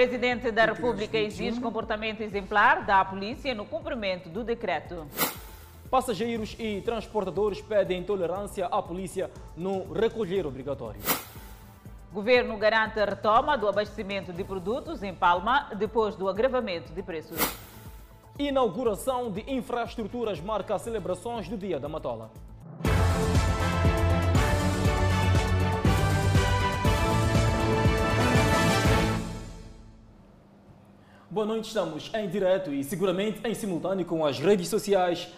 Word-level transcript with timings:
Presidente 0.00 0.50
da 0.50 0.64
República 0.64 1.18
exige 1.18 1.60
comportamento 1.60 2.22
exemplar 2.22 2.86
da 2.86 3.04
polícia 3.04 3.54
no 3.54 3.66
cumprimento 3.66 4.30
do 4.30 4.42
decreto. 4.42 5.06
Passageiros 5.90 6.56
e 6.58 6.80
transportadores 6.80 7.60
pedem 7.60 8.02
tolerância 8.02 8.64
à 8.64 8.80
polícia 8.80 9.30
no 9.54 9.92
recolher 9.92 10.46
obrigatório. 10.46 11.02
Governo 12.10 12.56
garante 12.56 12.98
a 12.98 13.04
retoma 13.04 13.58
do 13.58 13.68
abastecimento 13.68 14.32
de 14.32 14.42
produtos 14.42 15.02
em 15.02 15.14
Palma 15.14 15.68
depois 15.76 16.16
do 16.16 16.30
agravamento 16.30 16.94
de 16.94 17.02
preços. 17.02 17.38
Inauguração 18.38 19.30
de 19.30 19.44
infraestruturas 19.52 20.40
marca 20.40 20.76
as 20.76 20.80
celebrações 20.80 21.46
do 21.46 21.58
Dia 21.58 21.78
da 21.78 21.90
Matola. 21.90 22.30
Boa 31.32 31.46
noite, 31.46 31.68
estamos 31.68 32.10
em 32.12 32.28
direto 32.28 32.74
e 32.74 32.82
seguramente 32.82 33.40
em 33.46 33.54
simultâneo 33.54 34.04
com 34.04 34.26
as 34.26 34.40
redes 34.40 34.66
sociais 34.66 35.32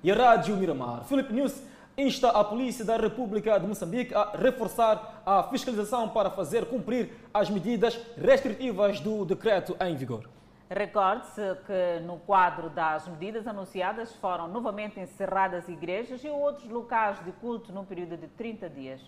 e 0.00 0.08
a 0.08 0.14
Rádio 0.14 0.56
Miramar. 0.56 1.02
Felipe 1.02 1.32
News 1.32 1.60
insta 1.98 2.28
a 2.28 2.44
Polícia 2.44 2.84
da 2.84 2.96
República 2.96 3.58
de 3.58 3.66
Moçambique 3.66 4.14
a 4.14 4.36
reforçar 4.36 5.20
a 5.26 5.42
fiscalização 5.42 6.08
para 6.10 6.30
fazer 6.30 6.66
cumprir 6.66 7.10
as 7.34 7.50
medidas 7.50 7.98
restritivas 8.16 9.00
do 9.00 9.24
decreto 9.24 9.76
em 9.80 9.96
vigor. 9.96 10.30
Recorde-se 10.70 11.56
que 11.66 12.06
no 12.06 12.18
quadro 12.18 12.70
das 12.70 13.08
medidas 13.08 13.44
anunciadas 13.44 14.14
foram 14.14 14.46
novamente 14.46 15.00
encerradas 15.00 15.68
igrejas 15.68 16.22
e 16.22 16.28
outros 16.28 16.70
locais 16.70 17.18
de 17.24 17.32
culto 17.32 17.72
num 17.72 17.84
período 17.84 18.16
de 18.16 18.28
30 18.28 18.70
dias. 18.70 19.00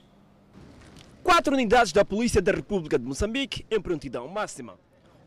Quatro 1.22 1.54
unidades 1.54 1.92
da 1.92 2.04
Polícia 2.04 2.42
da 2.42 2.50
República 2.50 2.98
de 2.98 3.04
Moçambique 3.04 3.64
em 3.70 3.80
prontidão 3.80 4.26
máxima. 4.26 4.74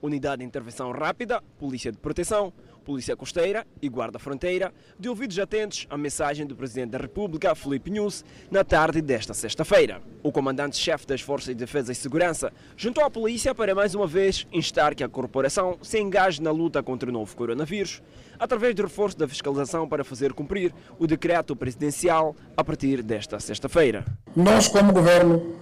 Unidade 0.02 0.40
de 0.40 0.46
Intervenção 0.46 0.92
Rápida, 0.92 1.42
Polícia 1.60 1.92
de 1.92 1.98
Proteção, 1.98 2.54
Polícia 2.86 3.18
Costeira 3.18 3.68
e 3.82 3.90
Guarda 3.90 4.18
Fronteira, 4.18 4.74
de 4.98 5.10
ouvidos 5.10 5.38
atentos 5.40 5.86
à 5.90 5.98
mensagem 5.98 6.46
do 6.46 6.56
Presidente 6.56 6.92
da 6.92 6.98
República, 6.98 7.54
Felipe 7.54 7.92
News, 7.92 8.24
na 8.50 8.64
tarde 8.64 9.02
desta 9.02 9.34
sexta-feira. 9.34 10.02
O 10.24 10.32
comandante-chefe 10.32 11.06
das 11.06 11.20
Forças 11.20 11.50
de 11.50 11.56
Defesa 11.56 11.92
e 11.92 11.96
Segurança 11.96 12.54
juntou 12.78 13.04
à 13.04 13.10
polícia 13.10 13.54
para 13.54 13.76
mais 13.76 13.94
uma 13.94 14.08
vez 14.08 14.48
instar 14.54 14.96
que 14.96 15.04
a 15.04 15.10
corporação 15.10 15.78
se 15.82 16.00
engaje 16.00 16.42
na 16.42 16.52
luta 16.52 16.82
contra 16.82 17.10
o 17.10 17.12
novo 17.12 17.36
coronavírus, 17.36 18.02
através 18.40 18.74
do 18.74 18.84
reforço 18.84 19.18
da 19.18 19.28
fiscalização 19.28 19.88
para 19.88 20.06
fazer 20.06 20.32
cumprir 20.32 20.74
o 20.98 21.06
decreto 21.06 21.56
presidencial 21.56 22.36
a 22.56 22.64
partir 22.64 23.04
desta 23.04 23.40
sexta-feira. 23.40 24.06
Nós, 24.34 24.70
como 24.70 24.94
governo, 24.94 25.56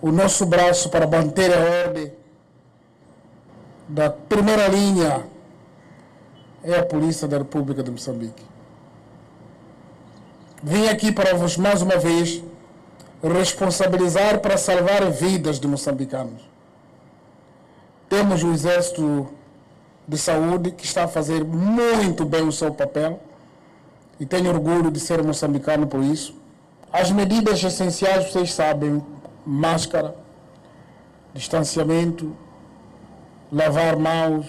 o 0.00 0.10
nosso 0.10 0.46
braço 0.46 0.88
para 0.90 1.06
manter 1.06 1.52
a 1.52 1.86
ordem 1.86 2.12
da 3.88 4.10
primeira 4.10 4.68
linha 4.68 5.26
é 6.62 6.78
a 6.78 6.84
Polícia 6.84 7.26
da 7.26 7.38
República 7.38 7.82
de 7.82 7.90
Moçambique. 7.90 8.44
Vim 10.62 10.88
aqui 10.88 11.10
para 11.10 11.34
vos, 11.34 11.56
mais 11.56 11.80
uma 11.80 11.96
vez, 11.96 12.42
responsabilizar 13.22 14.40
para 14.40 14.58
salvar 14.58 15.10
vidas 15.10 15.58
de 15.58 15.66
moçambicanos. 15.66 16.42
Temos 18.08 18.42
o 18.42 18.52
Exército 18.52 19.28
de 20.06 20.18
Saúde 20.18 20.70
que 20.72 20.84
está 20.84 21.04
a 21.04 21.08
fazer 21.08 21.44
muito 21.44 22.24
bem 22.24 22.42
o 22.42 22.52
seu 22.52 22.72
papel 22.72 23.20
e 24.20 24.26
tenho 24.26 24.50
orgulho 24.50 24.90
de 24.90 25.00
ser 25.00 25.22
moçambicano 25.22 25.86
por 25.86 26.02
isso. 26.02 26.34
As 26.92 27.10
medidas 27.10 27.62
essenciais, 27.62 28.30
vocês 28.30 28.52
sabem, 28.52 29.02
máscara, 29.46 30.14
distanciamento, 31.34 32.34
lavar 33.50 33.96
mãos, 33.96 34.46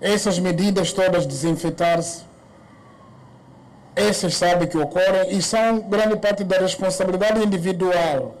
essas 0.00 0.38
medidas 0.38 0.92
todas 0.92 1.26
desinfetar-se, 1.26 2.24
essas 3.94 4.36
sabem 4.36 4.68
que 4.68 4.78
ocorrem 4.78 5.36
e 5.36 5.42
são 5.42 5.80
grande 5.80 6.16
parte 6.16 6.44
da 6.44 6.58
responsabilidade 6.58 7.42
individual, 7.42 8.34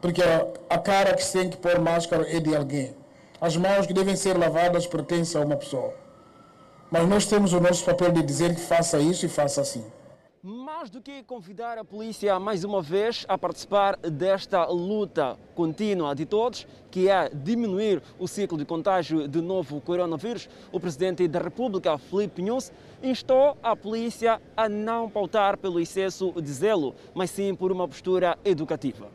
porque 0.00 0.22
a 0.70 0.78
cara 0.78 1.14
que 1.14 1.26
tem 1.26 1.50
que 1.50 1.56
pôr 1.56 1.80
máscara 1.80 2.24
é 2.28 2.38
de 2.38 2.54
alguém. 2.54 2.94
As 3.40 3.56
mãos 3.56 3.86
que 3.86 3.92
devem 3.92 4.16
ser 4.16 4.38
lavadas 4.38 4.86
pertencem 4.86 5.40
a 5.40 5.44
uma 5.44 5.56
pessoa. 5.56 5.92
Mas 6.90 7.06
nós 7.08 7.26
temos 7.26 7.52
o 7.52 7.60
nosso 7.60 7.84
papel 7.84 8.12
de 8.12 8.22
dizer 8.22 8.54
que 8.54 8.60
faça 8.60 8.98
isso 8.98 9.26
e 9.26 9.28
faça 9.28 9.60
assim 9.60 9.84
mais 10.46 10.88
do 10.88 11.00
que 11.00 11.24
convidar 11.24 11.76
a 11.76 11.84
polícia 11.84 12.38
mais 12.38 12.62
uma 12.62 12.80
vez 12.80 13.26
a 13.28 13.36
participar 13.36 13.96
desta 13.96 14.64
luta 14.66 15.36
contínua 15.56 16.14
de 16.14 16.24
todos, 16.24 16.68
que 16.88 17.08
é 17.08 17.28
diminuir 17.28 18.00
o 18.16 18.28
ciclo 18.28 18.56
de 18.56 18.64
contágio 18.64 19.26
do 19.26 19.42
novo 19.42 19.80
coronavírus, 19.80 20.48
o 20.70 20.78
presidente 20.78 21.26
da 21.26 21.40
República, 21.40 21.98
Felipe 21.98 22.42
Nunes, 22.42 22.72
instou 23.02 23.58
a 23.60 23.74
polícia 23.74 24.40
a 24.56 24.68
não 24.68 25.10
pautar 25.10 25.58
pelo 25.58 25.80
excesso 25.80 26.30
de 26.40 26.52
zelo, 26.52 26.94
mas 27.12 27.30
sim 27.30 27.52
por 27.52 27.72
uma 27.72 27.88
postura 27.88 28.38
educativa. 28.44 29.08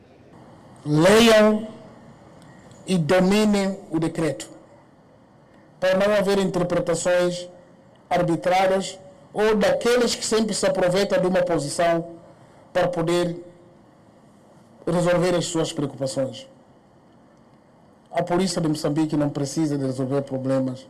Leiam 0.86 1.66
e 2.86 2.98
dominem 2.98 3.80
o 3.90 4.00
decreto, 4.00 4.50
para 5.80 5.98
não 5.98 6.14
haver 6.14 6.40
interpretações 6.40 7.48
arbitrárias 8.10 9.00
ou 9.34 9.56
daqueles 9.56 10.16
que 10.16 10.26
sempre 10.26 10.54
se 10.54 10.66
aproveitam 10.66 11.20
de 11.20 11.28
uma 11.28 11.42
posição 11.42 12.12
para 12.74 12.88
poder 12.88 13.38
resolver 14.86 15.36
as 15.36 15.46
suas 15.46 15.72
preocupações. 15.72 16.48
A 18.12 18.22
polícia 18.24 18.62
de 18.62 18.68
Moçambique 18.68 19.16
não 19.16 19.30
precisa 19.30 19.78
de 19.78 19.86
resolver 19.86 20.22
problemas 20.24 20.86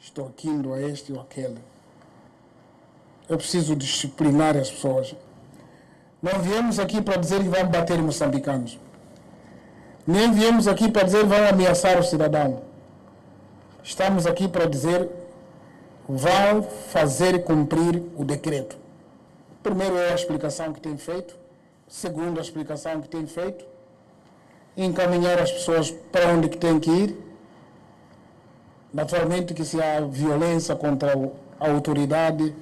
extorquindo 0.00 0.74
a 0.74 0.80
este 0.80 1.12
ou 1.12 1.20
aquele. 1.20 1.58
É 3.28 3.36
preciso 3.36 3.74
disciplinar 3.74 4.56
as 4.56 4.70
pessoas. 4.70 5.14
Não 6.20 6.40
viemos 6.40 6.78
aqui 6.78 7.00
para 7.00 7.16
dizer 7.16 7.42
que 7.42 7.48
vamos 7.48 7.68
bater 7.70 7.98
moçambicanos. 8.02 8.78
Nem 10.06 10.32
viemos 10.32 10.66
aqui 10.66 10.90
para 10.90 11.04
dizer 11.04 11.20
que 11.20 11.26
vamos 11.26 11.50
ameaçar 11.50 11.98
o 11.98 12.02
cidadão. 12.02 12.62
Estamos 13.82 14.26
aqui 14.26 14.48
para 14.48 14.66
dizer 14.66 15.08
vão 16.14 16.62
fazer 16.62 17.42
cumprir 17.42 18.02
o 18.14 18.22
decreto. 18.22 18.76
Primeiro 19.62 19.96
é 19.96 20.12
a 20.12 20.14
explicação 20.14 20.70
que 20.70 20.78
tem 20.80 20.98
feito, 20.98 21.34
segundo 21.88 22.38
a 22.38 22.42
explicação 22.42 23.00
que 23.00 23.08
tem 23.08 23.26
feito, 23.26 23.64
encaminhar 24.76 25.38
as 25.40 25.50
pessoas 25.50 25.90
para 25.90 26.28
onde 26.28 26.50
que 26.50 26.58
tem 26.58 26.78
que 26.78 26.90
ir. 26.90 27.18
Naturalmente 28.92 29.54
que 29.54 29.64
se 29.64 29.80
há 29.80 30.02
violência 30.02 30.76
contra 30.76 31.14
a 31.58 31.70
autoridade, 31.70 32.54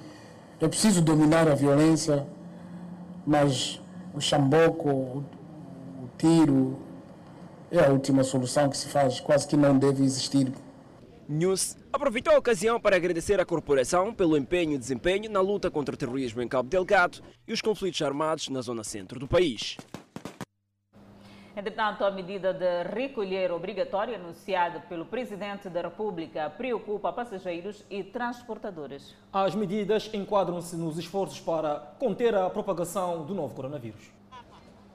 é 0.61 0.69
preciso 0.69 1.03
dominar 1.03 1.49
a 1.49 1.55
violência, 1.57 2.25
mas 3.27 3.83
o 4.15 4.21
chamboco, 4.21 4.89
o 4.91 5.25
tiro, 6.17 6.79
é 7.73 7.85
a 7.85 7.89
última 7.89 8.23
solução 8.23 8.69
que 8.69 8.77
se 8.77 8.87
faz, 8.87 9.19
quase 9.19 9.49
que 9.49 9.57
não 9.57 9.77
deve 9.77 10.05
existir. 10.05 10.53
News 11.33 11.77
aproveitou 11.93 12.35
a 12.35 12.39
ocasião 12.39 12.81
para 12.81 12.97
agradecer 12.97 13.39
à 13.39 13.47
corporação 13.47 14.13
pelo 14.13 14.37
empenho 14.37 14.73
e 14.73 14.79
desempenho 14.79 15.31
na 15.31 15.41
luta 15.41 15.71
contra 15.71 15.95
o 15.95 15.97
terrorismo 15.97 16.43
em 16.43 16.49
Cabo 16.49 16.69
Delgado 16.69 17.23
e 17.47 17.53
os 17.53 17.61
conflitos 17.61 18.03
armados 18.03 18.49
na 18.49 18.61
zona 18.61 18.83
centro 18.83 19.17
do 19.17 19.29
país. 19.29 19.77
Entretanto, 21.57 22.05
a 22.05 22.11
medida 22.11 22.53
de 22.53 22.83
recolher 22.83 23.53
obrigatória 23.53 24.17
anunciada 24.17 24.81
pelo 24.81 25.07
Presidente 25.07 25.69
da 25.69 25.83
República 25.83 26.51
preocupa 26.51 27.13
passageiros 27.13 27.85
e 27.89 28.03
transportadores. 28.03 29.15
As 29.33 29.55
medidas 29.55 30.11
enquadram-se 30.13 30.75
nos 30.75 30.99
esforços 30.99 31.39
para 31.39 31.95
conter 32.01 32.35
a 32.35 32.51
propagação 32.51 33.25
do 33.25 33.37
novo 33.37 33.55
coronavírus. 33.55 34.20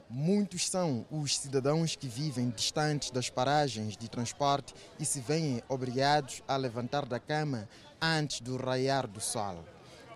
Muitos 0.09 0.67
são 0.67 1.03
os 1.09 1.35
cidadãos 1.35 1.95
que 1.95 2.07
vivem 2.07 2.51
distantes 2.51 3.09
das 3.09 3.27
paragens 3.29 3.97
de 3.97 4.07
transporte 4.07 4.73
e 4.99 5.05
se 5.05 5.19
veem 5.19 5.63
obrigados 5.67 6.43
a 6.47 6.55
levantar 6.55 7.05
da 7.05 7.19
cama 7.19 7.67
antes 7.99 8.39
do 8.39 8.55
raiar 8.55 9.07
do 9.07 9.19
sol. 9.19 9.65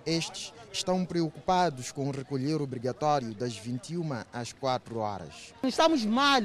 Estes 0.05 0.53
estão 0.71 1.03
preocupados 1.03 1.91
com 1.91 2.07
o 2.07 2.11
recolher 2.11 2.61
obrigatório 2.61 3.33
das 3.33 3.57
21 3.57 4.23
às 4.31 4.53
4 4.53 4.99
horas. 4.99 5.53
Estamos 5.63 6.05
mal. 6.05 6.41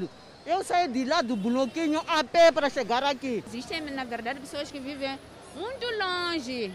Eu 0.47 0.65
saí 0.65 0.89
de 0.89 1.05
lá 1.05 1.21
do 1.21 1.37
bloquinho 1.37 2.03
a 2.07 2.25
pé 2.25 2.51
para 2.51 2.71
chegar 2.71 3.05
aqui. 3.05 3.45
Existem, 3.47 3.83
na 3.83 4.05
verdade, 4.05 4.41
pessoas 4.41 4.71
que 4.71 4.81
vivem 4.81 5.19
muito 5.55 5.87
longe 5.99 6.73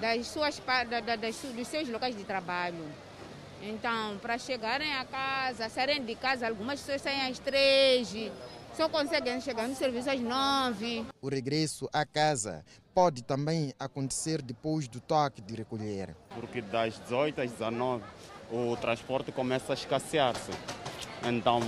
das 0.00 0.26
suas, 0.26 0.60
das, 1.18 1.36
dos 1.54 1.66
seus 1.66 1.88
locais 1.88 2.16
de 2.16 2.24
trabalho. 2.24 2.84
Então, 3.62 4.16
para 4.18 4.38
chegarem 4.38 4.92
a 4.94 5.04
casa, 5.04 5.68
saírem 5.68 6.04
de 6.04 6.14
casa, 6.14 6.48
algumas 6.48 6.80
pessoas 6.80 7.02
saem 7.02 7.30
às 7.30 7.38
três, 7.38 8.08
só 8.74 8.88
conseguem 8.88 9.40
chegar 9.40 9.68
no 9.68 9.74
serviço 9.74 10.08
às 10.08 10.20
nove. 10.20 11.04
O 11.20 11.28
regresso 11.28 11.88
à 11.92 12.06
casa 12.06 12.64
pode 12.94 13.22
também 13.22 13.74
acontecer 13.78 14.40
depois 14.40 14.88
do 14.88 15.00
toque 15.00 15.42
de 15.42 15.54
recolher. 15.54 16.16
Porque 16.30 16.62
das 16.62 16.98
18 17.00 17.42
às 17.42 17.50
19 17.50 18.02
o 18.50 18.76
transporte 18.76 19.30
começa 19.30 19.72
a 19.72 19.74
escassear-se. 19.74 20.50
Então, 21.22 21.60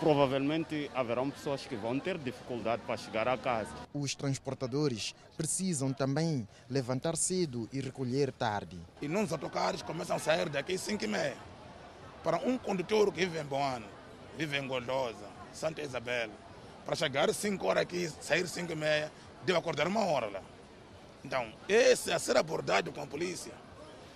provavelmente 0.00 0.90
haverão 0.94 1.30
pessoas 1.30 1.66
que 1.66 1.76
vão 1.76 1.98
ter 1.98 2.18
dificuldade 2.18 2.82
para 2.86 2.96
chegar 2.96 3.28
a 3.28 3.36
casa. 3.36 3.70
Os 3.92 4.14
transportadores 4.14 5.14
precisam 5.36 5.92
também 5.92 6.46
levantar 6.68 7.16
cedo 7.16 7.68
e 7.72 7.80
recolher 7.80 8.32
tarde. 8.32 8.78
E 9.00 9.08
nos 9.08 9.32
autocarros 9.32 9.82
começam 9.82 10.16
a 10.16 10.18
sair 10.18 10.48
daqui 10.48 10.74
às 10.74 10.80
5 10.80 11.04
e 11.04 11.08
meia. 11.08 11.36
Para 12.22 12.38
um 12.38 12.56
condutor 12.58 13.12
que 13.12 13.20
vive 13.20 13.40
em 13.40 13.44
Boano, 13.44 13.86
vive 14.36 14.58
em 14.58 14.66
Goldosa, 14.66 15.26
Santa 15.52 15.82
Isabel, 15.82 16.30
para 16.84 16.96
chegar 16.96 17.30
às 17.30 17.36
5 17.36 17.66
horas 17.66 17.82
aqui, 17.82 18.10
sair 18.20 18.44
às 18.44 18.50
5 18.50 18.72
e 18.72 18.76
meia, 18.76 19.12
deve 19.44 19.58
acordar 19.58 19.86
uma 19.86 20.04
hora 20.04 20.26
lá. 20.26 20.42
Então, 21.24 21.50
esse 21.68 22.12
a 22.12 22.18
ser 22.18 22.36
abordado 22.36 22.92
com 22.92 23.00
a 23.00 23.06
polícia, 23.06 23.52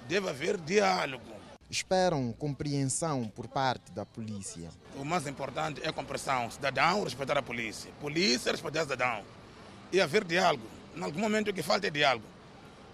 deve 0.06 0.28
haver 0.28 0.58
diálogo 0.58 1.38
esperam 1.70 2.32
compreensão 2.32 3.31
por 3.35 3.47
parte 3.47 3.93
da 3.93 4.05
polícia. 4.06 4.70
O 4.97 5.05
mais 5.05 5.26
importante 5.26 5.81
é 5.85 5.93
compreensão. 5.93 6.50
Cidadão 6.50 7.05
respeitar 7.05 7.37
a 7.37 7.43
polícia. 7.43 7.91
Polícia 8.00 8.53
respeitar 8.53 8.81
o 8.81 8.85
cidadão. 8.85 9.23
E 9.93 10.00
haver 10.00 10.25
diálogo. 10.25 10.65
Em 10.97 11.03
algum 11.03 11.20
momento 11.20 11.50
o 11.50 11.55
que 11.55 11.62
falta 11.62 11.87
é 11.87 11.91
diálogo. 11.91 12.25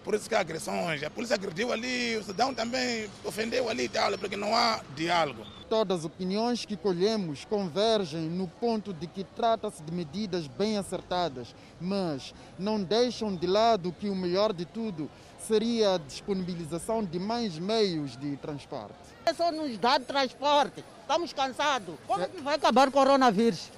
Por 0.03 0.15
isso 0.15 0.29
que 0.29 0.35
há 0.35 0.41
agressões. 0.41 1.03
A 1.03 1.11
polícia 1.11 1.35
agrediu 1.35 1.73
ali, 1.73 2.17
o 2.17 2.23
cidadão 2.23 2.53
também 2.53 3.09
ofendeu 3.25 3.69
ali 3.69 3.85
e 3.85 3.89
tal, 3.89 4.19
porque 4.19 4.37
não 4.37 4.55
há 4.55 4.81
diálogo. 4.95 5.47
Todas 5.75 5.99
as 5.99 6.05
opiniões 6.05 6.65
que 6.65 6.77
colhemos 6.77 7.45
convergem 7.45 8.31
no 8.31 8.47
ponto 8.47 8.93
de 8.93 9.09
que 9.09 9.25
trata-se 9.25 9.83
de 9.83 9.91
medidas 9.91 10.47
bem 10.47 10.79
acertadas, 10.79 11.53
mas 11.81 12.33
não 12.57 12.81
deixam 12.81 13.35
de 13.35 13.45
lado 13.49 13.91
que 13.91 14.09
o 14.09 14.15
melhor 14.15 14.53
de 14.53 14.65
tudo 14.65 15.11
seria 15.37 15.97
a 15.97 15.99
disponibilização 15.99 17.05
de 17.05 17.19
mais 17.19 17.59
meios 17.59 18.17
de 18.17 18.37
transporte. 18.37 18.95
É 19.27 19.35
só 19.35 19.51
nos 19.51 19.77
dar 19.77 20.01
transporte. 20.01 20.85
Estamos 21.01 21.33
cansados. 21.33 21.97
Como 22.07 22.23
é 22.23 22.29
que 22.29 22.41
vai 22.41 22.55
acabar 22.55 22.87
o 22.87 22.93
coronavírus? 22.93 23.69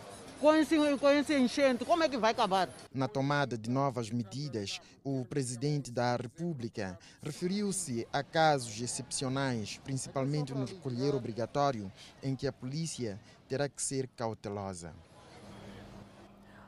Com 0.41 0.55
esse, 0.55 0.77
com 0.99 1.09
esse 1.09 1.35
enchente, 1.35 1.83
como 1.85 2.03
é 2.03 2.09
que 2.11 2.19
vai 2.19 2.33
acabar? 2.33 2.69
Na 2.93 3.09
tomada 3.09 3.57
de 3.57 3.71
novas 3.71 4.11
medidas, 4.11 4.81
o 5.03 5.25
presidente 5.25 5.91
da 5.91 6.15
República 6.15 6.99
referiu-se 7.23 8.07
a 8.13 8.23
casos 8.23 8.79
excepcionais, 8.79 9.81
principalmente 9.83 10.53
no 10.53 10.67
recolher 10.67 11.15
obrigatório, 11.15 11.91
em 12.23 12.37
que 12.37 12.47
a 12.47 12.53
polícia 12.53 13.19
terá 13.49 13.67
que 13.67 13.81
ser 13.81 14.09
cautelosa. 14.09 14.93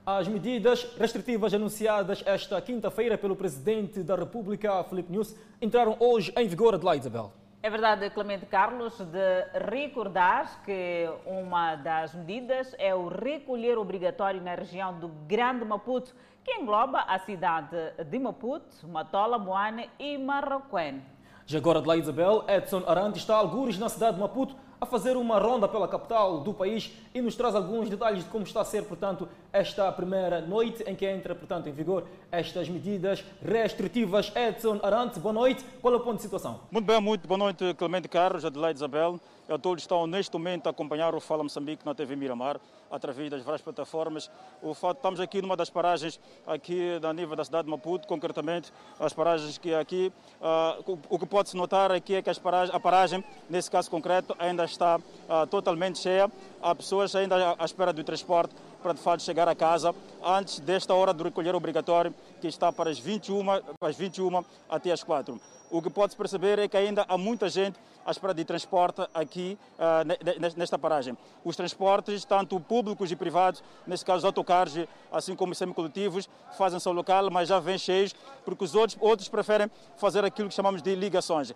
As 0.06 0.26
medidas 0.26 0.86
restritivas 0.98 1.52
anunciadas 1.52 2.22
esta 2.24 2.58
quinta-feira 2.62 3.18
pelo 3.18 3.36
Presidente 3.36 4.02
da 4.02 4.16
República, 4.16 4.82
Felipe 4.84 5.12
News, 5.12 5.34
entraram 5.60 5.94
hoje 6.00 6.32
em 6.34 6.48
vigor, 6.48 6.72
Adelaide 6.72 7.02
Isabel. 7.02 7.30
É 7.60 7.68
verdade, 7.68 8.08
Clemente 8.10 8.46
Carlos, 8.46 8.96
de 9.00 9.58
recordar 9.68 10.62
que 10.62 11.10
uma 11.26 11.74
das 11.74 12.14
medidas 12.14 12.72
é 12.78 12.94
o 12.94 13.08
recolher 13.08 13.76
obrigatório 13.76 14.40
na 14.40 14.54
região 14.54 14.96
do 14.96 15.08
Grande 15.26 15.64
Maputo, 15.64 16.14
que 16.44 16.52
engloba 16.52 17.00
a 17.00 17.18
cidade 17.18 17.76
de 18.08 18.18
Maputo, 18.20 18.86
Matola, 18.86 19.38
Moane 19.38 19.90
e 19.98 20.16
Marroquém. 20.16 21.02
Já 21.46 21.58
agora, 21.58 21.80
Adelaide 21.80 22.04
Isabel, 22.04 22.44
Edson 22.46 22.84
Arante 22.86 23.18
está 23.18 23.34
algures 23.34 23.76
na 23.76 23.88
cidade 23.88 24.14
de 24.14 24.20
Maputo 24.20 24.54
a 24.80 24.86
fazer 24.86 25.16
uma 25.16 25.38
ronda 25.38 25.66
pela 25.66 25.88
capital 25.88 26.40
do 26.40 26.54
país 26.54 26.92
e 27.14 27.20
nos 27.20 27.34
traz 27.34 27.54
alguns 27.54 27.88
detalhes 27.88 28.24
de 28.24 28.30
como 28.30 28.44
está 28.44 28.60
a 28.60 28.64
ser, 28.64 28.84
portanto, 28.84 29.28
esta 29.52 29.90
primeira 29.92 30.40
noite 30.40 30.82
em 30.86 30.94
que 30.94 31.06
entra, 31.06 31.34
portanto, 31.34 31.68
em 31.68 31.72
vigor 31.72 32.04
estas 32.30 32.68
medidas 32.68 33.24
restritivas. 33.42 34.32
Edson 34.34 34.78
Arantes, 34.82 35.18
boa 35.18 35.32
noite. 35.32 35.64
Qual 35.80 35.92
é 35.92 35.96
o 35.96 36.00
ponto 36.00 36.16
de 36.16 36.22
situação? 36.22 36.60
Muito 36.70 36.86
bem, 36.86 37.00
muito 37.00 37.26
boa 37.26 37.38
noite, 37.38 37.74
Clemente 37.74 38.08
Carlos, 38.08 38.44
Adelaide 38.44 38.78
Isabel. 38.78 39.20
A 39.48 39.58
todos 39.58 39.82
estão 39.82 40.06
neste 40.06 40.32
momento 40.34 40.66
a 40.66 40.70
acompanhar 40.70 41.14
o 41.14 41.20
Fala 41.20 41.42
Moçambique 41.42 41.84
na 41.84 41.94
TV 41.94 42.14
Miramar, 42.14 42.60
através 42.90 43.30
das 43.30 43.42
várias 43.42 43.62
plataformas. 43.62 44.30
O 44.62 44.74
fato 44.74 44.98
estamos 44.98 45.20
aqui 45.20 45.40
numa 45.42 45.56
das 45.56 45.70
paragens 45.70 46.20
aqui 46.46 46.98
da 47.00 47.12
nível 47.12 47.36
da 47.36 47.44
cidade 47.44 47.64
de 47.64 47.70
Maputo, 47.70 48.06
concretamente 48.06 48.72
as 48.98 49.12
paragens 49.12 49.58
que 49.58 49.74
aqui, 49.74 50.12
uh, 50.40 50.98
o 51.08 51.18
que 51.18 51.26
pode-se 51.26 51.56
notar 51.56 51.90
aqui 51.92 52.14
é 52.14 52.22
que 52.22 52.30
a 52.30 52.80
paragem, 52.80 53.24
nesse 53.48 53.70
caso 53.70 53.90
concreto, 53.90 54.34
ainda 54.38 54.64
está 54.64 54.96
uh, 54.98 55.46
totalmente 55.46 55.98
cheia. 55.98 56.30
Há 56.60 56.74
pessoas 56.74 57.14
ainda 57.14 57.56
à 57.58 57.64
espera 57.64 57.92
do 57.92 58.02
transporte 58.02 58.54
para 58.82 58.92
de 58.92 59.00
fato 59.00 59.22
chegar 59.22 59.48
a 59.48 59.54
casa 59.54 59.94
antes 60.22 60.60
desta 60.60 60.94
hora 60.94 61.12
do 61.12 61.24
recolher 61.24 61.54
obrigatório, 61.54 62.14
que 62.40 62.46
está 62.46 62.72
para 62.72 62.90
as 62.90 62.98
21, 62.98 63.44
as 63.80 63.96
21 63.96 64.44
até 64.68 64.92
as 64.92 65.02
4. 65.02 65.40
O 65.70 65.82
que 65.82 65.90
pode-se 65.90 66.16
perceber 66.16 66.58
é 66.58 66.66
que 66.66 66.76
ainda 66.76 67.04
há 67.06 67.18
muita 67.18 67.48
gente 67.48 67.78
à 68.08 68.10
espera 68.10 68.32
de 68.32 68.42
transporte 68.42 69.02
aqui 69.12 69.58
uh, 69.74 70.56
nesta 70.56 70.78
paragem. 70.78 71.16
Os 71.44 71.54
transportes, 71.54 72.24
tanto 72.24 72.58
públicos 72.58 73.12
e 73.12 73.16
privados, 73.16 73.62
neste 73.86 74.06
caso 74.06 74.18
os 74.18 74.24
autocarros, 74.24 74.74
assim 75.12 75.36
como 75.36 75.52
os 75.52 75.58
semicoletivos, 75.58 76.26
fazem 76.56 76.80
seu 76.80 76.92
local, 76.92 77.30
mas 77.30 77.50
já 77.50 77.60
vêm 77.60 77.76
cheios, 77.76 78.16
porque 78.46 78.64
os 78.64 78.74
outros, 78.74 78.96
outros 78.98 79.28
preferem 79.28 79.70
fazer 79.98 80.24
aquilo 80.24 80.48
que 80.48 80.54
chamamos 80.54 80.80
de 80.80 80.94
ligações. 80.94 81.52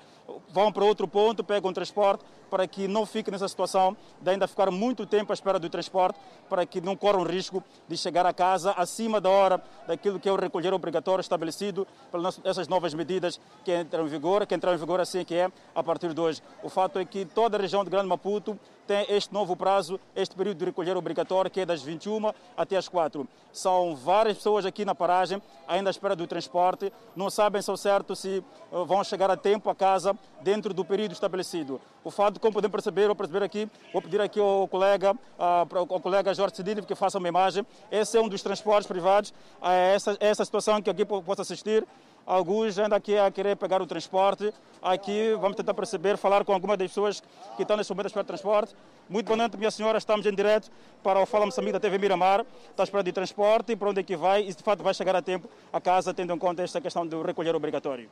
Vão 0.50 0.70
para 0.70 0.84
outro 0.84 1.08
ponto, 1.08 1.42
pegam 1.42 1.72
transporte, 1.72 2.22
para 2.50 2.66
que 2.66 2.86
não 2.86 3.06
fique 3.06 3.30
nessa 3.30 3.48
situação 3.48 3.96
de 4.20 4.30
ainda 4.30 4.46
ficar 4.46 4.70
muito 4.70 5.06
tempo 5.06 5.32
à 5.32 5.34
espera 5.34 5.58
do 5.58 5.70
transporte, 5.70 6.20
para 6.50 6.66
que 6.66 6.82
não 6.82 6.94
corram 7.12 7.24
risco 7.24 7.62
de 7.86 7.96
chegar 7.96 8.24
a 8.24 8.32
casa 8.32 8.72
acima 8.72 9.20
da 9.20 9.28
hora 9.28 9.62
daquilo 9.86 10.18
que 10.18 10.28
é 10.28 10.32
o 10.32 10.36
recolher 10.36 10.72
obrigatório 10.72 11.20
estabelecido 11.20 11.86
pelas 12.10 12.40
essas 12.42 12.66
novas 12.68 12.94
medidas 12.94 13.38
que 13.64 13.76
entram 13.76 14.06
em 14.06 14.08
vigor, 14.08 14.46
que 14.46 14.54
entram 14.54 14.72
em 14.72 14.78
vigor 14.78 14.98
assim 14.98 15.22
que 15.24 15.34
é 15.34 15.52
a 15.74 15.82
partir 15.82 16.14
de 16.14 16.20
hoje. 16.20 16.42
O 16.62 16.70
fato 16.70 16.98
é 16.98 17.04
que 17.04 17.26
toda 17.26 17.58
a 17.58 17.60
região 17.60 17.84
de 17.84 17.90
Grande 17.90 18.08
Maputo 18.08 18.58
tem 18.86 19.06
este 19.08 19.32
novo 19.32 19.56
prazo, 19.56 19.98
este 20.14 20.34
período 20.34 20.58
de 20.58 20.64
recolher 20.64 20.96
obrigatório, 20.96 21.50
que 21.50 21.60
é 21.60 21.66
das 21.66 21.82
21 21.82 22.32
até 22.56 22.76
as 22.76 22.88
4. 22.88 23.26
São 23.52 23.94
várias 23.94 24.36
pessoas 24.36 24.64
aqui 24.64 24.84
na 24.84 24.94
paragem, 24.94 25.42
ainda 25.68 25.90
à 25.90 25.92
espera 25.92 26.16
do 26.16 26.26
transporte, 26.26 26.92
não 27.14 27.30
sabem 27.30 27.60
ao 27.66 27.76
certo 27.76 28.16
se 28.16 28.38
eh, 28.72 28.84
vão 28.84 29.04
chegar 29.04 29.30
a 29.30 29.36
tempo 29.36 29.68
a 29.68 29.74
casa 29.74 30.16
dentro 30.40 30.72
do 30.72 30.84
período 30.84 31.12
estabelecido. 31.12 31.80
O 32.04 32.10
fato, 32.10 32.40
como 32.40 32.52
podem 32.52 32.70
perceber, 32.70 33.06
vou 33.06 33.16
perceber 33.16 33.44
aqui, 33.44 33.68
vou 33.92 34.02
pedir 34.02 34.20
aqui 34.20 34.40
ao 34.40 34.66
colega, 34.66 35.14
ao 35.38 36.00
colega 36.00 36.34
Jorge 36.34 36.56
Cedini 36.56 36.82
que 36.82 36.94
faça 36.94 37.18
uma 37.18 37.28
imagem. 37.28 37.64
Esse 37.90 38.16
é 38.16 38.20
um 38.20 38.28
dos 38.28 38.42
transportes 38.42 38.86
privados, 38.86 39.32
é 39.62 39.94
essa, 39.94 40.16
é 40.18 40.28
essa 40.28 40.44
situação 40.44 40.82
que 40.82 40.90
aqui 40.90 41.04
posso 41.04 41.42
assistir 41.42 41.86
alguns 42.26 42.78
ainda 42.78 42.96
aqui 42.96 43.16
a 43.16 43.30
querer 43.30 43.56
pegar 43.56 43.80
o 43.82 43.86
transporte. 43.86 44.52
Aqui 44.80 45.34
vamos 45.40 45.56
tentar 45.56 45.74
perceber, 45.74 46.16
falar 46.16 46.44
com 46.44 46.52
algumas 46.52 46.76
das 46.76 46.88
pessoas 46.88 47.22
que 47.56 47.62
estão 47.62 47.76
nesse 47.76 47.90
momento 47.90 48.06
a 48.06 48.08
esperar 48.08 48.24
transporte. 48.24 48.74
Muito 49.08 49.26
boa 49.26 49.36
noite, 49.36 49.56
minha 49.56 49.70
senhora. 49.70 49.98
Estamos 49.98 50.26
em 50.26 50.34
direto 50.34 50.70
para 51.02 51.20
o 51.20 51.26
Fala 51.26 51.46
Moçambique 51.46 51.72
da 51.72 51.80
TV 51.80 51.98
Miramar. 51.98 52.44
Está 52.70 52.82
esperando 52.82 53.06
de 53.06 53.12
transporte, 53.12 53.76
para 53.76 53.90
onde 53.90 54.00
é 54.00 54.02
que 54.02 54.16
vai 54.16 54.42
e 54.42 54.54
de 54.54 54.62
fato 54.62 54.82
vai 54.82 54.94
chegar 54.94 55.14
a 55.14 55.22
tempo 55.22 55.48
a 55.72 55.80
casa, 55.80 56.12
tendo 56.12 56.32
em 56.32 56.38
conta 56.38 56.62
esta 56.62 56.80
questão 56.80 57.06
do 57.06 57.22
recolher 57.22 57.54
obrigatório. 57.54 58.08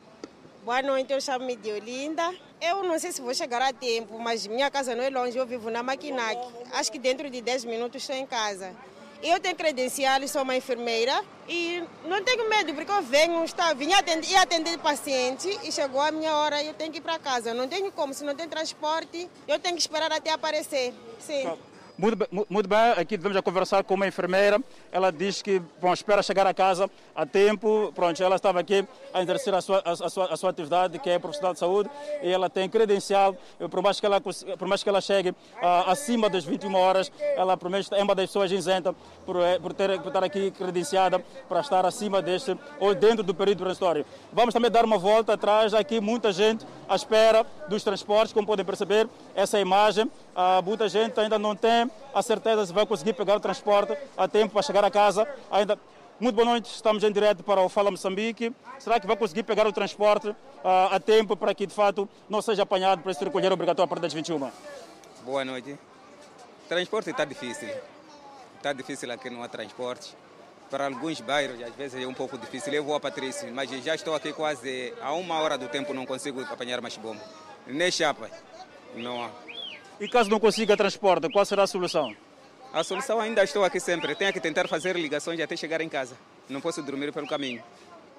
Boa 0.64 0.82
noite, 0.82 1.12
eu 1.12 1.20
chamo-me 1.20 1.56
Diolinda. 1.56 2.34
Eu 2.60 2.82
não 2.82 2.98
sei 2.98 3.12
se 3.12 3.22
vou 3.22 3.34
chegar 3.34 3.62
a 3.62 3.72
tempo, 3.72 4.18
mas 4.18 4.46
minha 4.46 4.70
casa 4.70 4.94
não 4.94 5.02
é 5.02 5.08
longe, 5.08 5.36
eu 5.38 5.46
vivo 5.46 5.70
na 5.70 5.82
Maquinac. 5.82 6.38
Acho 6.74 6.92
que 6.92 6.98
dentro 6.98 7.30
de 7.30 7.40
10 7.40 7.64
minutos 7.64 8.02
estou 8.02 8.14
em 8.14 8.26
casa. 8.26 8.76
Eu 9.22 9.38
tenho 9.38 9.54
credencial, 9.54 10.26
sou 10.26 10.42
uma 10.42 10.56
enfermeira 10.56 11.22
e 11.48 11.82
não 12.06 12.22
tenho 12.24 12.48
medo, 12.48 12.72
porque 12.72 12.90
eu 12.90 13.02
venho, 13.02 13.44
está, 13.44 13.74
vim 13.74 13.92
atender, 13.92 14.34
atender 14.36 14.78
paciente 14.78 15.48
e 15.62 15.70
chegou 15.70 16.00
a 16.00 16.10
minha 16.10 16.34
hora 16.34 16.62
e 16.62 16.68
eu 16.68 16.74
tenho 16.74 16.90
que 16.90 16.98
ir 16.98 17.02
para 17.02 17.18
casa. 17.18 17.52
Não 17.52 17.68
tenho 17.68 17.92
como, 17.92 18.14
se 18.14 18.24
não 18.24 18.34
tem 18.34 18.48
transporte, 18.48 19.28
eu 19.46 19.58
tenho 19.58 19.74
que 19.74 19.82
esperar 19.82 20.10
até 20.10 20.30
aparecer. 20.30 20.94
Sim. 21.18 21.44
Muito 22.00 22.16
muito 22.48 22.66
bem, 22.66 22.92
aqui 22.96 23.14
devemos 23.14 23.36
a 23.36 23.42
conversar 23.42 23.84
com 23.84 23.92
uma 23.92 24.06
enfermeira. 24.06 24.58
Ela 24.90 25.12
diz 25.12 25.42
que 25.42 25.60
bom, 25.82 25.92
espera 25.92 26.22
chegar 26.22 26.46
a 26.46 26.54
casa 26.54 26.90
a 27.14 27.26
tempo. 27.26 27.92
Pronto, 27.94 28.22
ela 28.22 28.36
estava 28.36 28.58
aqui 28.58 28.88
a 29.12 29.20
exercer 29.20 29.54
a 29.54 29.60
sua, 29.60 29.82
a, 29.84 29.90
a 29.90 30.08
sua, 30.08 30.32
a 30.32 30.36
sua 30.38 30.48
atividade, 30.48 30.98
que 30.98 31.10
é 31.10 31.18
profissional 31.18 31.52
de 31.52 31.58
saúde, 31.58 31.90
e 32.22 32.30
ela 32.30 32.48
tem 32.48 32.70
credencial. 32.70 33.36
Por 33.70 33.82
mais 33.82 34.00
que 34.00 34.06
ela, 34.06 34.18
por 34.18 34.66
mais 34.66 34.82
que 34.82 34.88
ela 34.88 35.02
chegue 35.02 35.28
uh, 35.28 35.34
acima 35.88 36.30
das 36.30 36.42
21 36.42 36.74
horas, 36.74 37.12
ela 37.36 37.54
provavelmente 37.54 37.94
é 37.94 38.02
uma 38.02 38.14
das 38.14 38.28
pessoas 38.28 38.50
isenta 38.50 38.94
por, 39.26 39.36
eh, 39.36 39.58
por, 39.58 39.74
ter, 39.74 40.00
por 40.00 40.08
estar 40.08 40.24
aqui 40.24 40.50
credenciada 40.52 41.18
para 41.50 41.60
estar 41.60 41.84
acima 41.84 42.22
deste 42.22 42.56
ou 42.78 42.94
dentro 42.94 43.22
do 43.22 43.34
período 43.34 43.58
transitório. 43.58 44.06
Vamos 44.32 44.54
também 44.54 44.70
dar 44.70 44.86
uma 44.86 44.96
volta 44.96 45.34
atrás, 45.34 45.74
aqui 45.74 46.00
muita 46.00 46.32
gente 46.32 46.64
à 46.88 46.96
espera 46.96 47.44
dos 47.68 47.84
transportes, 47.84 48.32
como 48.32 48.46
podem 48.46 48.64
perceber, 48.64 49.06
essa 49.34 49.58
é 49.58 49.60
imagem. 49.60 50.10
Uh, 50.34 50.62
muita 50.64 50.88
gente 50.88 51.18
ainda 51.18 51.38
não 51.38 51.56
tem 51.56 51.90
a 52.14 52.22
certeza 52.22 52.66
se 52.66 52.72
vai 52.72 52.86
conseguir 52.86 53.12
pegar 53.12 53.36
o 53.36 53.40
transporte 53.40 53.96
a 54.16 54.28
tempo 54.28 54.52
para 54.52 54.62
chegar 54.62 54.84
a 54.84 54.90
casa. 54.90 55.28
Ainda 55.50 55.78
muito 56.20 56.34
boa 56.34 56.44
noite, 56.44 56.66
estamos 56.66 57.02
em 57.02 57.10
direto 57.10 57.42
para 57.42 57.62
o 57.62 57.68
Fala 57.70 57.90
Moçambique. 57.90 58.52
Será 58.78 59.00
que 59.00 59.06
vai 59.06 59.16
conseguir 59.16 59.42
pegar 59.42 59.66
o 59.66 59.72
transporte 59.72 60.28
uh, 60.28 60.36
a 60.92 61.00
tempo 61.00 61.34
para 61.34 61.54
que 61.54 61.66
de 61.66 61.72
fato 61.72 62.06
não 62.28 62.42
seja 62.42 62.62
apanhado 62.62 63.00
para 63.00 63.10
esse 63.10 63.24
recolher 63.24 63.50
obrigatório 63.50 63.86
a 63.86 63.88
partir 63.88 64.02
das 64.02 64.12
21? 64.12 64.50
Boa 65.24 65.44
noite. 65.46 65.78
Transporte 66.68 67.08
está 67.08 67.24
difícil. 67.24 67.70
Está 68.58 68.74
difícil 68.74 69.10
aqui, 69.10 69.30
não 69.30 69.42
há 69.42 69.48
transporte. 69.48 70.14
Para 70.70 70.84
alguns 70.84 71.22
bairros, 71.22 71.60
às 71.62 71.74
vezes 71.74 72.02
é 72.02 72.06
um 72.06 72.12
pouco 72.12 72.36
difícil. 72.36 72.74
Eu 72.74 72.84
vou 72.84 72.94
a 72.94 73.00
Patrícia, 73.00 73.50
mas 73.50 73.70
já 73.82 73.94
estou 73.94 74.14
aqui 74.14 74.30
quase 74.32 74.92
a 75.00 75.12
uma 75.14 75.40
hora 75.40 75.56
do 75.56 75.68
tempo, 75.68 75.94
não 75.94 76.04
consigo 76.04 76.42
apanhar 76.42 76.82
mais 76.82 76.98
bomba. 76.98 77.22
Nem 77.66 77.90
chapa, 77.90 78.30
não 78.94 79.24
há. 79.24 79.30
E 80.00 80.08
caso 80.08 80.30
não 80.30 80.40
consiga 80.40 80.74
transporte, 80.78 81.28
qual 81.28 81.44
será 81.44 81.64
a 81.64 81.66
solução? 81.66 82.16
A 82.72 82.82
solução 82.82 83.20
ainda 83.20 83.44
estou 83.44 83.62
aqui 83.62 83.78
sempre. 83.78 84.14
Tenho 84.14 84.32
que 84.32 84.40
tentar 84.40 84.66
fazer 84.66 84.96
ligações 84.96 85.38
até 85.38 85.54
chegar 85.54 85.82
em 85.82 85.90
casa. 85.90 86.16
Não 86.48 86.58
posso 86.58 86.82
dormir 86.82 87.12
pelo 87.12 87.26
caminho. 87.26 87.62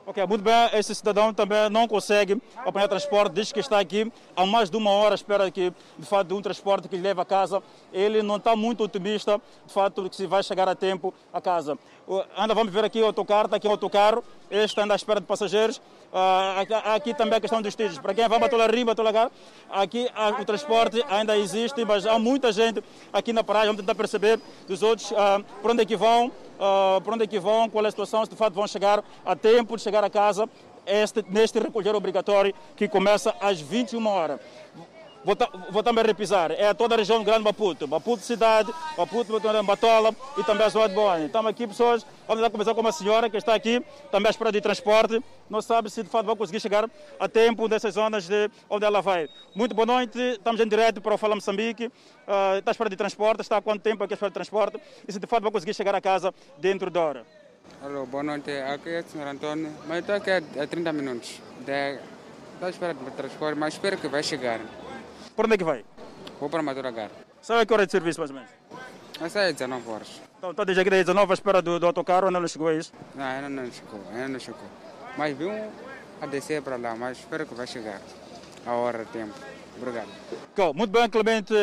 Ok, 0.06 0.24
muito 0.28 0.44
bem. 0.44 0.70
Esse 0.74 0.94
cidadão 0.94 1.34
também 1.34 1.70
não 1.72 1.88
consegue 1.88 2.40
apanhar 2.58 2.88
transporte, 2.88 3.34
diz 3.34 3.52
que 3.52 3.60
está 3.60 3.80
aqui 3.80 4.12
há 4.36 4.46
mais 4.46 4.70
de 4.70 4.78
uma 4.78 4.92
hora 4.92 5.16
espera 5.16 5.50
que, 5.50 5.74
de 5.98 6.06
fato, 6.06 6.28
de 6.28 6.34
um 6.36 6.42
transporte 6.42 6.88
que 6.88 6.96
lhe 6.96 7.02
leve 7.02 7.20
a 7.20 7.26
casa. 7.26 7.64
Ele 7.92 8.22
não 8.22 8.38
está 8.38 8.56
muito 8.56 8.84
otimista, 8.84 9.42
de 9.66 9.74
fato, 9.74 10.08
que 10.08 10.16
se 10.16 10.28
vai 10.28 10.44
chegar 10.44 10.70
a 10.70 10.76
tempo 10.76 11.12
a 11.34 11.42
casa. 11.42 11.80
Anda, 12.38 12.54
vamos 12.54 12.72
ver 12.72 12.84
aqui 12.84 13.02
o 13.02 13.06
autocarro, 13.06 13.46
está 13.46 13.58
aqui 13.58 13.68
o 13.68 13.72
autocarro. 13.72 14.24
Este 14.52 14.80
anda 14.82 14.94
à 14.94 14.98
espera 14.98 15.20
de 15.20 15.26
passageiros. 15.26 15.82
Uh, 16.12 16.94
aqui 16.94 17.14
também 17.14 17.38
a 17.38 17.42
questão 17.42 17.62
dos 17.62 17.74
títulos. 17.74 17.98
Para 18.00 18.14
quem 18.14 18.28
vai 18.28 18.38
para 18.38 18.68
Rima, 18.68 18.94
Tolagar, 18.94 19.32
aqui 19.70 20.10
uh, 20.14 20.42
o 20.42 20.46
transporte 20.46 21.02
ainda 21.10 21.38
existe, 21.38 21.86
mas 21.86 22.06
há 22.06 22.20
muita 22.20 22.52
gente 22.52 22.84
aqui 23.14 23.32
na 23.32 23.46
praia. 23.46 23.68
Vamos 23.68 23.80
tentar 23.80 23.96
perceber 23.96 24.38
dos 24.68 24.84
outros 24.84 25.10
uh, 25.12 25.44
por 25.62 25.72
onde 25.72 25.84
é 25.84 25.86
que 25.86 25.96
vão, 25.96 26.28
uh, 26.28 27.00
por 27.02 27.14
onde 27.14 27.24
é 27.24 27.28
que 27.28 27.40
vão, 27.40 27.70
qual 27.70 27.86
é 27.86 27.88
a 27.88 27.92
situação, 27.92 28.26
se 28.26 28.32
de 28.32 28.36
fato 28.36 28.54
vão 28.54 28.68
chegar 28.68 29.02
a 29.26 29.36
tempo 29.38 29.78
de 29.78 29.82
chegar 29.82 30.04
a 30.04 30.10
casa 30.10 30.50
este, 30.86 31.24
neste 31.30 31.60
recolher 31.60 31.96
obrigatório 31.96 32.54
que 32.76 32.90
começa 32.90 33.34
às 33.40 33.62
21 33.62 34.06
horas. 34.06 34.40
Vou, 35.24 35.38
vou, 35.70 35.84
também 35.84 36.04
repisar, 36.04 36.50
é 36.50 36.74
toda 36.74 36.96
a 36.96 36.98
região 36.98 37.20
do 37.20 37.24
Grande 37.24 37.44
Maputo, 37.44 37.88
Maputo 37.88 38.24
cidade, 38.24 38.74
Maputo, 38.98 39.40
Batola 39.64 40.16
e 40.36 40.44
também 40.44 40.66
a 40.66 40.70
zona 40.70 40.90
de 40.90 40.96
Boane. 40.96 41.28
Estamos 41.28 41.52
aqui 41.52 41.68
pessoas, 41.68 42.04
vamos 42.28 42.48
começar 42.50 42.74
com 42.74 42.82
uma 42.82 42.92
senhora 42.92 43.30
que 43.30 43.38
está 43.38 43.54
aqui, 43.54 43.86
também 44.12 44.28
à 44.28 44.32
espera 44.32 44.52
de 44.52 44.60
transporte, 44.60 45.24
não 45.48 45.62
sabe 45.62 45.92
se 45.92 46.02
de 46.02 46.10
fato 46.10 46.26
vai 46.26 46.36
conseguir 46.36 46.60
chegar 46.60 46.90
a 47.20 47.30
tempo 47.30 47.68
dessas 47.70 47.94
zonas 47.94 48.28
de 48.28 48.50
onde 48.68 48.84
ela 48.84 49.00
vai. 49.00 49.30
Muito 49.54 49.76
boa 49.76 49.86
noite, 49.86 50.18
estamos 50.18 50.60
em 50.60 50.68
direto 50.68 51.00
para 51.00 51.14
o 51.14 51.18
Fala 51.20 51.36
Moçambique, 51.36 51.86
uh, 51.86 52.58
está 52.58 52.72
à 52.72 52.74
espera 52.74 52.90
de 52.90 52.96
transporte, 52.96 53.42
está 53.42 53.58
há 53.58 53.62
quanto 53.62 53.84
tempo 53.84 54.04
aqui 54.04 54.14
à 54.14 54.16
espera 54.16 54.32
de 54.32 54.34
transporte 54.34 54.82
e 55.08 55.14
se 55.14 55.20
de 55.20 55.28
fato 55.28 55.44
vai 55.44 55.52
conseguir 55.52 55.76
chegar 55.76 55.94
a 55.94 56.02
casa 56.02 56.34
dentro 56.58 56.90
da 56.90 57.00
hora. 57.00 57.26
Alô, 57.80 58.08
boa 58.08 58.24
noite, 58.24 58.50
aqui 58.50 58.90
é 58.90 59.02
o 59.02 59.04
Sr. 59.04 59.28
Antônio, 59.28 59.72
mas 59.88 60.00
estou 60.00 60.16
aqui 60.16 60.32
há 60.32 60.66
30 60.66 60.92
minutos, 60.94 61.40
de, 61.60 62.00
estou 62.54 62.66
à 62.66 62.70
espera 62.72 62.94
de 62.96 63.12
transporte, 63.12 63.60
mas 63.60 63.76
espero 63.76 63.98
que 63.98 64.08
vai 64.08 64.24
chegar. 64.24 64.60
Por 65.36 65.46
onde 65.46 65.56
é 65.56 65.58
que 65.58 65.64
vai? 65.64 65.84
Vou 66.40 66.50
para 66.50 66.62
Maduragar. 66.62 67.10
Sabe 67.42 67.62
a 67.62 67.66
que 67.66 67.74
hora 67.74 67.86
de 67.86 67.92
serviço, 67.92 68.20
mais 68.20 68.32
ou 68.32 68.38
menos? 68.38 68.52
Essa 69.20 69.40
é 69.42 69.54
19 69.54 69.90
horas. 69.90 70.22
Então, 70.38 70.52
está 70.52 70.64
desde 70.64 70.82
aqui 70.82 70.90
19 70.90 71.32
à 71.32 71.34
espera 71.34 71.62
do, 71.62 71.80
do 71.80 71.86
autocarro, 71.86 72.28
ainda 72.28 72.40
não 72.40 72.48
chegou 72.48 72.68
a 72.68 72.74
isso? 72.74 72.92
Não, 73.16 73.24
ainda 73.24 73.50
não 73.50 73.72
chegou, 73.72 74.02
ainda 74.12 74.28
não 74.28 74.40
chegou. 74.40 74.68
Mas 75.18 75.38
vi 75.38 75.46
um 75.46 75.70
a 76.22 76.26
descer 76.26 76.62
para 76.62 76.78
lá, 76.78 76.96
mas 76.96 77.20
espero 77.20 77.46
que 77.46 77.54
vai 77.54 77.68
chegar 77.68 78.02
a 78.66 78.74
hora, 78.74 79.06
tempo. 79.06 79.34
Obrigado. 79.78 80.08
Muito 80.76 80.92
bem, 80.92 81.10
Clemente 81.10 81.54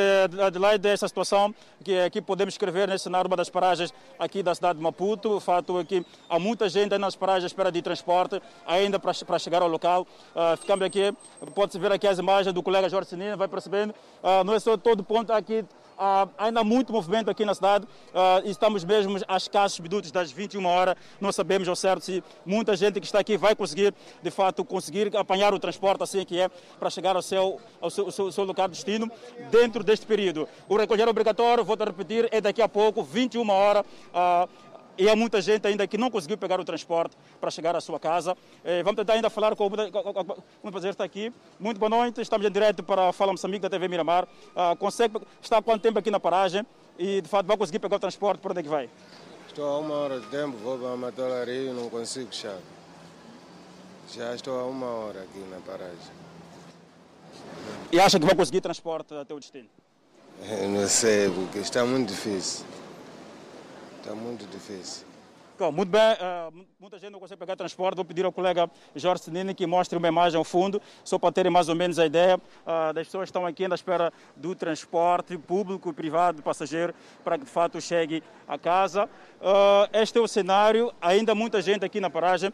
Adelaide, 0.44 0.78
dessa 0.78 1.06
situação 1.06 1.54
que 1.84 2.00
aqui 2.00 2.20
podemos 2.20 2.54
escrever 2.54 2.88
nesse 2.88 3.04
cenário, 3.04 3.28
uma 3.28 3.36
das 3.36 3.48
paragens 3.48 3.92
aqui 4.18 4.42
da 4.42 4.54
cidade 4.54 4.78
de 4.78 4.82
Maputo. 4.82 5.36
O 5.36 5.40
fato 5.40 5.78
é 5.78 5.84
que 5.84 6.04
há 6.28 6.38
muita 6.38 6.68
gente 6.68 6.96
nas 6.98 7.14
paragens 7.14 7.44
à 7.44 7.46
espera 7.46 7.70
de 7.70 7.80
transporte, 7.80 8.42
ainda 8.66 8.98
para, 8.98 9.12
para 9.14 9.38
chegar 9.38 9.62
ao 9.62 9.68
local. 9.68 10.06
Uh, 10.34 10.56
ficamos 10.56 10.84
aqui, 10.84 11.14
pode-se 11.54 11.78
ver 11.78 11.92
aqui 11.92 12.08
as 12.08 12.18
imagens 12.18 12.52
do 12.52 12.62
colega 12.62 12.88
Jorge 12.88 13.10
Sinina, 13.10 13.36
vai 13.36 13.46
percebendo. 13.46 13.94
Uh, 14.22 14.42
não 14.44 14.54
é 14.54 14.58
só 14.58 14.76
todo 14.76 15.04
ponto 15.04 15.32
aqui 15.32 15.64
Uh, 15.98 16.30
ainda 16.38 16.60
há 16.60 16.64
muito 16.64 16.92
movimento 16.92 17.28
aqui 17.28 17.44
na 17.44 17.52
cidade 17.56 17.84
e 18.44 18.50
estamos 18.50 18.84
mesmo 18.84 19.18
a 19.26 19.36
escassos 19.36 19.80
minutos 19.80 20.12
das 20.12 20.30
21 20.30 20.64
horas. 20.64 20.94
Não 21.20 21.32
sabemos 21.32 21.68
ao 21.68 21.74
certo 21.74 22.04
se 22.04 22.22
muita 22.46 22.76
gente 22.76 23.00
que 23.00 23.06
está 23.06 23.18
aqui 23.18 23.36
vai 23.36 23.56
conseguir, 23.56 23.92
de 24.22 24.30
fato, 24.30 24.64
conseguir 24.64 25.16
apanhar 25.16 25.52
o 25.52 25.58
transporte 25.58 26.04
assim 26.04 26.24
que 26.24 26.38
é 26.40 26.48
para 26.78 26.88
chegar 26.88 27.16
ao 27.16 27.22
seu, 27.22 27.60
ao 27.80 27.90
seu, 27.90 28.10
seu, 28.12 28.30
seu 28.30 28.44
local 28.44 28.68
de 28.68 28.74
destino 28.74 29.10
dentro 29.50 29.82
deste 29.82 30.06
período. 30.06 30.48
O 30.68 30.76
recolher 30.76 31.08
obrigatório, 31.08 31.64
vou 31.64 31.76
repetir, 31.76 32.28
é 32.30 32.40
daqui 32.40 32.62
a 32.62 32.68
pouco, 32.68 33.02
21 33.02 33.50
horas. 33.50 33.84
Uh, 34.14 34.67
e 34.98 35.08
há 35.08 35.14
muita 35.14 35.40
gente 35.40 35.66
ainda 35.66 35.86
que 35.86 35.96
não 35.96 36.10
conseguiu 36.10 36.36
pegar 36.36 36.58
o 36.58 36.64
transporte 36.64 37.16
para 37.40 37.50
chegar 37.50 37.76
à 37.76 37.80
sua 37.80 38.00
casa. 38.00 38.36
Eh, 38.64 38.82
vamos 38.82 38.96
tentar 38.96 39.12
ainda 39.12 39.30
falar 39.30 39.54
com 39.54 39.66
o 39.66 40.70
prazer 40.72 40.90
estar 40.90 41.04
aqui. 41.04 41.32
Muito 41.58 41.78
boa 41.78 41.88
noite, 41.88 42.20
estamos 42.20 42.44
em 42.44 42.50
direto 42.50 42.82
para 42.82 43.08
a 43.08 43.12
Fala 43.12 43.30
Moçambique 43.30 43.62
da 43.62 43.70
TV 43.70 43.86
Miramar. 43.86 44.26
Ah, 44.56 44.74
consegue 44.76 45.20
estar 45.40 45.58
há 45.58 45.62
quanto 45.62 45.82
tempo 45.82 46.00
aqui 46.00 46.10
na 46.10 46.18
paragem 46.18 46.66
e 46.98 47.20
de 47.20 47.28
fato 47.28 47.46
vai 47.46 47.56
conseguir 47.56 47.78
pegar 47.78 47.96
o 47.96 48.00
transporte, 48.00 48.40
por 48.40 48.50
onde 48.50 48.60
é 48.60 48.62
que 48.64 48.68
vai? 48.68 48.90
Estou 49.46 49.64
há 49.64 49.78
uma 49.78 49.94
hora 49.94 50.20
de 50.20 50.26
tempo, 50.26 50.56
vou 50.58 50.76
para 50.76 50.92
a 50.92 50.96
Matolaria 50.96 51.70
e 51.70 51.72
não 51.72 51.88
consigo 51.88 52.34
chegar. 52.34 52.58
Já 54.12 54.34
estou 54.34 54.58
há 54.58 54.64
uma 54.64 54.86
hora 54.86 55.20
aqui 55.20 55.38
na 55.50 55.58
paragem. 55.58 56.18
E 57.92 58.00
acha 58.00 58.18
que 58.18 58.26
vai 58.26 58.34
conseguir 58.34 58.60
transporte 58.60 59.14
até 59.14 59.32
o 59.32 59.38
destino? 59.38 59.68
Eu 60.42 60.68
não 60.68 60.88
sei, 60.88 61.30
porque 61.30 61.58
está 61.58 61.84
muito 61.84 62.08
difícil. 62.08 62.64
Está 64.08 64.18
muito 64.18 64.46
difícil. 64.46 65.06
Bom, 65.58 65.70
muito 65.70 65.90
bem, 65.90 66.00
uh, 66.00 66.64
muita 66.80 66.98
gente 66.98 67.10
não 67.10 67.20
consegue 67.20 67.38
pegar 67.38 67.56
transporte. 67.56 67.96
Vou 67.96 68.06
pedir 68.06 68.24
ao 68.24 68.32
colega 68.32 68.70
Jorge 68.96 69.24
Senini 69.24 69.54
que 69.54 69.66
mostre 69.66 69.98
uma 69.98 70.08
imagem 70.08 70.38
ao 70.38 70.44
fundo, 70.44 70.80
só 71.04 71.18
para 71.18 71.30
terem 71.30 71.52
mais 71.52 71.68
ou 71.68 71.74
menos 71.74 71.98
a 71.98 72.06
ideia 72.06 72.38
uh, 72.38 72.94
das 72.94 73.06
pessoas 73.06 73.24
que 73.24 73.28
estão 73.28 73.44
aqui 73.44 73.66
à 73.66 73.74
espera 73.74 74.10
do 74.34 74.54
transporte 74.54 75.36
público 75.36 75.92
privado 75.92 76.42
passageiro 76.42 76.94
para 77.22 77.36
que 77.36 77.44
de 77.44 77.50
fato 77.50 77.78
chegue 77.82 78.22
a 78.48 78.56
casa. 78.56 79.04
Uh, 79.04 79.90
este 79.92 80.16
é 80.16 80.22
o 80.22 80.26
cenário, 80.26 80.90
ainda 81.02 81.34
muita 81.34 81.60
gente 81.60 81.84
aqui 81.84 82.00
na 82.00 82.08
paragem. 82.08 82.50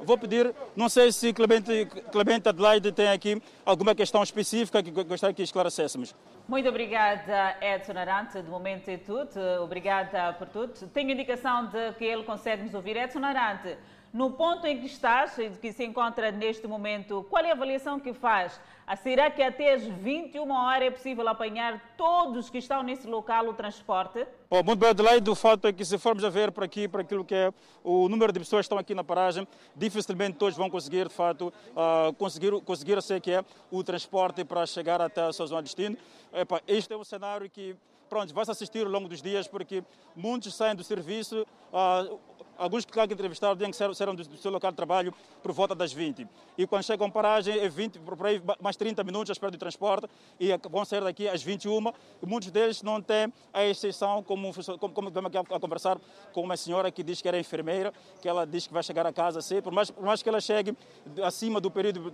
Vou 0.00 0.18
pedir, 0.18 0.54
não 0.76 0.90
sei 0.90 1.10
se 1.10 1.32
Clemente, 1.32 1.86
Clemente 2.12 2.50
Adelaide 2.50 2.92
tem 2.92 3.08
aqui 3.08 3.42
alguma 3.64 3.94
questão 3.94 4.22
específica 4.22 4.82
que 4.82 4.90
gostaria 4.90 5.32
que 5.32 5.42
esclarecêssemos. 5.42 6.14
Muito 6.48 6.66
obrigada, 6.66 7.58
Edson 7.60 7.92
Arante. 7.92 8.40
De 8.40 8.48
momento 8.48 8.88
é 8.88 8.96
tudo. 8.96 9.38
Obrigada 9.62 10.32
por 10.32 10.48
tudo. 10.48 10.72
Tenho 10.88 11.10
indicação 11.10 11.66
de 11.66 11.92
que 11.98 12.06
ele 12.06 12.22
consegue 12.22 12.62
nos 12.62 12.72
ouvir. 12.72 12.96
Edson 12.96 13.22
Arante, 13.22 13.76
no 14.12 14.32
ponto 14.32 14.66
em 14.66 14.78
que 14.80 14.86
estás, 14.86 15.36
que 15.60 15.72
se 15.72 15.84
encontra 15.84 16.30
neste 16.30 16.66
momento, 16.66 17.26
qual 17.28 17.44
é 17.44 17.50
a 17.50 17.54
avaliação 17.54 18.00
que 18.00 18.12
faz? 18.12 18.60
Ah, 18.86 18.96
será 18.96 19.30
que 19.30 19.42
até 19.42 19.74
às 19.74 19.82
21 19.82 20.50
horas 20.50 20.88
é 20.88 20.90
possível 20.90 21.28
apanhar 21.28 21.94
todos 21.94 22.48
que 22.48 22.56
estão 22.56 22.82
nesse 22.82 23.06
local 23.06 23.46
o 23.46 23.52
transporte? 23.52 24.26
Bom, 24.48 24.62
muito 24.62 24.78
bem, 24.78 24.88
Adelaide, 24.88 25.20
do 25.20 25.34
fato 25.34 25.68
é 25.68 25.72
que 25.74 25.84
se 25.84 25.98
formos 25.98 26.24
a 26.24 26.30
ver 26.30 26.50
por 26.50 26.64
aqui, 26.64 26.88
para 26.88 27.02
aquilo 27.02 27.22
que 27.22 27.34
é 27.34 27.52
o 27.84 28.08
número 28.08 28.32
de 28.32 28.38
pessoas 28.38 28.60
que 28.60 28.64
estão 28.64 28.78
aqui 28.78 28.94
na 28.94 29.04
paragem, 29.04 29.46
dificilmente 29.76 30.38
todos 30.38 30.56
vão 30.56 30.70
conseguir, 30.70 31.06
de 31.06 31.14
fato, 31.14 31.52
uh, 31.72 32.14
conseguir, 32.14 32.52
conseguir 32.62 33.02
ser 33.02 33.20
que 33.20 33.30
é 33.30 33.44
o 33.70 33.84
transporte 33.84 34.42
para 34.42 34.64
chegar 34.64 35.02
até 35.02 35.20
a 35.20 35.32
sua 35.34 35.44
zona 35.44 35.60
de 35.60 35.66
destino. 35.66 35.94
Epa, 36.32 36.62
este 36.66 36.90
é 36.94 36.96
um 36.96 37.04
cenário 37.04 37.50
que, 37.50 37.76
pronto, 38.08 38.32
vai-se 38.32 38.50
assistir 38.50 38.86
ao 38.86 38.90
longo 38.90 39.06
dos 39.06 39.20
dias, 39.20 39.46
porque 39.46 39.84
muitos 40.16 40.54
saem 40.54 40.74
do 40.74 40.82
serviço, 40.82 41.46
uh, 41.70 42.18
Alguns 42.58 42.84
que 42.84 42.92
que 42.92 43.14
entrevistaram 43.14 43.54
dizem 43.54 43.70
que 43.70 43.96
serão 43.96 44.14
do, 44.14 44.36
seu 44.36 44.50
local 44.50 44.72
de 44.72 44.76
trabalho 44.76 45.14
por 45.40 45.52
volta 45.52 45.74
das 45.74 45.92
20. 45.92 46.26
E 46.56 46.66
quando 46.66 46.82
chegam 46.82 47.06
a 47.06 47.10
paragem 47.10 47.56
é 47.56 47.68
20, 47.68 48.00
por 48.00 48.26
aí 48.26 48.42
mais 48.60 48.76
30 48.76 49.04
minutos 49.04 49.30
à 49.30 49.32
espera 49.32 49.52
do 49.52 49.58
transporte 49.58 50.08
e 50.40 50.48
vão 50.68 50.84
sair 50.84 51.02
daqui 51.02 51.28
às 51.28 51.40
21. 51.40 51.92
E 52.20 52.26
muitos 52.26 52.50
deles 52.50 52.82
não 52.82 53.00
têm 53.00 53.32
a 53.52 53.64
exceção, 53.64 54.22
como, 54.24 54.52
como, 54.78 54.92
como 54.92 55.08
estamos 55.08 55.28
aqui 55.28 55.54
a 55.54 55.60
conversar 55.60 55.98
com 56.32 56.42
uma 56.42 56.56
senhora 56.56 56.90
que 56.90 57.04
diz 57.04 57.22
que 57.22 57.28
era 57.28 57.38
enfermeira, 57.38 57.92
que 58.20 58.28
ela 58.28 58.44
diz 58.44 58.66
que 58.66 58.72
vai 58.72 58.82
chegar 58.82 59.06
a 59.06 59.12
casa 59.12 59.40
cedo, 59.40 59.62
por 59.62 59.72
mais, 59.72 59.90
por 59.90 60.04
mais 60.04 60.20
que 60.20 60.28
ela 60.28 60.40
chegue 60.40 60.76
acima 61.22 61.60
do 61.60 61.70
período, 61.70 62.12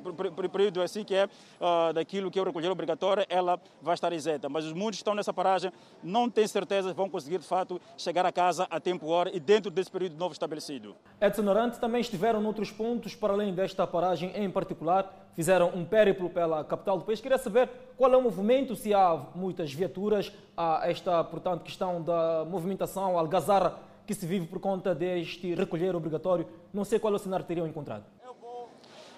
período 0.52 0.82
assim 0.82 1.04
que 1.04 1.14
é 1.14 1.24
uh, 1.24 1.92
daquilo 1.94 2.30
que 2.30 2.38
é 2.38 2.42
o 2.42 2.44
recolher 2.44 2.70
obrigatório, 2.70 3.24
ela 3.30 3.58
vai 3.80 3.94
estar 3.94 4.12
isenta. 4.12 4.50
Mas 4.50 4.66
os 4.66 4.74
muitos 4.74 4.98
estão 4.98 5.14
nessa 5.14 5.32
paragem 5.32 5.72
não 6.02 6.28
têm 6.28 6.46
certeza 6.46 6.90
que 6.90 6.96
vão 6.96 7.08
conseguir 7.08 7.38
de 7.38 7.46
fato 7.46 7.80
chegar 7.96 8.26
a 8.26 8.32
casa 8.32 8.66
a 8.70 8.78
tempo 8.78 9.06
hora 9.06 9.34
e 9.34 9.40
dentro 9.40 9.70
desse 9.70 9.90
período 9.90 10.16
novo 10.16 10.33
estabelecido. 10.34 10.94
Edson 11.20 11.48
Arante 11.48 11.78
também 11.78 12.00
estiveram 12.00 12.40
noutros 12.40 12.70
pontos, 12.70 13.14
para 13.14 13.32
além 13.32 13.54
desta 13.54 13.86
paragem 13.86 14.30
em 14.34 14.50
particular, 14.50 15.30
fizeram 15.34 15.70
um 15.74 15.84
périplo 15.84 16.28
pela 16.28 16.62
capital 16.64 16.98
do 16.98 17.04
país. 17.04 17.20
Queria 17.20 17.38
saber 17.38 17.68
qual 17.96 18.12
é 18.12 18.16
o 18.16 18.22
movimento, 18.22 18.76
se 18.76 18.92
há 18.92 19.18
muitas 19.34 19.72
viaturas 19.72 20.32
a 20.56 20.82
esta, 20.84 21.24
portanto, 21.24 21.62
questão 21.62 22.02
da 22.02 22.44
movimentação, 22.48 23.18
algazarra 23.18 23.78
que 24.06 24.14
se 24.14 24.26
vive 24.26 24.46
por 24.46 24.60
conta 24.60 24.94
deste 24.94 25.54
recolher 25.54 25.96
obrigatório. 25.96 26.46
Não 26.72 26.84
sei 26.84 26.98
qual 26.98 27.12
é 27.12 27.16
o 27.16 27.18
cenário 27.18 27.46
teriam 27.46 27.66
encontrado. 27.66 28.04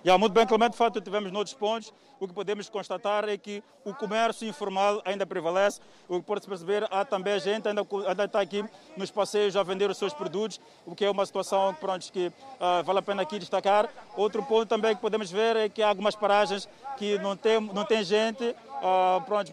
Já, 0.07 0.17
muito 0.17 0.35
bem, 0.35 0.47
Clemente, 0.47 0.71
de 0.71 0.77
fato, 0.77 1.01
tivemos 1.01 1.33
noutros 1.33 1.53
pontos. 1.57 1.93
O 2.21 2.29
que 2.29 2.33
podemos 2.33 2.69
constatar 2.69 3.29
é 3.29 3.37
que 3.37 3.61
o 3.85 3.93
comércio 3.93 4.49
informal 4.49 5.03
ainda 5.05 5.27
prevalece. 5.27 5.81
O 6.09 6.21
que 6.21 6.25
pode-se 6.25 6.47
perceber, 6.47 6.87
há 6.93 7.05
também 7.05 7.41
gente 7.41 7.67
ainda, 7.67 7.85
ainda 8.07 8.25
está 8.25 8.41
aqui 8.41 8.65
nos 8.97 9.11
passeios 9.11 9.57
a 9.57 9.65
vender 9.65 9.91
os 9.91 9.99
seus 9.99 10.15
produtos, 10.15 10.61
o 10.87 10.95
que 10.95 11.05
é 11.05 11.11
uma 11.11 11.27
situação 11.27 11.75
pronto, 11.81 12.13
que 12.13 12.29
uh, 12.29 12.85
vale 12.85 13.01
a 13.01 13.03
pena 13.03 13.23
aqui 13.23 13.37
destacar. 13.37 13.91
Outro 14.17 14.45
ponto 14.45 14.67
também 14.67 14.95
que 14.95 15.01
podemos 15.01 15.29
ver 15.29 15.57
é 15.57 15.69
que 15.69 15.83
há 15.83 15.89
algumas 15.89 16.15
paragens 16.15 16.69
que 16.97 17.19
não 17.19 17.37
tem, 17.37 17.61
não 17.61 17.85
tem 17.85 18.05
gente, 18.05 18.45
uh, 18.45 19.21
pronto, 19.27 19.53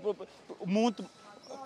muito 0.63 1.03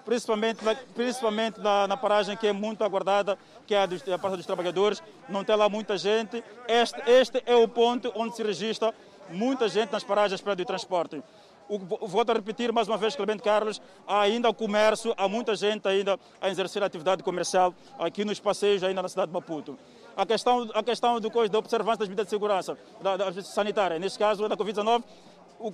principalmente, 0.08 0.60
principalmente 0.96 1.60
na, 1.60 1.86
na, 1.86 1.98
paragem 1.98 2.38
que 2.38 2.48
é 2.48 2.54
muito 2.54 2.82
aguardada, 2.82 3.38
que 3.68 3.76
é 3.76 3.82
a, 3.82 3.86
dos, 3.86 4.02
a 4.08 4.18
Praça 4.18 4.38
dos 4.38 4.46
Trabalhadores, 4.46 5.04
não 5.28 5.44
tem 5.44 5.54
lá 5.54 5.68
muita 5.68 5.98
gente. 5.98 6.42
Este, 6.66 6.98
este 7.06 7.44
é 7.46 7.58
o 7.58 7.68
ponto 7.68 8.10
onde 8.16 8.34
se 8.34 8.42
registra 8.42 8.94
muita 9.30 9.68
gente 9.68 9.92
nas 9.92 10.06
paragens 10.06 10.40
para 10.40 10.54
o 10.54 10.66
transporte. 10.66 11.22
Volto 11.68 12.30
a 12.30 12.34
repetir 12.34 12.72
mais 12.72 12.88
uma 12.88 12.96
vez, 12.96 13.18
Clemente 13.18 13.44
Carlos, 13.44 13.82
há 14.08 14.22
ainda 14.22 14.50
o 14.50 14.54
comércio, 14.54 15.14
há 15.18 15.28
muita 15.28 15.54
gente 15.58 15.86
ainda 15.86 16.18
a 16.40 16.50
exercer 16.50 16.82
atividade 16.82 17.22
comercial 17.22 17.76
aqui 18.00 18.24
nos 18.24 18.40
passeios, 18.40 18.86
ainda 18.86 19.02
na 19.02 19.10
cidade 19.10 19.28
de 19.28 19.34
Maputo. 19.34 19.78
A 20.16 20.26
questão, 20.26 20.70
a 20.74 20.82
questão 20.82 21.20
do, 21.20 21.30
da 21.30 21.60
observância 21.60 22.00
das 22.00 22.08
medidas 22.08 22.28
de 22.28 22.30
segurança 22.30 22.78
da, 23.02 23.18
da 23.18 23.44
sanitária, 23.44 24.00
neste 24.00 24.18
caso 24.18 24.48
da 24.48 24.56
Covid-19, 24.56 25.04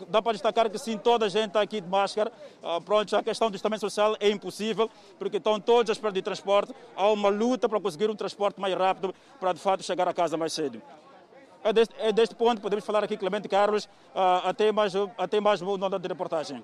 dá 0.07 0.21
para 0.21 0.33
destacar 0.33 0.69
que 0.69 0.77
sim, 0.77 0.97
toda 0.97 1.25
a 1.25 1.29
gente 1.29 1.47
está 1.47 1.61
aqui 1.61 1.81
de 1.81 1.87
máscara. 1.87 2.31
Uh, 2.61 2.81
pronto, 2.81 3.15
a 3.15 3.23
questão 3.23 3.49
do 3.49 3.53
distanciamento 3.53 3.81
social 3.81 4.15
é 4.19 4.29
impossível, 4.29 4.89
porque 5.17 5.37
estão 5.37 5.59
todos 5.59 5.89
à 5.89 5.93
espera 5.93 6.13
de 6.13 6.21
transporte. 6.21 6.73
Há 6.95 7.07
uma 7.09 7.29
luta 7.29 7.67
para 7.67 7.79
conseguir 7.79 8.09
um 8.09 8.15
transporte 8.15 8.59
mais 8.59 8.73
rápido 8.73 9.13
para, 9.39 9.53
de 9.53 9.59
fato, 9.59 9.83
chegar 9.83 10.07
a 10.07 10.13
casa 10.13 10.37
mais 10.37 10.53
cedo. 10.53 10.81
É 11.63 11.71
deste, 11.71 11.95
é 11.97 12.11
deste 12.11 12.35
ponto 12.35 12.61
podemos 12.61 12.85
falar 12.85 13.03
aqui, 13.03 13.15
Clemente 13.15 13.47
Carlos, 13.47 13.85
uh, 13.85 14.47
até 14.47 14.71
mais, 14.71 14.93
até 15.17 15.39
mais 15.39 15.61
nota 15.61 15.97
de 15.97 16.07
reportagem. 16.07 16.63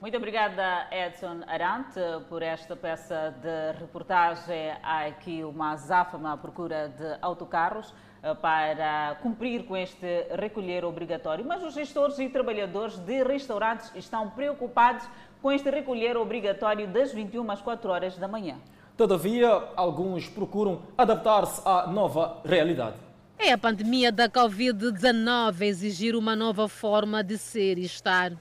Muito 0.00 0.16
obrigada, 0.18 0.86
Edson 0.90 1.40
Arante, 1.46 2.00
por 2.28 2.42
esta 2.42 2.76
peça 2.76 3.34
de 3.42 3.78
reportagem. 3.78 4.70
Há 4.82 5.06
aqui 5.06 5.42
uma 5.42 5.72
azáfama 5.72 6.34
à 6.34 6.36
procura 6.36 6.88
de 6.90 7.18
autocarros 7.22 7.94
para 8.34 9.16
cumprir 9.22 9.64
com 9.64 9.76
este 9.76 10.26
recolher 10.36 10.84
obrigatório. 10.84 11.44
Mas 11.44 11.62
os 11.62 11.74
gestores 11.74 12.18
e 12.18 12.28
trabalhadores 12.28 12.98
de 12.98 13.22
restaurantes 13.22 13.90
estão 13.94 14.30
preocupados 14.30 15.06
com 15.40 15.52
este 15.52 15.70
recolher 15.70 16.16
obrigatório 16.16 16.88
das 16.88 17.12
21 17.12 17.50
às 17.50 17.62
4 17.62 17.90
horas 17.90 18.16
da 18.16 18.26
manhã. 18.26 18.56
Todavia, 18.96 19.48
alguns 19.76 20.28
procuram 20.28 20.82
adaptar-se 20.96 21.60
à 21.64 21.86
nova 21.86 22.40
realidade. 22.44 22.96
É 23.38 23.52
a 23.52 23.58
pandemia 23.58 24.10
da 24.10 24.30
Covid-19 24.30 25.60
exigir 25.60 26.16
uma 26.16 26.34
nova 26.34 26.68
forma 26.68 27.22
de 27.22 27.36
ser 27.36 27.76
e 27.76 27.84
estar. 27.84 28.32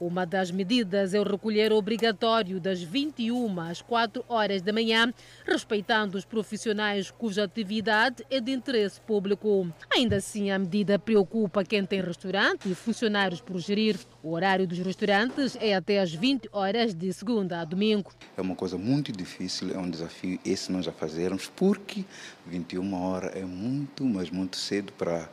Uma 0.00 0.24
das 0.24 0.52
medidas 0.52 1.12
é 1.12 1.18
o 1.18 1.24
recolher 1.24 1.72
obrigatório 1.72 2.60
das 2.60 2.80
21 2.80 3.60
às 3.60 3.82
4 3.82 4.24
horas 4.28 4.62
da 4.62 4.72
manhã, 4.72 5.12
respeitando 5.44 6.16
os 6.16 6.24
profissionais 6.24 7.10
cuja 7.10 7.42
atividade 7.42 8.24
é 8.30 8.40
de 8.40 8.52
interesse 8.52 9.00
público. 9.00 9.66
Ainda 9.90 10.16
assim, 10.16 10.52
a 10.52 10.58
medida 10.58 11.00
preocupa 11.00 11.64
quem 11.64 11.84
tem 11.84 12.00
restaurante 12.00 12.70
e 12.70 12.76
funcionários 12.76 13.40
por 13.40 13.58
gerir. 13.58 13.98
O 14.22 14.30
horário 14.30 14.68
dos 14.68 14.78
restaurantes 14.78 15.56
é 15.60 15.74
até 15.74 15.98
às 15.98 16.14
20 16.14 16.48
horas 16.52 16.94
de 16.94 17.12
segunda 17.12 17.60
a 17.60 17.64
domingo. 17.64 18.12
É 18.36 18.40
uma 18.40 18.54
coisa 18.54 18.78
muito 18.78 19.10
difícil, 19.10 19.74
é 19.74 19.78
um 19.78 19.90
desafio 19.90 20.38
esse 20.44 20.70
nós 20.70 20.84
já 20.84 20.92
fazermos, 20.92 21.50
porque 21.56 22.04
21 22.46 22.94
horas 22.94 23.34
é 23.34 23.44
muito, 23.44 24.04
mas 24.04 24.30
muito 24.30 24.56
cedo 24.56 24.92
para 24.92 25.28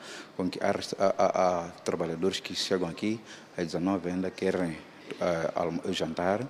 há, 1.07 1.69
trabalhadores 1.83 2.39
que 2.39 2.55
chegam 2.55 2.87
aqui 2.87 3.19
às 3.57 3.65
19 3.65 4.09
ainda 4.09 4.31
querem 4.31 4.71
uh, 4.71 5.93
jantar, 5.93 6.41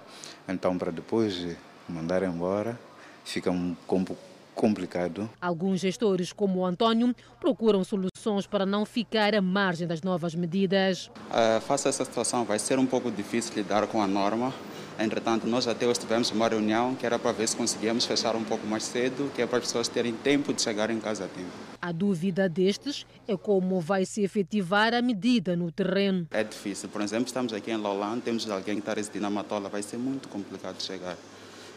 então 0.47 0.77
para 0.77 0.91
depois 0.91 1.55
mandar 1.87 2.23
embora 2.23 2.79
fica 3.23 3.51
um 3.51 3.75
pouco 3.85 4.17
complicado. 4.55 5.29
Alguns 5.39 5.81
gestores, 5.81 6.31
como 6.31 6.59
o 6.59 6.65
Antônio, 6.65 7.13
procuram 7.39 7.83
soluções 7.83 8.47
para 8.47 8.65
não 8.65 8.85
ficar 8.85 9.35
à 9.35 9.41
margem 9.41 9.85
das 9.85 10.01
novas 10.01 10.33
medidas. 10.33 11.11
Uh, 11.29 11.59
face 11.61 11.87
a 11.87 11.89
essa 11.89 12.05
situação, 12.05 12.45
vai 12.45 12.57
ser 12.57 12.79
um 12.79 12.85
pouco 12.85 13.11
difícil 13.11 13.53
lidar 13.55 13.85
com 13.87 14.01
a 14.01 14.07
norma, 14.07 14.53
Entretanto, 14.97 15.45
nós 15.45 15.67
até 15.67 15.85
hoje 15.85 15.99
tivemos 15.99 16.31
uma 16.31 16.47
reunião 16.47 16.95
que 16.95 17.05
era 17.05 17.19
para 17.19 17.31
ver 17.33 17.47
se 17.47 17.55
conseguíamos 17.55 18.05
fechar 18.05 18.35
um 18.35 18.43
pouco 18.43 18.65
mais 18.65 18.83
cedo, 18.83 19.29
que 19.35 19.41
é 19.41 19.45
para 19.45 19.57
as 19.57 19.65
pessoas 19.65 19.87
terem 19.87 20.13
tempo 20.13 20.53
de 20.53 20.61
chegar 20.61 20.89
em 20.89 20.99
casa 20.99 21.25
a 21.25 21.27
tempo. 21.27 21.49
A 21.81 21.91
dúvida 21.91 22.47
destes 22.47 23.05
é 23.27 23.35
como 23.35 23.79
vai 23.81 24.05
se 24.05 24.23
efetivar 24.23 24.93
a 24.93 25.01
medida 25.01 25.55
no 25.55 25.71
terreno. 25.71 26.27
É 26.31 26.43
difícil. 26.43 26.87
Por 26.89 27.01
exemplo, 27.01 27.25
estamos 27.25 27.51
aqui 27.51 27.71
em 27.71 27.77
Laulan, 27.77 28.19
temos 28.19 28.49
alguém 28.49 28.75
que 28.75 28.81
está 28.81 28.93
residindo 28.93 29.23
na 29.23 29.29
Matola, 29.29 29.67
vai 29.67 29.83
ser 29.83 29.97
muito 29.97 30.29
complicado 30.29 30.81
chegar. 30.81 31.17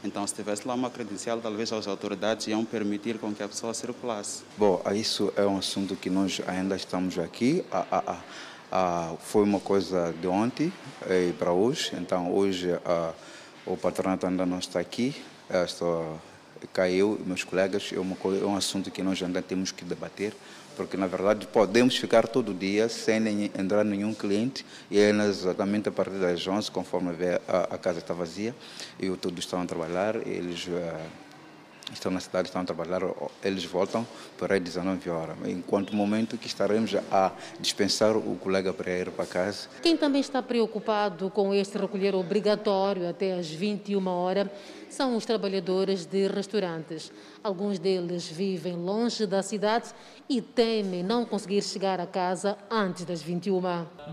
Então, 0.04 0.24
se 0.24 0.34
tivesse 0.34 0.66
lá 0.66 0.74
uma 0.74 0.90
credencial, 0.90 1.40
talvez 1.40 1.72
as 1.72 1.88
autoridades 1.88 2.46
iam 2.46 2.64
permitir 2.64 3.18
com 3.18 3.34
que 3.34 3.42
a 3.42 3.48
pessoa 3.48 3.74
circulasse. 3.74 4.44
Bom, 4.56 4.80
isso 4.94 5.32
é 5.36 5.44
um 5.44 5.58
assunto 5.58 5.96
que 5.96 6.08
nós 6.08 6.40
ainda 6.46 6.76
estamos 6.76 7.18
aqui 7.18 7.64
a, 7.70 7.84
a, 7.90 8.12
a 8.12 8.18
ah, 8.70 9.14
foi 9.20 9.42
uma 9.42 9.60
coisa 9.60 10.14
de 10.20 10.26
ontem 10.26 10.72
e 11.08 11.32
para 11.32 11.52
hoje, 11.52 11.92
então 11.94 12.32
hoje 12.32 12.78
ah, 12.84 13.12
o 13.66 13.76
patronato 13.76 14.26
ainda 14.26 14.44
não 14.44 14.58
está 14.58 14.80
aqui, 14.80 15.14
ah, 15.48 15.64
estou 15.64 16.18
cá 16.72 16.88
eu 16.90 17.18
e 17.20 17.28
meus 17.28 17.44
colegas, 17.44 17.90
é, 17.92 17.98
uma, 17.98 18.16
é 18.24 18.44
um 18.44 18.56
assunto 18.56 18.90
que 18.90 19.02
nós 19.02 19.22
ainda 19.22 19.40
temos 19.40 19.70
que 19.70 19.84
debater, 19.84 20.34
porque 20.76 20.96
na 20.96 21.06
verdade 21.06 21.46
podemos 21.46 21.96
ficar 21.96 22.26
todo 22.26 22.52
dia 22.52 22.88
sem 22.88 23.20
nem, 23.20 23.44
entrar 23.58 23.84
nenhum 23.84 24.14
cliente. 24.14 24.64
E 24.90 24.98
é 24.98 25.10
exatamente 25.10 25.88
a 25.88 25.92
partir 25.92 26.18
das 26.18 26.46
11, 26.46 26.70
conforme 26.70 27.12
vê, 27.12 27.40
a, 27.48 27.74
a 27.74 27.78
casa 27.78 27.98
está 27.98 28.14
vazia 28.14 28.54
e 28.98 29.08
todos 29.16 29.44
estão 29.44 29.60
a 29.60 29.66
trabalhar, 29.66 30.16
eles... 30.26 30.66
Uh, 30.66 31.27
estão 31.92 32.10
na 32.10 32.20
cidade, 32.20 32.48
estão 32.48 32.62
a 32.62 32.64
trabalhar, 32.64 33.02
eles 33.42 33.64
voltam 33.64 34.06
por 34.36 34.52
aí 34.52 34.60
19 34.60 35.10
horas. 35.10 35.36
Enquanto 35.46 35.94
momento 35.94 36.36
que 36.36 36.46
estaremos 36.46 36.94
a 37.10 37.32
dispensar 37.60 38.16
o 38.16 38.36
colega 38.36 38.72
para 38.72 38.90
ir 38.90 39.10
para 39.10 39.26
casa. 39.26 39.68
Quem 39.82 39.96
também 39.96 40.20
está 40.20 40.42
preocupado 40.42 41.30
com 41.30 41.54
este 41.54 41.78
recolher 41.78 42.14
obrigatório 42.14 43.08
até 43.08 43.32
às 43.32 43.48
21 43.48 44.06
horas 44.06 44.48
são 44.90 45.16
os 45.16 45.24
trabalhadores 45.24 46.06
de 46.06 46.26
restaurantes. 46.26 47.12
Alguns 47.42 47.78
deles 47.78 48.26
vivem 48.28 48.76
longe 48.76 49.26
da 49.26 49.42
cidade 49.42 49.90
e 50.28 50.40
temem 50.40 51.02
não 51.02 51.24
conseguir 51.24 51.62
chegar 51.62 52.00
a 52.00 52.06
casa 52.06 52.56
antes 52.70 53.04
das 53.04 53.22
21. 53.22 53.60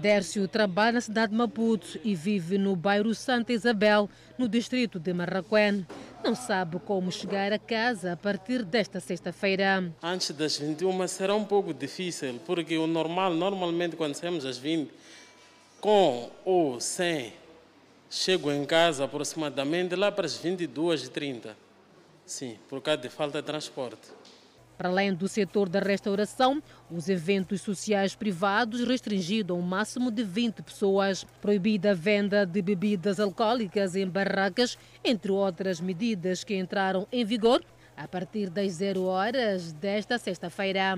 Dércio 0.02 0.48
trabalha 0.48 0.94
na 0.94 1.02
cidade 1.02 1.32
de 1.32 1.38
Maputo 1.38 2.00
e 2.04 2.16
vive 2.16 2.58
no 2.58 2.76
bairro 2.76 3.14
Santa 3.14 3.54
Isabel, 3.54 4.10
no 4.38 4.48
distrito 4.48 5.00
de 5.00 5.14
Marraquém 5.14 5.86
não 6.26 6.34
sabe 6.34 6.80
como 6.80 7.12
chegar 7.12 7.54
a 7.54 7.60
casa 7.60 8.14
a 8.14 8.18
partir 8.18 8.66
desta 8.66 9.00
sexta-feira. 9.00 9.94
Antes 10.02 10.32
das 10.32 10.58
21 10.58 11.08
será 11.08 11.36
um 11.36 11.46
pouco 11.46 11.72
difícil, 11.72 12.40
porque 12.48 12.76
o 12.80 12.88
normal, 12.88 13.32
normalmente 13.32 13.96
quando 13.96 14.16
saímos 14.16 14.44
às 14.44 14.58
20, 14.58 14.92
com 15.80 16.32
ou 16.44 16.82
sem, 16.82 17.32
chego 18.10 18.52
em 18.52 18.66
casa 18.66 19.06
aproximadamente 19.06 19.96
lá 19.96 20.12
para 20.12 20.26
as 20.26 20.38
22h30. 20.38 21.56
Sim, 22.26 22.58
por 22.68 22.82
causa 22.82 23.02
de 23.02 23.10
falta 23.10 23.42
de 23.42 23.48
transporte. 23.48 24.10
Para 24.78 24.90
além 24.90 25.14
do 25.14 25.28
setor 25.28 25.70
da 25.70 25.80
restauração, 25.80 26.62
os 26.92 27.08
eventos 27.08 27.62
sociais 27.62 28.14
privados 28.14 28.86
restringidos 28.86 29.56
a 29.56 29.60
um 29.60 29.62
máximo 29.62 30.12
de 30.12 30.24
20 30.24 30.62
pessoas. 30.64 31.26
Proibida 31.42 31.92
a 31.92 31.94
venda 31.94 32.46
de 32.46 32.62
bebidas 32.62 33.20
alcoólicas 33.20 33.96
em 33.96 34.08
barracas, 34.08 34.78
entre 35.04 35.32
outras 35.32 35.80
medidas 35.80 36.44
que 36.44 36.56
entraram 36.56 37.08
em 37.12 37.24
vigor 37.24 37.64
a 37.96 38.08
partir 38.08 38.50
das 38.50 38.74
0 38.74 39.04
horas 39.04 39.72
desta 39.72 40.18
sexta-feira. 40.18 40.98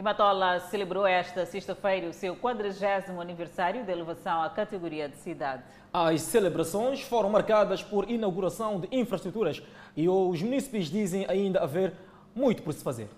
Imatola 0.00 0.60
celebrou 0.70 1.06
esta 1.06 1.44
sexta-feira 1.44 2.08
o 2.08 2.12
seu 2.14 2.34
40 2.34 3.12
aniversário 3.20 3.84
de 3.84 3.92
elevação 3.92 4.40
à 4.40 4.48
categoria 4.48 5.06
de 5.06 5.18
cidade. 5.18 5.62
As 5.92 6.22
celebrações 6.22 7.02
foram 7.02 7.28
marcadas 7.28 7.82
por 7.82 8.10
inauguração 8.10 8.80
de 8.80 8.88
infraestruturas 8.90 9.62
e 9.94 10.08
os 10.08 10.40
munícipes 10.40 10.86
dizem 10.86 11.26
ainda 11.28 11.60
haver 11.60 11.92
muito 12.34 12.62
por 12.62 12.72
se 12.72 12.82
fazer. 12.82 13.10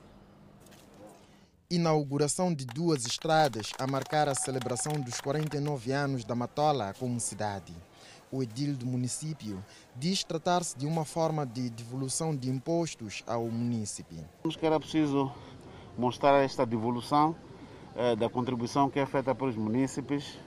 Inauguração 1.70 2.52
de 2.52 2.66
duas 2.66 3.06
estradas 3.06 3.70
a 3.78 3.86
marcar 3.86 4.28
a 4.28 4.34
celebração 4.34 4.94
dos 4.94 5.20
49 5.20 5.92
anos 5.92 6.24
da 6.24 6.34
Matola 6.34 6.92
como 6.98 7.20
cidade. 7.20 7.72
O 8.28 8.42
edil 8.42 8.74
do 8.74 8.86
município 8.86 9.64
diz 9.94 10.24
tratar-se 10.24 10.76
de 10.76 10.86
uma 10.86 11.04
forma 11.04 11.46
de 11.46 11.70
devolução 11.70 12.34
de 12.34 12.50
impostos 12.50 13.22
ao 13.24 13.44
município. 13.44 14.24
Que 14.58 14.66
era 14.66 14.80
preciso 14.80 15.30
mostrar 15.96 16.42
esta 16.42 16.64
devolução 16.64 17.34
eh, 17.94 18.16
da 18.16 18.28
contribuição 18.28 18.88
que 18.88 18.98
é 18.98 19.04
feita 19.04 19.34
pelos 19.34 19.54
munícipes 19.54 20.38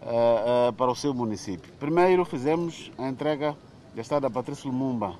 eh, 0.00 0.68
eh, 0.68 0.72
para 0.72 0.90
o 0.90 0.94
seu 0.94 1.12
município. 1.12 1.70
Primeiro 1.78 2.24
fizemos 2.24 2.90
a 2.96 3.06
entrega 3.06 3.54
da 3.94 4.00
estrada 4.00 4.30
Patrício 4.30 4.70
Lumumba, 4.70 5.14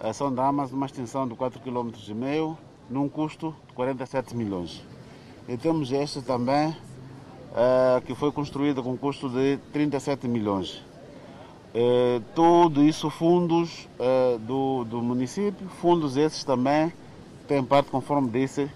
a 0.00 0.12
São 0.12 0.34
Damas, 0.34 0.72
uma 0.72 0.86
extensão 0.86 1.28
de 1.28 1.34
4,5 1.36 1.62
km, 1.62 2.56
num 2.90 3.08
custo 3.08 3.54
de 3.68 3.74
47 3.74 4.34
milhões. 4.36 4.84
E 5.48 5.56
temos 5.56 5.92
este 5.92 6.20
também, 6.22 6.76
que 8.06 8.14
foi 8.14 8.32
construído 8.32 8.82
com 8.82 8.96
custo 8.96 9.28
de 9.28 9.58
37 9.72 10.26
milhões. 10.26 10.82
tudo 12.34 12.82
isso 12.82 13.10
fundos 13.10 13.88
do, 14.40 14.84
do 14.84 15.02
município, 15.02 15.68
fundos 15.68 16.16
esses 16.16 16.42
também 16.44 16.92
tem 17.52 17.62
parte, 17.62 17.90
conforme 17.90 18.30
disse, 18.30 18.70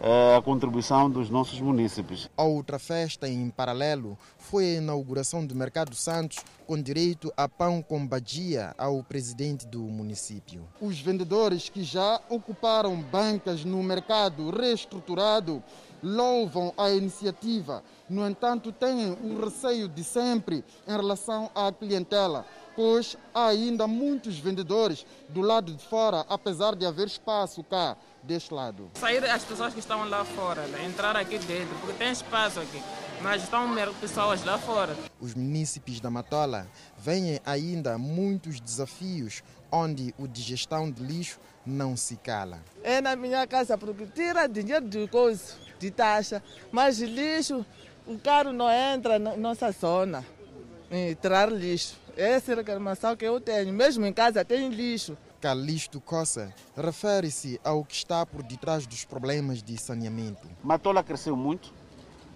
eh, 0.00 0.36
a 0.36 0.40
contribuição 0.40 1.10
dos 1.10 1.28
nossos 1.28 1.60
municípios. 1.60 2.30
A 2.38 2.42
outra 2.42 2.78
festa 2.78 3.28
em 3.28 3.50
paralelo 3.50 4.16
foi 4.38 4.64
a 4.64 4.78
inauguração 4.78 5.44
do 5.44 5.54
Mercado 5.54 5.94
Santos 5.94 6.38
com 6.66 6.80
direito 6.80 7.30
a 7.36 7.46
pão 7.46 7.82
com 7.82 8.06
badia 8.06 8.74
ao 8.78 9.02
presidente 9.02 9.66
do 9.66 9.80
município. 9.80 10.66
Os 10.80 10.98
vendedores 10.98 11.68
que 11.68 11.84
já 11.84 12.18
ocuparam 12.30 12.96
bancas 12.96 13.62
no 13.62 13.82
mercado 13.82 14.48
reestruturado 14.50 15.62
louvam 16.02 16.72
a 16.78 16.90
iniciativa. 16.90 17.82
No 18.08 18.26
entanto, 18.26 18.72
têm 18.72 19.12
o 19.22 19.44
receio 19.44 19.86
de 19.86 20.02
sempre 20.02 20.64
em 20.86 20.92
relação 20.92 21.50
à 21.54 21.70
clientela, 21.70 22.46
pois 22.78 23.16
há 23.34 23.48
ainda 23.48 23.88
muitos 23.88 24.38
vendedores 24.38 25.04
do 25.28 25.40
lado 25.40 25.74
de 25.74 25.84
fora, 25.84 26.24
apesar 26.28 26.76
de 26.76 26.86
haver 26.86 27.08
espaço 27.08 27.64
cá 27.64 27.96
deste 28.22 28.54
lado. 28.54 28.88
Sair 28.94 29.24
as 29.24 29.42
pessoas 29.42 29.74
que 29.74 29.80
estão 29.80 30.08
lá 30.08 30.24
fora, 30.24 30.64
né? 30.68 30.84
entrar 30.86 31.16
aqui 31.16 31.40
dentro, 31.40 31.74
porque 31.80 31.94
tem 31.94 32.12
espaço 32.12 32.60
aqui, 32.60 32.80
mas 33.20 33.42
estão 33.42 33.68
pessoas 34.00 34.44
lá 34.44 34.56
fora. 34.58 34.96
Os 35.20 35.34
munícipes 35.34 35.98
da 35.98 36.08
Matola 36.08 36.68
veem 36.96 37.40
ainda 37.44 37.98
muitos 37.98 38.60
desafios 38.60 39.42
onde 39.72 40.14
o 40.16 40.28
digestão 40.28 40.88
de 40.88 41.02
lixo 41.02 41.40
não 41.66 41.96
se 41.96 42.14
cala. 42.14 42.60
É 42.84 43.00
na 43.00 43.16
minha 43.16 43.44
casa 43.48 43.76
porque 43.76 44.06
tira 44.06 44.46
dinheiro 44.46 44.88
de 44.88 45.08
coisa, 45.08 45.54
de 45.80 45.90
taxa, 45.90 46.40
mas 46.70 47.00
lixo, 47.00 47.66
o 48.06 48.16
carro 48.20 48.52
não 48.52 48.70
entra 48.70 49.18
na 49.18 49.36
nossa 49.36 49.68
zona 49.72 50.24
em 50.92 51.12
tirar 51.14 51.50
lixo. 51.50 52.06
Essa 52.18 52.50
é 52.50 52.54
a 52.54 52.56
reclamação 52.56 53.14
que 53.14 53.24
eu 53.24 53.40
tenho. 53.40 53.72
Mesmo 53.72 54.04
em 54.04 54.12
casa 54.12 54.44
tem 54.44 54.70
lixo. 54.70 55.16
Calixto 55.40 56.00
Coça 56.00 56.52
refere-se 56.76 57.60
ao 57.62 57.84
que 57.84 57.94
está 57.94 58.26
por 58.26 58.42
detrás 58.42 58.88
dos 58.88 59.04
problemas 59.04 59.62
de 59.62 59.78
saneamento. 59.78 60.48
Matola 60.60 61.04
cresceu 61.04 61.36
muito. 61.36 61.72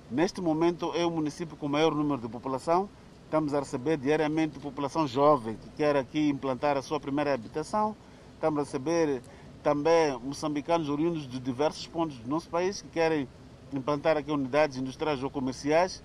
Neste 0.09 0.40
momento 0.40 0.92
é 0.95 1.05
o 1.05 1.11
município 1.11 1.57
com 1.57 1.66
maior 1.66 1.97
número 1.97 2.23
de 2.23 2.29
população. 2.29 2.88
Estamos 3.25 3.53
a 3.55 3.59
receber 3.59 3.97
diariamente 3.97 4.61
população 4.61 5.05
jovem 5.09 5.57
que 5.57 5.68
quer 5.71 5.97
aqui 5.97 6.29
implantar 6.29 6.77
a 6.77 6.83
sua 6.83 7.01
primeira 7.01 7.35
habitação. 7.35 7.97
Estamos 8.35 8.61
a 8.61 8.62
receber 8.62 9.21
também 9.64 10.16
moçambicanos 10.21 10.88
oriundos 10.88 11.27
de 11.27 11.40
diversos 11.40 11.88
pontos 11.88 12.18
do 12.18 12.31
nosso 12.31 12.49
país 12.49 12.83
que 12.83 12.88
querem 12.88 13.27
implantar 13.73 14.16
aqui 14.16 14.31
unidades 14.31 14.77
industriais 14.77 15.25
ou 15.25 15.29
comerciais. 15.29 16.05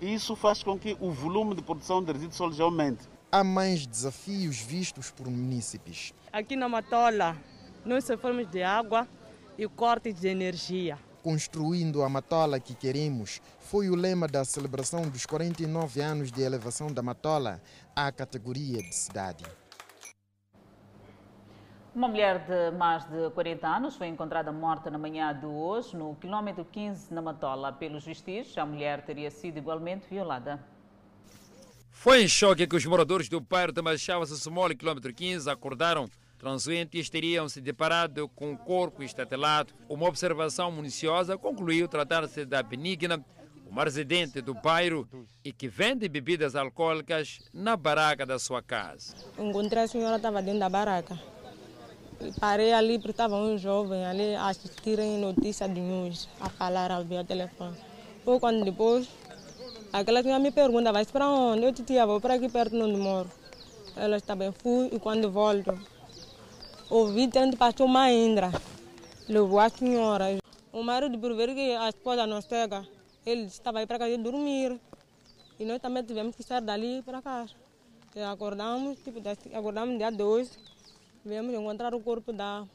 E 0.00 0.14
isso 0.14 0.36
faz 0.36 0.62
com 0.62 0.78
que 0.78 0.96
o 1.00 1.10
volume 1.10 1.56
de 1.56 1.62
produção 1.62 2.00
de 2.00 2.12
resíduos 2.12 2.36
sólidos 2.36 2.60
aumente. 2.60 3.15
Há 3.36 3.44
mais 3.44 3.86
desafios 3.86 4.62
vistos 4.62 5.10
por 5.10 5.26
munícipes. 5.26 6.14
Aqui 6.32 6.56
na 6.56 6.70
Matola, 6.70 7.36
nós 7.84 8.04
sofremos 8.04 8.50
de 8.50 8.62
água 8.62 9.06
e 9.58 9.68
corte 9.68 10.10
de 10.10 10.26
energia. 10.26 10.98
Construindo 11.22 12.02
a 12.02 12.08
Matola 12.08 12.58
que 12.58 12.74
queremos 12.74 13.42
foi 13.60 13.90
o 13.90 13.94
lema 13.94 14.26
da 14.26 14.42
celebração 14.42 15.02
dos 15.02 15.26
49 15.26 16.00
anos 16.00 16.32
de 16.32 16.40
elevação 16.40 16.90
da 16.90 17.02
Matola 17.02 17.60
à 17.94 18.10
categoria 18.10 18.82
de 18.82 18.94
cidade. 18.94 19.44
Uma 21.94 22.08
mulher 22.08 22.38
de 22.46 22.74
mais 22.74 23.04
de 23.04 23.28
40 23.34 23.68
anos 23.68 23.96
foi 23.96 24.06
encontrada 24.06 24.50
morta 24.50 24.90
na 24.90 24.96
manhã 24.96 25.38
de 25.38 25.44
hoje, 25.44 25.94
no 25.94 26.14
quilômetro 26.14 26.64
15, 26.64 27.12
na 27.12 27.20
Matola. 27.20 27.70
Pelos 27.70 28.02
vestígios, 28.02 28.56
a 28.56 28.64
mulher 28.64 29.04
teria 29.04 29.30
sido 29.30 29.58
igualmente 29.58 30.08
violada. 30.08 30.58
Foi 32.06 32.22
em 32.22 32.28
choque 32.28 32.68
que 32.68 32.76
os 32.76 32.86
moradores 32.86 33.28
do 33.28 33.40
bairro 33.40 33.72
de 33.72 33.82
Machava-se 33.82 34.40
quilômetro 34.78 35.12
15, 35.12 35.50
acordaram. 35.50 36.08
Transuentes 36.38 37.10
teriam 37.10 37.48
se 37.48 37.60
deparado 37.60 38.28
com 38.28 38.52
o 38.52 38.56
corpo 38.56 39.02
estatelado. 39.02 39.74
Uma 39.88 40.06
observação 40.06 40.70
minuciosa 40.70 41.36
concluiu 41.36 41.88
tratar-se 41.88 42.44
da 42.44 42.62
Benigna, 42.62 43.26
uma 43.68 43.82
residente 43.82 44.40
do 44.40 44.54
bairro 44.54 45.08
e 45.44 45.52
que 45.52 45.66
vende 45.66 46.08
bebidas 46.08 46.54
alcoólicas 46.54 47.40
na 47.52 47.76
baraca 47.76 48.24
da 48.24 48.38
sua 48.38 48.62
casa. 48.62 49.12
Encontrei 49.36 49.82
a 49.82 49.88
senhora 49.88 50.14
estava 50.14 50.40
dentro 50.40 50.60
da 50.60 50.68
baraca. 50.68 51.18
Parei 52.38 52.72
ali 52.72 52.98
porque 53.00 53.10
estava 53.10 53.34
um 53.34 53.58
jovem 53.58 54.06
ali 54.06 54.36
a 54.36 54.46
assistirem 54.46 55.18
notícia 55.18 55.68
de 55.68 55.80
news, 55.80 56.28
a 56.40 56.48
falar 56.48 56.92
ao 56.92 57.04
telefone. 57.24 57.76
Foi 58.24 58.38
quando 58.38 58.64
depois, 58.64 59.08
aquela 60.00 60.22
senhora 60.22 60.42
me 60.42 60.50
pergunta, 60.50 60.92
vai 60.92 61.06
para 61.06 61.26
onde? 61.26 61.64
Eu 61.64 61.72
tia, 61.72 62.04
vou 62.04 62.20
para 62.20 62.34
aqui 62.34 62.48
perto 62.48 62.76
onde 62.76 62.96
moro. 62.96 63.30
Ela 63.96 64.18
está 64.18 64.36
bem, 64.36 64.52
fui 64.52 64.90
e 64.92 64.98
quando 64.98 65.30
volto, 65.30 65.72
ouvi 66.90 67.28
tanto 67.28 67.56
pastor 67.56 67.88
Maindra, 67.88 68.52
levou 69.26 69.58
a 69.58 69.70
senhora. 69.70 70.38
O 70.70 70.82
marido, 70.82 71.18
por 71.18 71.34
ver 71.34 71.54
que 71.54 71.72
a 71.72 71.88
esposa 71.88 72.26
não 72.26 72.42
chega, 72.42 72.86
ele 73.24 73.44
estava 73.44 73.78
aí 73.78 73.86
para 73.86 73.98
casa 73.98 74.18
dormir. 74.18 74.78
E 75.58 75.64
nós 75.64 75.80
também 75.80 76.02
tivemos 76.04 76.36
que 76.36 76.42
sair 76.42 76.60
dali 76.60 77.02
para 77.02 77.22
casa. 77.22 77.52
E 78.14 78.20
acordamos, 78.20 78.98
tipo, 78.98 79.18
acordamos 79.54 79.96
dia 79.96 80.10
2, 80.10 80.58
viemos 81.24 81.54
encontrar 81.54 81.94
o 81.94 82.00
corpo 82.00 82.34
da 82.34 82.66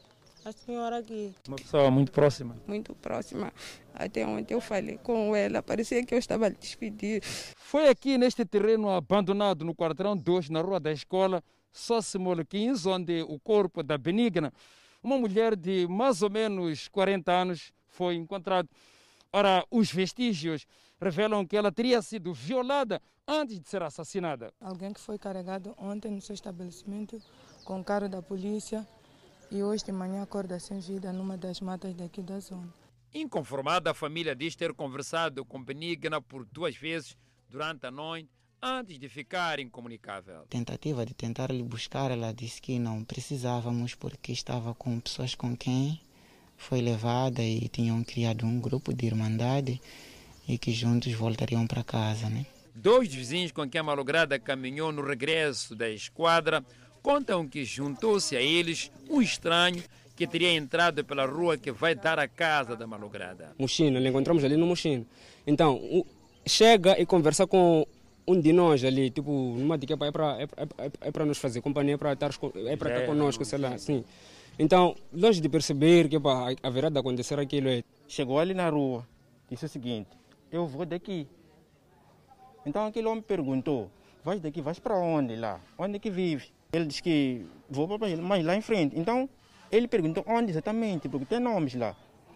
a 0.44 0.52
senhora 0.52 0.98
aqui. 0.98 1.34
Uma 1.48 1.58
pessoa 1.58 1.92
muito 1.92 2.12
próxima. 2.12 2.56
Muito 2.68 2.96
próxima. 2.96 3.54
Até 3.94 4.26
ontem 4.26 4.54
eu 4.54 4.62
falei 4.62 4.98
com 4.98 5.36
ela, 5.36 5.62
parecia 5.62 6.04
que 6.06 6.14
eu 6.14 6.20
estava 6.20 6.48
a 6.48 6.50
despedir. 6.50 7.22
Foi 7.24 7.88
aqui 7.90 8.18
neste 8.18 8.44
terreno 8.46 8.90
abandonado 8.90 9.64
no 9.64 9.76
quarteirão 9.76 10.18
2, 10.18 10.50
na 10.50 10.62
rua 10.62 10.80
da 10.80 10.92
escola, 10.92 11.44
Sossimole 11.72 12.46
15, 12.46 12.90
onde 12.90 13.22
o 13.24 13.40
corpo 13.40 13.84
da 13.84 13.98
Benigna, 13.98 14.52
uma 15.04 15.18
mulher 15.18 15.56
de 15.56 15.88
mais 15.88 16.22
ou 16.22 16.30
menos 16.30 16.88
40 16.88 17.32
anos, 17.32 17.74
foi 17.88 18.16
encontrado. 18.16 18.70
Ora, 19.32 19.66
os 19.72 19.92
vestígios 19.92 20.66
revelam 21.00 21.46
que 21.46 21.56
ela 21.56 21.72
teria 21.72 22.02
sido 22.02 22.34
violada 22.34 23.02
antes 23.28 23.60
de 23.60 23.70
ser 23.70 23.82
assassinada. 23.82 24.52
Alguém 24.60 24.92
que 24.92 25.00
foi 25.00 25.18
carregado 25.18 25.74
ontem 25.78 26.12
no 26.12 26.22
seu 26.22 26.34
estabelecimento 26.34 27.22
com 27.64 27.80
o 27.80 27.84
carro 27.84 28.10
da 28.10 28.22
polícia 28.22 28.86
e 29.52 29.62
hoje 29.62 29.84
de 29.84 29.92
manhã 29.92 30.24
acorda 30.24 30.58
sem 30.60 30.80
vida 30.80 31.12
numa 31.12 31.38
das 31.38 31.60
matas 31.60 31.94
daqui 31.94 32.22
da 32.22 32.40
zona. 32.40 32.74
Inconformada, 33.14 33.92
a 33.92 33.94
família 33.94 34.34
diz 34.34 34.56
ter 34.56 34.74
conversado 34.74 35.44
com 35.44 35.62
Benigna 35.62 36.22
por 36.22 36.46
duas 36.46 36.78
vezes 36.78 37.18
durante 37.50 37.86
a 37.86 37.92
noite 37.92 38.30
antes 38.62 38.98
de 38.98 39.10
ficar 39.10 39.60
incomunicável. 39.60 40.46
Tentativa 40.50 41.06
de 41.06 41.14
tentar 41.14 41.52
lhe 41.52 41.64
buscar, 41.64 42.12
ela 42.12 42.32
disse 42.32 42.62
que 42.62 42.80
não 42.80 43.04
precisávamos 43.04 43.94
porque 43.96 44.32
estava 44.32 44.74
com 44.74 45.00
pessoas 45.02 45.36
com 45.36 45.58
quem 45.58 46.00
foi 46.56 46.80
levada 46.80 47.42
e 47.42 47.68
tinham 47.68 48.02
criado 48.04 48.46
um 48.46 48.62
grupo 48.62 48.94
de 48.94 49.06
irmandade 49.08 49.82
e 50.48 50.58
que 50.58 50.72
juntos 50.72 51.12
voltariam 51.14 51.68
para 51.68 51.84
casa, 51.84 52.30
né? 52.30 52.46
Dois 52.74 53.14
vizinhos 53.14 53.52
com 53.52 53.70
quem 53.70 53.82
a 53.82 53.84
malograda 53.84 54.40
caminhou 54.40 54.92
no 54.94 55.06
regresso 55.06 55.76
da 55.76 55.90
esquadra 55.90 56.64
contam 57.02 57.48
que 57.48 57.64
juntou-se 57.66 58.36
a 58.36 58.42
eles 58.42 58.92
um 59.10 59.22
estranho 59.22 59.84
que 60.16 60.28
teria 60.28 60.54
entrado 60.54 61.04
pela 61.04 61.26
rua 61.26 61.58
que 61.58 61.72
vai 61.72 61.96
dar 61.96 62.20
à 62.20 62.28
casa 62.28 62.76
da 62.76 62.86
malograda. 62.86 63.56
Mochina, 63.58 64.00
nós 64.00 64.10
encontramos 64.10 64.44
ali 64.44 64.56
no 64.56 64.68
Mochina. 64.68 65.06
Então, 65.48 66.06
chega 66.46 67.00
e 67.00 67.06
conversa 67.06 67.48
com 67.48 67.86
um 68.28 68.40
de 68.40 68.54
nós 68.54 68.84
ali, 68.84 69.10
tipo, 69.10 69.32
numa 69.32 69.78
dica 69.78 69.94
é 70.00 70.12
para 70.12 70.42
é, 70.42 70.44
é, 70.44 70.92
é 71.02 71.12
para 71.12 71.26
nos 71.26 71.38
fazer 71.38 71.62
companhia, 71.62 71.98
para 71.98 72.14
estar, 72.14 72.30
é 72.68 72.76
para 72.76 72.90
estar 72.94 73.06
conosco, 73.08 73.44
sei 73.44 73.60
lá, 73.60 73.78
sim. 73.78 74.04
Então, 74.60 74.96
longe 75.12 75.42
de 75.42 75.50
perceber 75.50 76.08
que 76.08 76.20
pá, 76.20 76.54
haverá 76.62 76.90
de 76.90 77.00
acontecer 77.00 77.40
aquilo, 77.40 77.70
é... 77.70 77.84
chegou 78.08 78.38
ali 78.40 78.54
na 78.54 78.70
rua, 78.70 79.08
disse 79.50 79.66
o 79.66 79.70
seguinte: 79.70 80.10
Eu 80.52 80.68
vou 80.68 80.86
daqui. 80.86 81.28
Então 82.66 82.86
aquele 82.86 83.08
homem 83.08 83.24
perguntou: 83.24 83.90
Vais 84.24 84.40
daqui, 84.40 84.62
vais 84.62 84.78
para 84.78 84.96
onde 84.96 85.36
lá? 85.36 85.60
Onde 85.78 85.96
é 85.96 86.00
que 86.00 86.12
vive? 86.12 86.52
Ele 86.74 86.86
disse 86.86 87.04
que 87.04 87.46
vou 87.70 87.88
para 87.88 88.10
ele, 88.10 88.22
mas 88.22 88.46
lá 88.46 88.56
em 88.56 88.62
frente. 88.62 88.98
Então 88.98 89.30
ele 89.72 89.88
perguntou 89.88 90.24
onde 90.28 90.52
exatamente, 90.52 91.08
porque 91.10 91.26
tem 91.26 91.40
nomes 91.40 91.74
lá. 91.76 91.96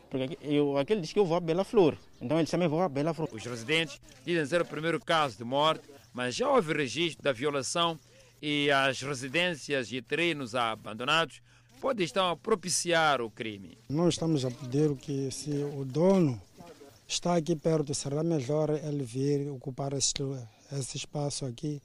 Porque 0.09 0.37
eu, 0.41 0.77
aquele 0.77 1.01
disse 1.01 1.13
que 1.13 1.19
eu 1.19 1.25
vou 1.25 1.37
a 1.37 1.39
Bela 1.39 1.63
Flor. 1.63 1.97
Então 2.21 2.37
ele 2.39 2.47
também 2.47 2.67
vou 2.67 2.81
a 2.81 2.89
Bela 2.89 3.13
Flor. 3.13 3.29
Os 3.31 3.45
residentes 3.45 3.99
dizem 4.25 4.45
ser 4.45 4.61
o 4.61 4.65
primeiro 4.65 4.99
caso 4.99 5.37
de 5.37 5.43
morte, 5.43 5.89
mas 6.13 6.35
já 6.35 6.49
houve 6.49 6.73
registro 6.73 7.23
da 7.23 7.31
violação 7.31 7.99
e 8.41 8.69
as 8.71 9.01
residências 9.01 9.91
e 9.91 10.01
terrenos 10.01 10.55
abandonados 10.55 11.41
podem 11.81 12.05
estar 12.05 12.31
a 12.31 12.35
propiciar 12.35 13.21
o 13.21 13.29
crime. 13.29 13.77
Nós 13.89 14.13
estamos 14.13 14.45
a 14.45 14.51
pedir 14.51 14.95
que 14.95 15.29
se 15.31 15.51
o 15.51 15.83
dono 15.83 16.41
está 17.07 17.35
aqui 17.35 17.55
perto, 17.55 17.93
será 17.93 18.23
melhor 18.23 18.69
ele 18.69 19.03
vir 19.03 19.49
ocupar 19.49 19.93
esse, 19.93 20.13
esse 20.71 20.97
espaço 20.97 21.45
aqui, 21.45 21.81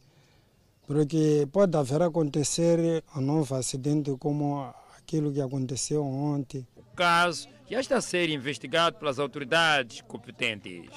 porque 0.90 1.46
pode 1.52 1.76
haver 1.76 2.02
acontecer 2.02 3.04
um 3.14 3.20
novo 3.20 3.54
acidente 3.54 4.10
como 4.18 4.74
aquilo 4.98 5.32
que 5.32 5.40
aconteceu 5.40 6.04
ontem. 6.04 6.66
O 6.74 6.82
caso 6.96 7.48
já 7.70 7.78
está 7.78 7.98
a 7.98 8.00
ser 8.00 8.28
investigado 8.28 8.98
pelas 8.98 9.20
autoridades 9.20 10.00
competentes. 10.00 10.90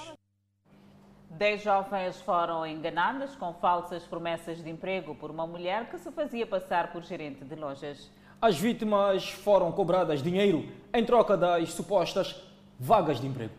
Dez 1.29 1.61
jovens 1.61 2.19
foram 2.21 2.65
enganadas 2.65 3.35
com 3.35 3.53
falsas 3.53 4.01
promessas 4.01 4.63
de 4.63 4.69
emprego 4.71 5.13
por 5.13 5.29
uma 5.29 5.45
mulher 5.45 5.87
que 5.91 5.99
se 5.99 6.11
fazia 6.11 6.47
passar 6.47 6.91
por 6.91 7.03
gerente 7.03 7.45
de 7.45 7.53
lojas. 7.53 8.09
As 8.41 8.57
vítimas 8.57 9.29
foram 9.29 9.71
cobradas 9.71 10.23
dinheiro 10.23 10.67
em 10.91 11.05
troca 11.05 11.37
das 11.37 11.71
supostas 11.71 12.35
vagas 12.79 13.21
de 13.21 13.27
emprego. 13.27 13.53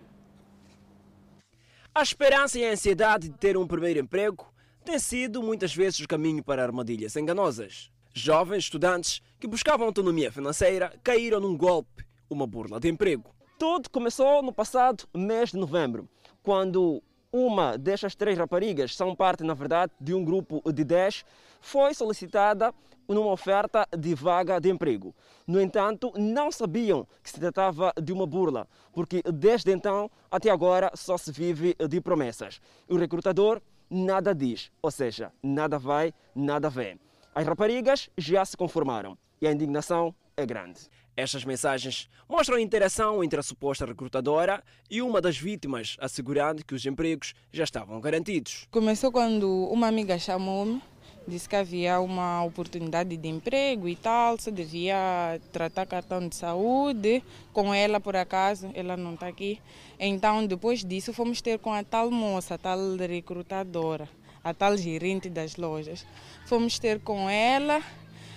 A 1.95 2.03
esperança 2.03 2.59
e 2.59 2.67
a 2.67 2.73
ansiedade 2.73 3.29
de 3.29 3.39
ter 3.39 3.57
um 3.57 3.69
primeiro 3.69 4.01
emprego 4.01 4.53
têm 4.85 4.99
sido 4.99 5.43
muitas 5.43 5.75
vezes 5.75 6.01
o 6.01 6.09
caminho 6.09 6.45
para 6.45 6.63
armadilhas 6.63 7.17
enganosas. 7.17 7.91
Jovens 8.13 8.65
estudantes 8.65 9.23
que 9.41 9.47
buscavam 9.47 9.87
autonomia 9.87 10.31
financeira 10.31 10.93
caíram 11.03 11.41
num 11.41 11.57
golpe, 11.57 12.05
uma 12.29 12.47
burla 12.47 12.79
de 12.79 12.89
emprego. 12.89 13.35
Tudo 13.59 13.89
começou 13.89 14.43
no 14.43 14.53
passado 14.53 15.05
mês 15.15 15.51
de 15.51 15.57
novembro, 15.57 16.09
quando 16.43 17.03
uma 17.33 17.77
destas 17.79 18.15
três 18.15 18.39
raparigas, 18.39 18.95
são 18.95 19.17
parte, 19.17 19.43
na 19.43 19.55
verdade, 19.55 19.91
de 20.01 20.15
um 20.15 20.25
grupo 20.25 20.63
de 20.71 20.85
10, 20.85 21.25
foi 21.61 21.95
solicitada 21.95 22.73
numa 23.09 23.33
oferta 23.33 23.89
de 23.99 24.15
vaga 24.15 24.61
de 24.61 24.71
emprego. 24.71 25.15
No 25.47 25.61
entanto, 25.61 26.13
não 26.17 26.53
sabiam 26.53 27.07
que 27.23 27.31
se 27.31 27.41
tratava 27.41 27.93
de 28.01 28.13
uma 28.13 28.27
burla, 28.27 28.69
porque 28.93 29.23
desde 29.33 29.73
então 29.73 30.11
até 30.31 30.51
agora 30.51 30.91
só 30.95 31.17
se 31.17 31.33
vive 31.33 31.75
de 31.89 32.01
promessas. 32.01 32.61
O 32.89 32.97
recrutador 32.97 33.61
nada 33.89 34.35
diz, 34.35 34.71
ou 34.83 34.91
seja, 34.91 35.33
nada 35.43 35.79
vai, 35.79 36.13
nada 36.35 36.69
vem. 36.69 36.99
As 37.35 37.47
raparigas 37.47 38.09
já 38.17 38.45
se 38.45 38.57
conformaram 38.57 39.19
e 39.41 39.47
a 39.47 39.53
indignação 39.53 40.15
é 40.37 40.47
grande. 40.47 40.81
Estas 41.17 41.45
mensagens 41.45 42.09
mostram 42.29 42.57
a 42.57 42.61
interação 42.61 43.23
entre 43.23 43.39
a 43.39 43.43
suposta 43.43 43.87
recrutadora 43.87 44.63
e 44.91 45.01
uma 45.01 45.21
das 45.21 45.39
vítimas, 45.39 45.97
assegurando 46.01 46.65
que 46.65 46.75
os 46.75 46.85
empregos 46.85 47.35
já 47.53 47.63
estavam 47.63 48.01
garantidos. 48.01 48.67
Começou 48.71 49.13
quando 49.13 49.49
uma 49.71 49.87
amiga 49.87 50.19
chamou-me, 50.19 50.83
disse 51.27 51.49
que 51.49 51.57
havia 51.57 52.01
uma 52.01 52.45
oportunidade 52.45 53.17
de 53.17 53.29
emprego 53.29 53.89
e 53.89 53.97
tal, 53.97 54.39
se 54.39 54.51
devia 54.51 55.41
tratar 55.53 55.87
cartão 55.87 56.27
de 56.29 56.35
saúde 56.35 57.23
com 57.53 57.73
ela, 57.73 57.99
por 57.99 58.17
acaso, 58.17 58.71
ela 58.75 58.97
não 58.97 59.15
está 59.15 59.27
aqui. 59.27 59.61
Então, 59.99 60.47
depois 60.47 60.85
disso, 60.85 61.13
fomos 61.13 61.41
ter 61.41 61.59
com 61.59 61.73
a 61.73 61.83
tal 61.83 62.11
moça, 62.11 62.55
a 62.55 62.59
tal 62.59 62.79
recrutadora, 62.97 64.09
a 64.43 64.53
tal 64.53 64.77
gerente 64.77 65.31
das 65.31 65.57
lojas. 65.57 66.07
Fomos 66.47 66.79
ter 66.79 67.01
com 67.01 67.29
ela, 67.29 67.83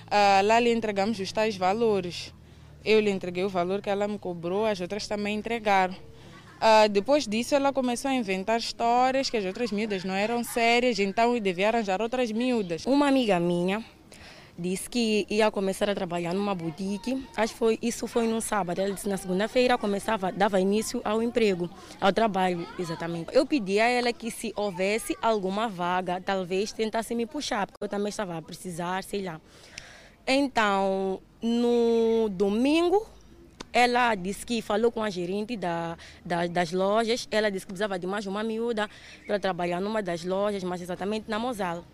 ah, 0.09 0.41
lá 0.43 0.59
lhe 0.59 0.71
entregamos 0.71 1.19
os 1.19 1.31
tais 1.31 1.57
valores. 1.57 2.33
Eu 2.85 3.01
lhe 3.01 3.11
entreguei 3.11 3.43
o 3.43 3.49
valor 3.49 3.81
que 3.81 3.89
ela 3.89 4.07
me 4.07 4.17
cobrou, 4.17 4.65
as 4.65 4.79
outras 4.79 5.07
também 5.07 5.35
entregaram. 5.35 5.95
Uh, 6.57 6.89
depois 6.89 7.27
disso, 7.27 7.53
ela 7.55 7.71
começou 7.71 8.09
a 8.09 8.13
inventar 8.13 8.59
histórias 8.59 9.29
que 9.29 9.37
as 9.37 9.45
outras 9.45 9.71
miúdas 9.71 10.03
não 10.03 10.13
eram 10.13 10.43
sérias, 10.43 10.97
então 10.99 11.35
eu 11.35 11.39
devia 11.39 11.69
arranjar 11.69 12.01
outras 12.01 12.31
miúdas. 12.31 12.85
Uma 12.85 13.07
amiga 13.07 13.39
minha 13.39 13.83
disse 14.57 14.89
que 14.89 15.25
ia 15.29 15.51
começar 15.51 15.89
a 15.89 15.93
trabalhar 15.93 16.33
numa 16.33 16.55
boutique. 16.55 17.23
Acho 17.35 17.53
que 17.53 17.59
foi, 17.59 17.79
isso 17.81 18.07
foi 18.07 18.27
num 18.27 18.41
sábado. 18.41 18.79
Ela 18.79 18.93
disse 18.93 19.07
na 19.07 19.17
segunda-feira 19.17 19.77
começava, 19.77 20.31
dava 20.31 20.59
início 20.59 20.99
ao 21.05 21.21
emprego, 21.21 21.69
ao 22.01 22.11
trabalho, 22.11 22.67
exatamente. 22.79 23.29
Eu 23.33 23.45
pedi 23.45 23.79
a 23.79 23.87
ela 23.87 24.11
que 24.11 24.31
se 24.31 24.51
houvesse 24.55 25.15
alguma 25.21 25.67
vaga, 25.67 26.19
talvez 26.19 26.71
tentasse 26.71 27.13
me 27.13 27.25
puxar, 27.25 27.67
porque 27.67 27.83
eu 27.83 27.89
também 27.89 28.09
estava 28.09 28.37
a 28.37 28.41
precisar, 28.41 29.03
sei 29.03 29.21
lá. 29.21 29.39
Então, 30.25 31.21
no 31.41 32.27
domingo, 32.29 33.07
ela 33.71 34.15
disse 34.15 34.45
que 34.45 34.61
falou 34.61 34.91
com 34.91 35.03
a 35.03 35.09
gerente 35.09 35.55
da, 35.55 35.97
da, 36.25 36.47
das 36.47 36.71
lojas. 36.71 37.27
Ela 37.31 37.49
disse 37.49 37.65
que 37.65 37.73
precisava 37.73 37.99
de 37.99 38.07
mais 38.07 38.25
uma 38.25 38.43
miúda 38.43 38.89
para 39.25 39.39
trabalhar 39.39 39.79
numa 39.79 40.01
das 40.01 40.23
lojas, 40.23 40.63
mas 40.63 40.81
exatamente 40.81 41.29
na 41.29 41.39
Mosal. 41.39 41.85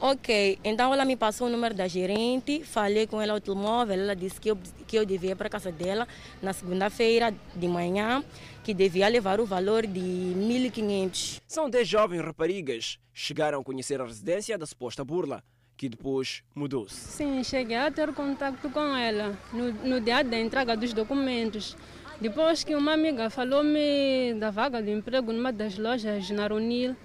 Ok, 0.00 0.60
então 0.62 0.94
ela 0.94 1.04
me 1.04 1.16
passou 1.16 1.48
o 1.48 1.50
número 1.50 1.74
da 1.74 1.88
gerente, 1.88 2.62
falei 2.62 3.04
com 3.04 3.20
ela 3.20 3.32
ao 3.32 3.40
telemóvel, 3.40 3.98
ela 3.98 4.14
disse 4.14 4.40
que 4.40 4.48
eu, 4.48 4.56
que 4.86 4.96
eu 4.96 5.04
devia 5.04 5.32
ir 5.32 5.34
para 5.34 5.48
a 5.48 5.50
casa 5.50 5.72
dela 5.72 6.06
na 6.40 6.52
segunda-feira 6.52 7.34
de 7.56 7.66
manhã, 7.66 8.22
que 8.62 8.72
devia 8.72 9.08
levar 9.08 9.40
o 9.40 9.46
valor 9.46 9.84
de 9.88 10.00
1.500. 10.00 11.40
São 11.48 11.68
10 11.68 11.88
jovens 11.88 12.20
raparigas 12.20 13.00
chegaram 13.12 13.60
a 13.60 13.64
conhecer 13.64 14.00
a 14.00 14.04
residência 14.04 14.56
da 14.56 14.66
suposta 14.66 15.04
burla 15.04 15.42
que 15.78 15.88
depois 15.88 16.42
mudou-se. 16.54 16.96
Sim, 16.96 17.42
cheguei 17.44 17.76
a 17.76 17.88
ter 17.90 18.12
contato 18.12 18.68
com 18.68 18.96
ela 18.96 19.38
no, 19.52 19.72
no 19.72 20.00
dia 20.00 20.24
da 20.24 20.38
entrega 20.38 20.76
dos 20.76 20.92
documentos. 20.92 21.76
Depois 22.20 22.64
que 22.64 22.74
uma 22.74 22.94
amiga 22.94 23.30
falou-me 23.30 24.34
da 24.34 24.50
vaga 24.50 24.82
de 24.82 24.90
emprego 24.90 25.32
numa 25.32 25.52
das 25.52 25.78
lojas 25.78 26.28
na 26.30 26.48
Ronil, 26.48 26.96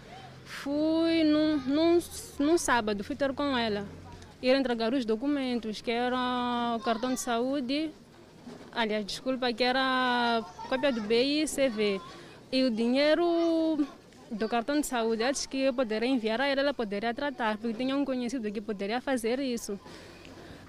fui 0.43 1.23
num, 1.23 1.57
num, 1.57 1.99
num 2.39 2.57
sábado, 2.57 3.03
fui 3.03 3.15
ter 3.15 3.31
com 3.33 3.55
ela. 3.55 3.85
Ir 4.41 4.55
entregar 4.55 4.91
os 4.91 5.05
documentos, 5.05 5.79
que 5.79 5.91
era 5.91 6.75
o 6.75 6.79
cartão 6.79 7.13
de 7.13 7.19
saúde, 7.19 7.91
aliás, 8.73 9.05
desculpa, 9.05 9.53
que 9.53 9.63
era 9.63 10.43
cópia 10.67 10.91
do 10.91 11.01
BI 11.01 11.43
e 11.43 11.45
CV. 11.45 12.01
E 12.51 12.63
o 12.63 12.71
dinheiro 12.71 13.87
do 14.33 14.49
cartão 14.49 14.79
de 14.79 14.87
saúde, 14.87 15.23
antes 15.23 15.45
que 15.45 15.57
eu 15.57 15.73
poderia 15.73 16.07
enviar 16.07 16.41
a 16.41 16.47
ela, 16.47 16.61
ela 16.61 16.73
poderia 16.73 17.13
tratar, 17.13 17.57
porque 17.57 17.73
tinha 17.73 17.95
um 17.95 18.03
conhecido 18.03 18.51
que 18.51 18.61
poderia 18.61 18.99
fazer 18.99 19.39
isso. 19.39 19.79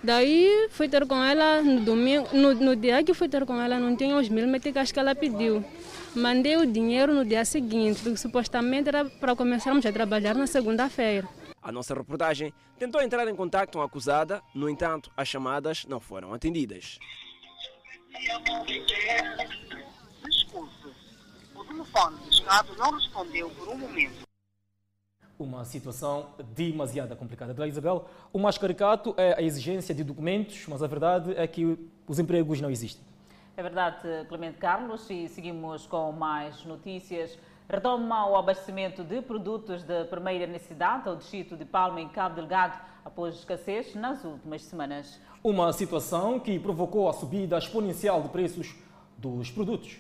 Daí 0.03 0.69
fui 0.71 0.87
ter 0.87 1.07
com 1.07 1.23
ela 1.23 1.63
no 1.63 1.81
domingo, 1.81 2.29
no, 2.33 2.55
no 2.55 2.77
dia 2.77 3.03
que 3.03 3.15
fui 3.15 3.27
ter 3.27 3.47
com 3.47 3.59
ela 3.59 3.79
não 3.81 3.97
tinha 3.97 4.15
os 4.17 4.29
mil 4.29 4.47
meticais 4.47 4.93
que 4.93 5.01
ela 5.01 5.15
pediu. 5.15 5.65
Mandei 6.15 6.57
o 6.59 6.67
dinheiro 6.67 7.15
no 7.15 7.25
dia 7.25 7.45
seguinte, 7.45 8.03
porque 8.03 8.19
supostamente 8.19 8.89
era 8.89 9.07
para 9.07 9.35
começarmos 9.35 9.85
a 9.87 9.91
trabalhar 9.91 10.35
na 10.35 10.47
segunda-feira. 10.47 11.27
A 11.63 11.73
nossa 11.73 11.95
reportagem 11.95 12.53
tentou 12.79 13.01
entrar 13.01 13.27
em 13.27 13.35
contato 13.35 13.73
com 13.73 13.81
a 13.81 13.87
acusada, 13.87 14.43
no 14.55 14.69
entanto, 14.69 15.11
as 15.17 15.27
chamadas 15.27 15.87
não 15.87 15.99
foram 15.99 16.35
atendidas. 16.35 16.99
Telefone 21.75 22.17
do 22.19 22.31
Estado 22.31 22.77
não 22.79 22.93
respondeu 22.93 23.51
por 23.51 23.69
um 23.69 23.77
momento. 23.77 24.23
Uma 25.37 25.65
situação 25.65 26.29
demasiado 26.55 27.17
complicada. 27.17 27.53
Dona 27.53 27.67
Isabel, 27.67 28.09
o 28.33 28.39
mais 28.39 28.57
caricato 28.57 29.13
é 29.17 29.35
a 29.37 29.43
exigência 29.43 29.93
de 29.93 30.05
documentos, 30.05 30.69
mas 30.69 30.85
a 30.85 30.87
verdade 30.87 31.35
é 31.37 31.45
que 31.49 31.77
os 32.07 32.21
empregos 32.21 32.61
não 32.61 32.71
existem. 32.71 33.05
É 33.57 33.63
verdade, 33.63 34.07
Clemente 34.29 34.59
Carlos, 34.59 35.11
e 35.11 35.29
seguimos 35.29 35.85
com 35.85 36.13
mais 36.13 36.65
notícias. 36.65 37.37
Retoma 37.69 38.29
o 38.29 38.37
abastecimento 38.37 39.03
de 39.03 39.21
produtos 39.21 39.83
de 39.83 40.05
primeira 40.05 40.47
necessidade 40.47 41.09
ao 41.09 41.17
distrito 41.17 41.57
de 41.57 41.65
Palma, 41.65 42.01
em 42.01 42.09
Cabo 42.09 42.37
Delgado, 42.37 42.79
após 43.05 43.35
escassez 43.35 43.97
nas 43.97 44.23
últimas 44.23 44.63
semanas. 44.63 45.21
Uma 45.43 45.73
situação 45.73 46.39
que 46.39 46.57
provocou 46.57 47.09
a 47.09 47.13
subida 47.13 47.59
exponencial 47.59 48.23
de 48.23 48.29
preços 48.29 48.77
dos 49.19 49.51
produtos. 49.51 49.99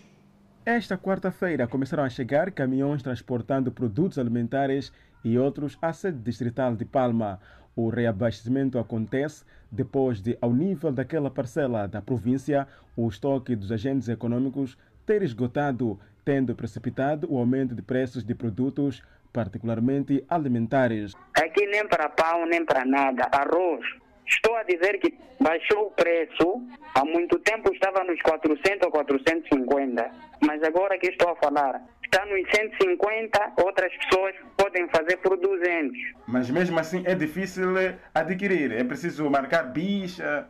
Esta 0.66 0.96
quarta-feira 0.96 1.66
começaram 1.66 2.04
a 2.04 2.08
chegar 2.08 2.50
caminhões 2.50 3.02
transportando 3.02 3.70
produtos 3.70 4.18
alimentares 4.18 4.90
e 5.22 5.36
outros 5.36 5.76
à 5.82 5.92
sede 5.92 6.16
distrital 6.20 6.74
de 6.74 6.86
Palma. 6.86 7.38
O 7.76 7.90
reabastecimento 7.90 8.78
acontece 8.78 9.44
depois 9.70 10.22
de, 10.22 10.38
ao 10.40 10.54
nível 10.54 10.90
daquela 10.90 11.30
parcela 11.30 11.86
da 11.86 12.00
província, 12.00 12.66
o 12.96 13.06
estoque 13.06 13.54
dos 13.54 13.70
agentes 13.70 14.08
econômicos 14.08 14.78
ter 15.04 15.22
esgotado, 15.22 16.00
tendo 16.24 16.54
precipitado 16.54 17.30
o 17.30 17.36
aumento 17.36 17.74
de 17.74 17.82
preços 17.82 18.24
de 18.24 18.34
produtos, 18.34 19.02
particularmente 19.34 20.24
alimentares. 20.30 21.12
Aqui 21.36 21.66
nem 21.66 21.86
para 21.86 22.08
pão, 22.08 22.46
nem 22.46 22.64
para 22.64 22.86
nada. 22.86 23.28
Arroz. 23.32 23.84
Estou 24.26 24.56
a 24.56 24.62
dizer 24.62 24.98
que 24.98 25.14
baixou 25.40 25.86
o 25.86 25.90
preço. 25.90 26.62
Há 26.94 27.04
muito 27.04 27.38
tempo 27.40 27.72
estava 27.72 28.02
nos 28.04 28.20
400 28.22 28.82
ou 28.86 28.90
450. 28.90 30.10
Mas 30.40 30.62
agora 30.62 30.98
que 30.98 31.08
estou 31.08 31.30
a 31.30 31.36
falar, 31.36 31.80
está 32.04 32.24
nos 32.26 32.48
150, 32.50 33.52
outras 33.64 33.94
pessoas 33.96 34.34
podem 34.56 34.88
fazer 34.88 35.16
por 35.18 35.36
200. 35.36 35.96
Mas 36.26 36.50
mesmo 36.50 36.78
assim 36.78 37.02
é 37.06 37.14
difícil 37.14 37.74
adquirir, 38.14 38.72
é 38.72 38.84
preciso 38.84 39.28
marcar 39.30 39.64
bicha. 39.64 40.46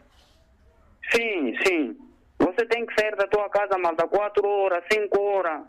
Sim, 1.11 1.55
sim. 1.65 1.97
Você 2.39 2.67
tem 2.67 2.85
que 2.85 3.01
sair 3.01 3.15
da 3.17 3.27
tua 3.27 3.49
casa, 3.49 3.79
malta, 3.79 4.07
4 4.07 4.47
horas, 4.47 4.85
5 4.93 5.21
horas, 5.21 5.63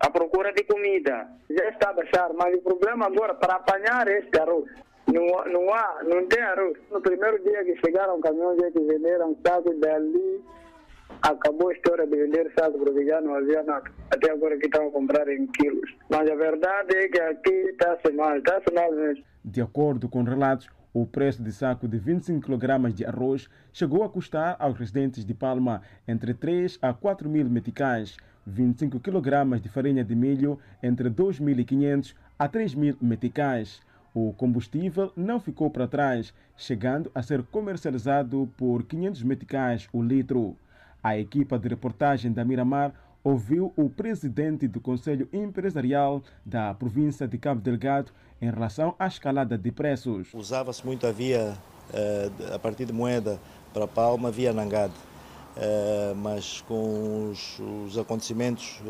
à 0.00 0.10
procura 0.10 0.52
de 0.52 0.64
comida. 0.64 1.26
Já 1.48 1.68
está 1.68 1.90
a 1.90 1.92
baixar, 1.92 2.32
mas 2.34 2.54
o 2.54 2.62
problema 2.62 3.06
agora, 3.06 3.34
para 3.34 3.54
apanhar 3.54 4.06
este 4.08 4.38
arroz, 4.38 4.70
não, 5.14 5.26
não 5.52 5.72
há, 5.72 6.02
não 6.02 6.26
tem 6.26 6.42
arroz. 6.42 6.76
No 6.90 7.00
primeiro 7.00 7.40
dia 7.44 7.64
que 7.64 7.76
chegaram 7.76 8.20
caminhões 8.20 8.60
que 8.72 8.80
venderam 8.80 9.36
sacos 9.46 9.78
dali, 9.78 10.42
acabou 11.22 11.68
a 11.68 11.72
história 11.72 12.04
de 12.04 12.16
vender 12.16 12.52
saco 12.58 12.78
porque 12.78 13.06
já 13.06 13.20
não 13.20 13.36
havia 13.36 13.62
nada. 13.62 13.88
Até 14.10 14.32
agora 14.32 14.58
que 14.58 14.66
estão 14.66 14.88
a 14.88 14.90
comprar 14.90 15.28
em 15.28 15.46
quilos. 15.46 15.94
Mas 16.10 16.28
a 16.28 16.34
verdade 16.34 16.96
é 16.96 17.08
que 17.08 17.20
aqui 17.20 17.54
está-se 17.70 18.12
mal, 18.12 18.36
está-se 18.36 18.74
mal 18.74 18.92
mesmo. 18.92 19.24
De 19.44 19.60
acordo 19.60 20.08
com 20.08 20.24
relatos, 20.24 20.68
o 20.92 21.06
preço 21.06 21.42
de 21.42 21.52
saco 21.52 21.86
de 21.86 21.96
25 21.96 22.40
kg 22.40 22.92
de 22.92 23.06
arroz 23.06 23.48
chegou 23.72 24.02
a 24.02 24.08
custar 24.08 24.56
aos 24.58 24.76
residentes 24.76 25.24
de 25.24 25.34
Palma 25.34 25.82
entre 26.08 26.34
3 26.34 26.78
a 26.82 26.92
4 26.92 27.28
mil 27.28 27.48
meticais, 27.48 28.16
25 28.44 28.98
kg 28.98 29.60
de 29.60 29.68
farinha 29.68 30.02
de 30.02 30.14
milho 30.16 30.58
entre 30.82 31.08
2.500 31.08 32.14
a 32.36 32.48
3 32.48 32.74
mil 32.74 32.96
meticais. 33.00 33.80
O 34.14 34.32
combustível 34.32 35.12
não 35.16 35.40
ficou 35.40 35.68
para 35.68 35.88
trás, 35.88 36.32
chegando 36.56 37.10
a 37.12 37.20
ser 37.20 37.42
comercializado 37.42 38.48
por 38.56 38.84
500 38.84 39.24
meticais 39.24 39.88
o 39.92 40.00
litro. 40.00 40.56
A 41.02 41.18
equipa 41.18 41.58
de 41.58 41.68
reportagem 41.68 42.32
da 42.32 42.44
Miramar 42.44 42.92
ouviu 43.24 43.72
o 43.76 43.90
presidente 43.90 44.68
do 44.68 44.80
Conselho 44.80 45.28
Empresarial 45.32 46.22
da 46.46 46.72
província 46.72 47.26
de 47.26 47.36
Cabo 47.38 47.60
Delgado 47.60 48.12
em 48.40 48.48
relação 48.48 48.94
à 49.00 49.08
escalada 49.08 49.58
de 49.58 49.72
preços. 49.72 50.32
Usava-se 50.32 50.86
muito 50.86 51.08
a 51.08 51.10
via, 51.10 51.54
a 52.54 52.58
partir 52.60 52.84
de 52.84 52.92
moeda 52.92 53.40
para 53.72 53.88
Palma, 53.88 54.30
via 54.30 54.52
Nangade. 54.52 54.94
Mas 56.22 56.60
com 56.60 57.30
os, 57.30 57.58
os 57.58 57.98
acontecimentos 57.98 58.80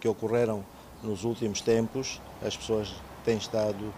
que 0.00 0.08
ocorreram 0.08 0.64
nos 1.04 1.22
últimos 1.22 1.60
tempos, 1.60 2.20
as 2.44 2.56
pessoas 2.56 2.92
têm 3.24 3.36
estado 3.36 3.92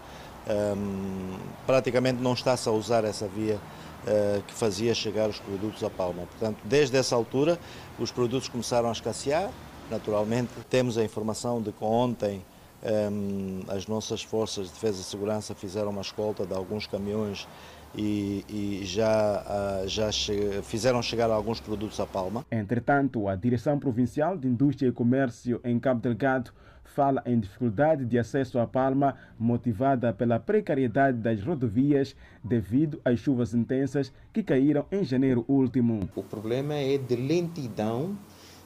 um, 0.49 1.37
praticamente 1.65 2.21
não 2.21 2.33
está-se 2.33 2.67
a 2.67 2.71
usar 2.71 3.03
essa 3.03 3.27
via 3.27 3.55
uh, 3.55 4.41
que 4.43 4.53
fazia 4.53 4.93
chegar 4.93 5.29
os 5.29 5.39
produtos 5.39 5.83
a 5.83 5.89
Palma. 5.89 6.23
Portanto, 6.23 6.57
desde 6.63 6.97
essa 6.97 7.15
altura, 7.15 7.59
os 7.99 8.11
produtos 8.11 8.49
começaram 8.49 8.89
a 8.89 8.91
escassear. 8.91 9.49
Naturalmente, 9.89 10.51
temos 10.69 10.97
a 10.97 11.03
informação 11.03 11.61
de 11.61 11.71
que 11.71 11.83
ontem 11.83 12.43
um, 12.83 13.61
as 13.67 13.87
nossas 13.87 14.21
forças 14.21 14.67
de 14.67 14.73
defesa 14.73 15.01
e 15.01 15.03
segurança 15.03 15.53
fizeram 15.53 15.89
uma 15.89 16.01
escolta 16.01 16.45
de 16.45 16.53
alguns 16.53 16.87
caminhões 16.87 17.47
e, 17.95 18.45
e, 18.47 18.85
já, 18.85 19.43
uh, 19.83 19.87
já 19.87 20.11
che 20.11 20.61
fizeram 20.63 21.01
chegar 21.01 21.29
alguns 21.31 21.59
produtos 21.59 21.99
a 21.99 22.05
Palma. 22.05 22.45
Entretanto, 22.51 23.27
a 23.27 23.35
Direção 23.35 23.79
Provincial 23.79 24.37
de 24.37 24.47
Indústria 24.47 24.89
e 24.89 24.91
Comércio 24.91 25.59
em 25.63 25.79
Cabo 25.79 25.99
Delgado 25.99 26.51
fala 26.89 27.21
em 27.25 27.39
dificuldade 27.39 28.05
de 28.05 28.17
acesso 28.17 28.59
à 28.59 28.67
Palma, 28.67 29.15
motivada 29.37 30.11
pela 30.11 30.39
precariedade 30.39 31.17
das 31.17 31.41
rodovias 31.41 32.15
devido 32.43 32.99
às 33.05 33.19
chuvas 33.19 33.53
intensas 33.53 34.11
que 34.33 34.43
caíram 34.43 34.85
em 34.91 35.03
janeiro 35.03 35.45
último. 35.47 36.09
O 36.15 36.23
problema 36.23 36.73
é 36.73 36.97
de 36.97 37.15
lentidão, 37.15 38.17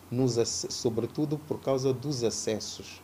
nos, 0.10 0.36
sobretudo 0.70 1.38
por 1.38 1.60
causa 1.60 1.94
dos 1.94 2.24
acessos. 2.24 3.02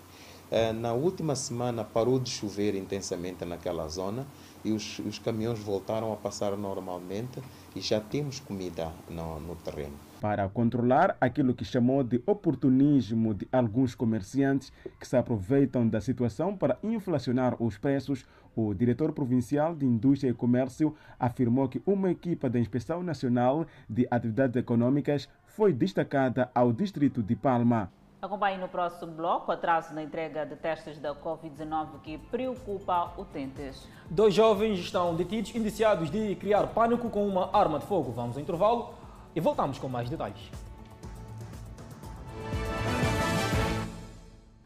Na 0.82 0.93
última 0.93 1.36
semana 1.36 1.84
parou 1.84 2.19
de 2.19 2.29
chover 2.29 2.73
intensamente 2.73 3.45
naquela 3.45 3.88
zona 3.88 4.25
e 4.65 4.71
os, 4.71 4.97
os 4.99 5.19
caminhões 5.19 5.60
voltaram 5.60 6.12
a 6.12 6.15
passar 6.15 6.58
normalmente 6.58 7.39
e 7.75 7.82
já 7.82 7.99
temos 7.99 8.39
comida 8.39 8.91
no, 9.08 9.39
no 9.39 9.55
terreno 9.55 10.09
para 10.19 10.47
controlar 10.49 11.15
aquilo 11.19 11.53
que 11.53 11.63
chamou 11.63 12.03
de 12.03 12.21
oportunismo 12.25 13.34
de 13.34 13.47
alguns 13.51 13.95
comerciantes 13.95 14.71
que 14.99 15.08
se 15.08 15.15
aproveitam 15.15 15.88
da 15.88 16.01
situação 16.01 16.55
para 16.55 16.77
inflacionar 16.84 17.55
os 17.62 17.77
preços. 17.77 18.25
O 18.55 18.73
diretor 18.73 19.13
provincial 19.13 19.75
de 19.75 19.86
Indústria 19.86 20.29
e 20.29 20.34
Comércio 20.34 20.95
afirmou 21.17 21.69
que 21.69 21.82
uma 21.86 22.12
equipa 22.12 22.49
da 22.49 22.60
Inspeção 22.60 23.01
Nacional 23.01 23.65
de 23.89 24.08
Atividades 24.12 24.58
Econômicas 24.58 25.29
foi 25.45 25.71
destacada 25.71 26.49
ao 26.53 26.73
distrito 26.73 27.23
de 27.23 27.36
Palma. 27.36 27.91
Acompanhe 28.21 28.58
no 28.58 28.67
próximo 28.67 29.13
bloco 29.13 29.49
o 29.49 29.53
atraso 29.53 29.93
na 29.93 30.03
entrega 30.03 30.45
de 30.45 30.58
testes 30.58 30.99
da 30.99 31.15
Covid-19 31.15 32.01
que 32.03 32.17
preocupa 32.17 33.13
utentes. 33.17 33.88
Dois 34.10 34.34
jovens 34.34 34.77
estão 34.77 35.15
detidos 35.15 35.55
indiciados 35.55 36.12
de 36.12 36.36
criar 36.36 36.67
pânico 36.67 37.10
com 37.10 37.25
uma 37.25 37.49
arma 37.58 37.79
de 37.79 37.86
fogo. 37.86 38.12
Vamos 38.12 38.36
ao 38.36 38.43
intervalo 38.43 38.99
e 39.39 39.41
voltamos 39.41 39.80
com 39.80 39.88
mais 39.88 40.10
detalhes. 40.10 40.52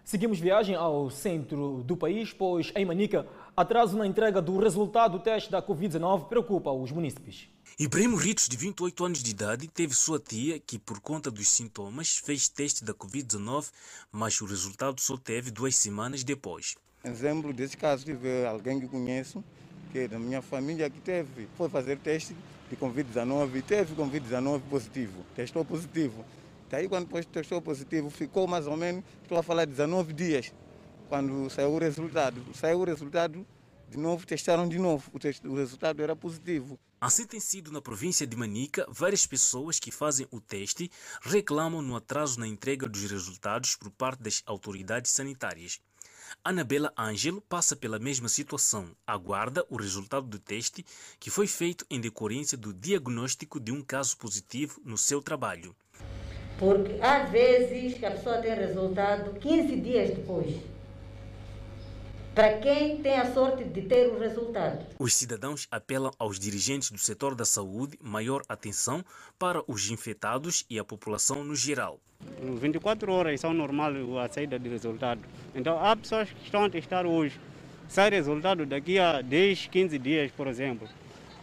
Seguimos 0.03 0.39
viagem 0.39 0.75
ao 0.75 1.11
centro 1.11 1.83
do 1.83 1.95
país, 1.95 2.33
pois 2.33 2.71
em 2.75 2.83
Manica, 2.83 3.27
atraso 3.55 3.95
na 3.95 4.07
entrega 4.07 4.41
do 4.41 4.57
resultado 4.57 5.17
do 5.17 5.23
teste 5.23 5.51
da 5.51 5.61
Covid-19 5.61 6.27
preocupa 6.27 6.71
os 6.71 6.91
munícipes. 6.91 7.47
Ibrahim 7.79 8.15
Ritos, 8.15 8.47
de 8.47 8.57
28 8.57 9.05
anos 9.05 9.23
de 9.23 9.31
idade, 9.31 9.67
teve 9.67 9.93
sua 9.93 10.19
tia 10.19 10.59
que, 10.59 10.77
por 10.79 10.99
conta 10.99 11.29
dos 11.29 11.47
sintomas, 11.47 12.17
fez 12.17 12.47
teste 12.49 12.83
da 12.83 12.93
Covid-19, 12.93 13.71
mas 14.11 14.39
o 14.41 14.45
resultado 14.45 14.99
só 15.01 15.17
teve 15.17 15.51
duas 15.51 15.75
semanas 15.75 16.23
depois. 16.23 16.75
Exemplo 17.03 17.53
desse 17.53 17.77
caso, 17.77 18.05
tive 18.05 18.45
alguém 18.45 18.79
que 18.79 18.87
conheço, 18.87 19.43
que 19.91 19.99
é 19.99 20.07
da 20.07 20.17
minha 20.17 20.41
família, 20.41 20.89
que 20.89 20.99
teve, 20.99 21.47
foi 21.57 21.69
fazer 21.69 21.97
teste 21.97 22.35
de 22.73 22.77
Covid-19, 22.77 23.63
teve 23.63 23.95
Covid-19 23.95 24.61
positivo, 24.69 25.23
testou 25.35 25.63
positivo. 25.63 26.25
Daí, 26.69 26.89
quando 26.89 27.05
depois 27.05 27.25
testou 27.25 27.61
positivo, 27.61 28.09
ficou 28.09 28.47
mais 28.47 28.65
ou 28.65 28.75
menos, 28.75 29.03
estou 29.21 29.37
a 29.37 29.43
falar, 29.43 29.65
19 29.65 30.11
dias, 30.11 30.51
quando 31.07 31.49
saiu 31.49 31.69
o 31.69 31.77
resultado. 31.77 32.41
Saiu 32.55 32.79
o 32.79 32.83
resultado, 32.83 33.45
de 33.89 33.97
novo, 33.97 34.25
testaram 34.25 34.67
de 34.67 34.79
novo, 34.79 35.09
o, 35.13 35.19
test, 35.19 35.45
o 35.45 35.55
resultado 35.55 36.01
era 36.01 36.15
positivo. 36.15 36.79
Assim 36.99 37.27
tem 37.27 37.39
sido 37.39 37.71
na 37.71 37.81
província 37.81 38.25
de 38.25 38.35
Manica, 38.35 38.87
várias 38.89 39.27
pessoas 39.27 39.79
que 39.79 39.91
fazem 39.91 40.25
o 40.31 40.39
teste 40.39 40.89
reclamam 41.21 41.81
no 41.81 41.95
atraso 41.95 42.39
na 42.39 42.47
entrega 42.47 42.87
dos 42.87 43.03
resultados 43.11 43.75
por 43.75 43.91
parte 43.91 44.23
das 44.23 44.41
autoridades 44.45 45.11
sanitárias. 45.11 45.79
Anabela 46.45 46.91
Ângelo 46.99 47.39
passa 47.39 47.73
pela 47.73 47.97
mesma 47.97 48.27
situação. 48.27 48.89
Aguarda 49.07 49.65
o 49.69 49.77
resultado 49.77 50.27
do 50.27 50.37
teste 50.37 50.85
que 51.17 51.29
foi 51.29 51.47
feito 51.47 51.85
em 51.89 52.01
decorrência 52.01 52.57
do 52.57 52.73
diagnóstico 52.73 53.61
de 53.61 53.71
um 53.71 53.81
caso 53.81 54.17
positivo 54.17 54.81
no 54.83 54.97
seu 54.97 55.21
trabalho. 55.21 55.73
Porque 56.59 56.99
às 57.01 57.29
vezes 57.29 58.03
a 58.03 58.11
pessoa 58.11 58.41
tem 58.41 58.55
resultado 58.55 59.39
15 59.39 59.75
dias 59.77 60.09
depois 60.09 60.53
para 62.33 62.57
quem 62.57 62.97
tem 62.97 63.17
a 63.17 63.31
sorte 63.31 63.63
de 63.63 63.81
ter 63.83 64.07
o 64.07 64.19
resultado. 64.19 64.85
Os 64.97 65.13
cidadãos 65.13 65.67
apelam 65.69 66.11
aos 66.17 66.39
dirigentes 66.39 66.89
do 66.89 66.97
setor 66.97 67.35
da 67.35 67.45
saúde 67.45 67.97
maior 68.01 68.41
atenção 68.49 69.05
para 69.37 69.61
os 69.67 69.89
infectados 69.91 70.65
e 70.69 70.79
a 70.79 70.83
população 70.83 71.43
no 71.43 71.55
geral. 71.55 71.99
24 72.41 73.11
horas 73.11 73.39
são 73.39 73.53
normal 73.53 73.91
a 74.19 74.27
saída 74.29 74.57
de 74.57 74.67
resultado. 74.67 75.21
Então 75.53 75.77
há 75.83 75.95
pessoas 75.95 76.29
que 76.29 76.45
estão 76.45 76.63
a 76.63 76.69
testar 76.69 77.05
hoje. 77.05 77.39
Sai 77.87 78.09
resultado 78.09 78.65
daqui 78.65 78.97
a 78.97 79.21
10, 79.21 79.67
15 79.67 79.99
dias, 79.99 80.31
por 80.31 80.47
exemplo. 80.47 80.87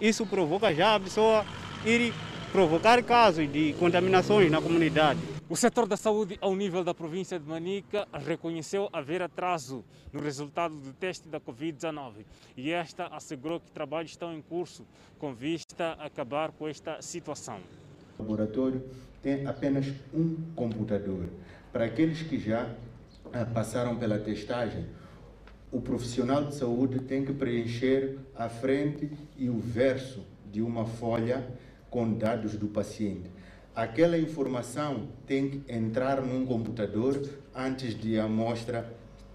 Isso 0.01 0.27
provoca 0.27 0.75
já 0.75 0.97
a 0.97 1.01
pessoa 1.01 1.45
ir 1.85 2.13
provocar 2.51 3.01
casos 3.05 3.51
de 3.53 3.75
contaminações 3.79 4.51
na 4.51 4.61
comunidade. 4.61 5.21
O 5.51 5.57
setor 5.57 5.89
da 5.89 5.97
saúde, 5.97 6.39
ao 6.41 6.55
nível 6.55 6.85
da 6.85 6.95
província 6.95 7.37
de 7.37 7.45
Manica, 7.45 8.07
reconheceu 8.13 8.89
haver 8.93 9.21
atraso 9.21 9.85
no 10.13 10.21
resultado 10.21 10.77
do 10.77 10.93
teste 10.93 11.29
da 11.29 11.41
Covid-19 11.41 12.25
e 12.57 12.71
esta 12.71 13.09
assegurou 13.09 13.59
que 13.59 13.69
trabalhos 13.73 14.13
estão 14.13 14.33
em 14.33 14.41
curso 14.41 14.87
com 15.19 15.35
vista 15.35 15.97
a 15.99 16.07
acabar 16.07 16.53
com 16.53 16.69
esta 16.69 17.03
situação. 17.03 17.59
O 18.17 18.23
laboratório 18.23 18.81
tem 19.21 19.45
apenas 19.45 19.93
um 20.15 20.37
computador. 20.55 21.29
Para 21.73 21.87
aqueles 21.87 22.23
que 22.23 22.39
já 22.39 22.73
ah, 23.33 23.45
passaram 23.45 23.97
pela 23.97 24.21
testagem, 24.21 24.87
o 25.73 25.81
profissional 25.81 26.45
de 26.45 26.55
saúde 26.55 27.01
tem 27.01 27.25
que 27.25 27.33
preencher 27.33 28.21
a 28.37 28.49
frente 28.49 29.11
e 29.37 29.51
o 29.51 29.59
verso 29.59 30.25
de 30.49 30.63
uma 30.63 30.87
folha 30.87 31.45
com 31.91 32.15
dados 32.15 32.55
do 32.55 32.69
paciente 32.69 33.40
aquela 33.75 34.19
informação 34.19 35.09
tem 35.27 35.51
que 35.51 35.73
entrar 35.73 36.21
num 36.21 36.45
computador 36.47 37.23
antes 37.55 37.99
de 37.99 38.19
a 38.19 38.25
amostra 38.25 38.93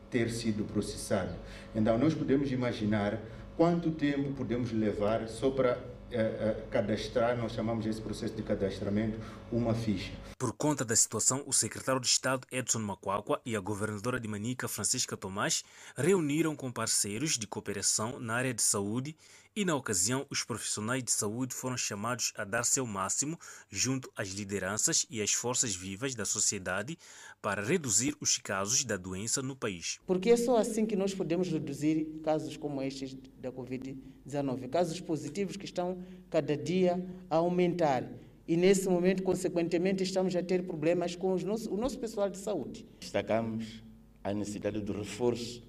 ter 0.09 0.29
sido 0.29 0.63
processada. 0.65 1.37
Então, 1.73 1.97
nós 1.97 2.13
podemos 2.13 2.51
imaginar 2.51 3.19
quanto 3.57 3.91
tempo 3.91 4.33
podemos 4.33 4.71
levar 4.71 5.27
só 5.27 5.49
para 5.49 5.77
eh, 6.11 6.19
eh, 6.19 6.63
cadastrar, 6.69 7.35
nós 7.35 7.51
chamamos 7.53 7.85
esse 7.85 7.99
processo 7.99 8.35
de 8.35 8.43
cadastramento, 8.43 9.19
uma 9.51 9.73
ficha. 9.73 10.13
Por 10.37 10.53
conta 10.53 10.85
da 10.85 10.95
situação, 10.95 11.43
o 11.47 11.51
secretário 11.51 11.99
de 11.99 12.07
Estado 12.07 12.45
Edson 12.51 12.79
Macuacua 12.79 13.41
e 13.45 13.55
a 13.55 13.59
governadora 13.59 14.19
de 14.19 14.27
Manica, 14.27 14.67
Francisca 14.67 15.17
Tomás, 15.17 15.63
reuniram 15.97 16.55
com 16.55 16.71
parceiros 16.71 17.37
de 17.37 17.47
cooperação 17.47 18.19
na 18.19 18.35
área 18.35 18.53
de 18.53 18.61
saúde 18.61 19.15
e, 19.55 19.63
na 19.63 19.75
ocasião, 19.75 20.25
os 20.29 20.43
profissionais 20.43 21.01
de 21.01 21.11
saúde 21.11 21.55
foram 21.55 21.77
chamados 21.77 22.33
a 22.35 22.43
dar 22.43 22.63
seu 22.65 22.85
máximo 22.85 23.39
junto 23.69 24.11
às 24.15 24.29
lideranças 24.29 25.05
e 25.09 25.21
às 25.21 25.31
forças 25.31 25.73
vivas 25.73 26.13
da 26.13 26.25
sociedade 26.25 26.97
para 27.41 27.63
reduzir 27.63 28.15
os 28.19 28.37
casos 28.37 28.83
da 28.83 28.97
doença 28.97 29.41
no 29.41 29.55
país. 29.55 29.99
Porque 30.05 30.29
é 30.29 30.35
só 30.35 30.57
assim 30.57 30.85
que 30.85 30.95
nós 30.95 31.13
podemos 31.13 31.47
reduzir 31.47 32.19
casos 32.21 32.57
como 32.57 32.81
estes 32.81 33.15
da 33.39 33.51
Covid-19, 33.51 34.69
casos 34.69 34.99
positivos 34.99 35.55
que 35.55 35.65
estão 35.65 36.03
cada 36.29 36.57
dia 36.57 37.05
a 37.29 37.37
aumentar. 37.37 38.03
E 38.47 38.57
nesse 38.57 38.89
momento, 38.89 39.23
consequentemente, 39.23 40.03
estamos 40.03 40.35
a 40.35 40.43
ter 40.43 40.65
problemas 40.67 41.15
com 41.15 41.35
nosso, 41.37 41.73
o 41.73 41.77
nosso 41.77 41.97
pessoal 41.97 42.29
de 42.29 42.37
saúde. 42.37 42.85
Destacamos 42.99 43.81
a 44.23 44.33
necessidade 44.33 44.81
do 44.81 44.91
reforço 44.91 45.63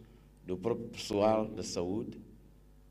do 0.44 0.56
próprio 0.56 0.88
pessoal 0.88 1.46
da 1.46 1.62
saúde, 1.62 2.20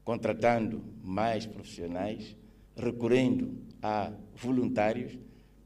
contratando 0.05 0.85
mais 1.03 1.47
profissionais, 1.47 2.37
recorrendo 2.77 3.57
a 3.81 4.13
voluntários 4.35 5.17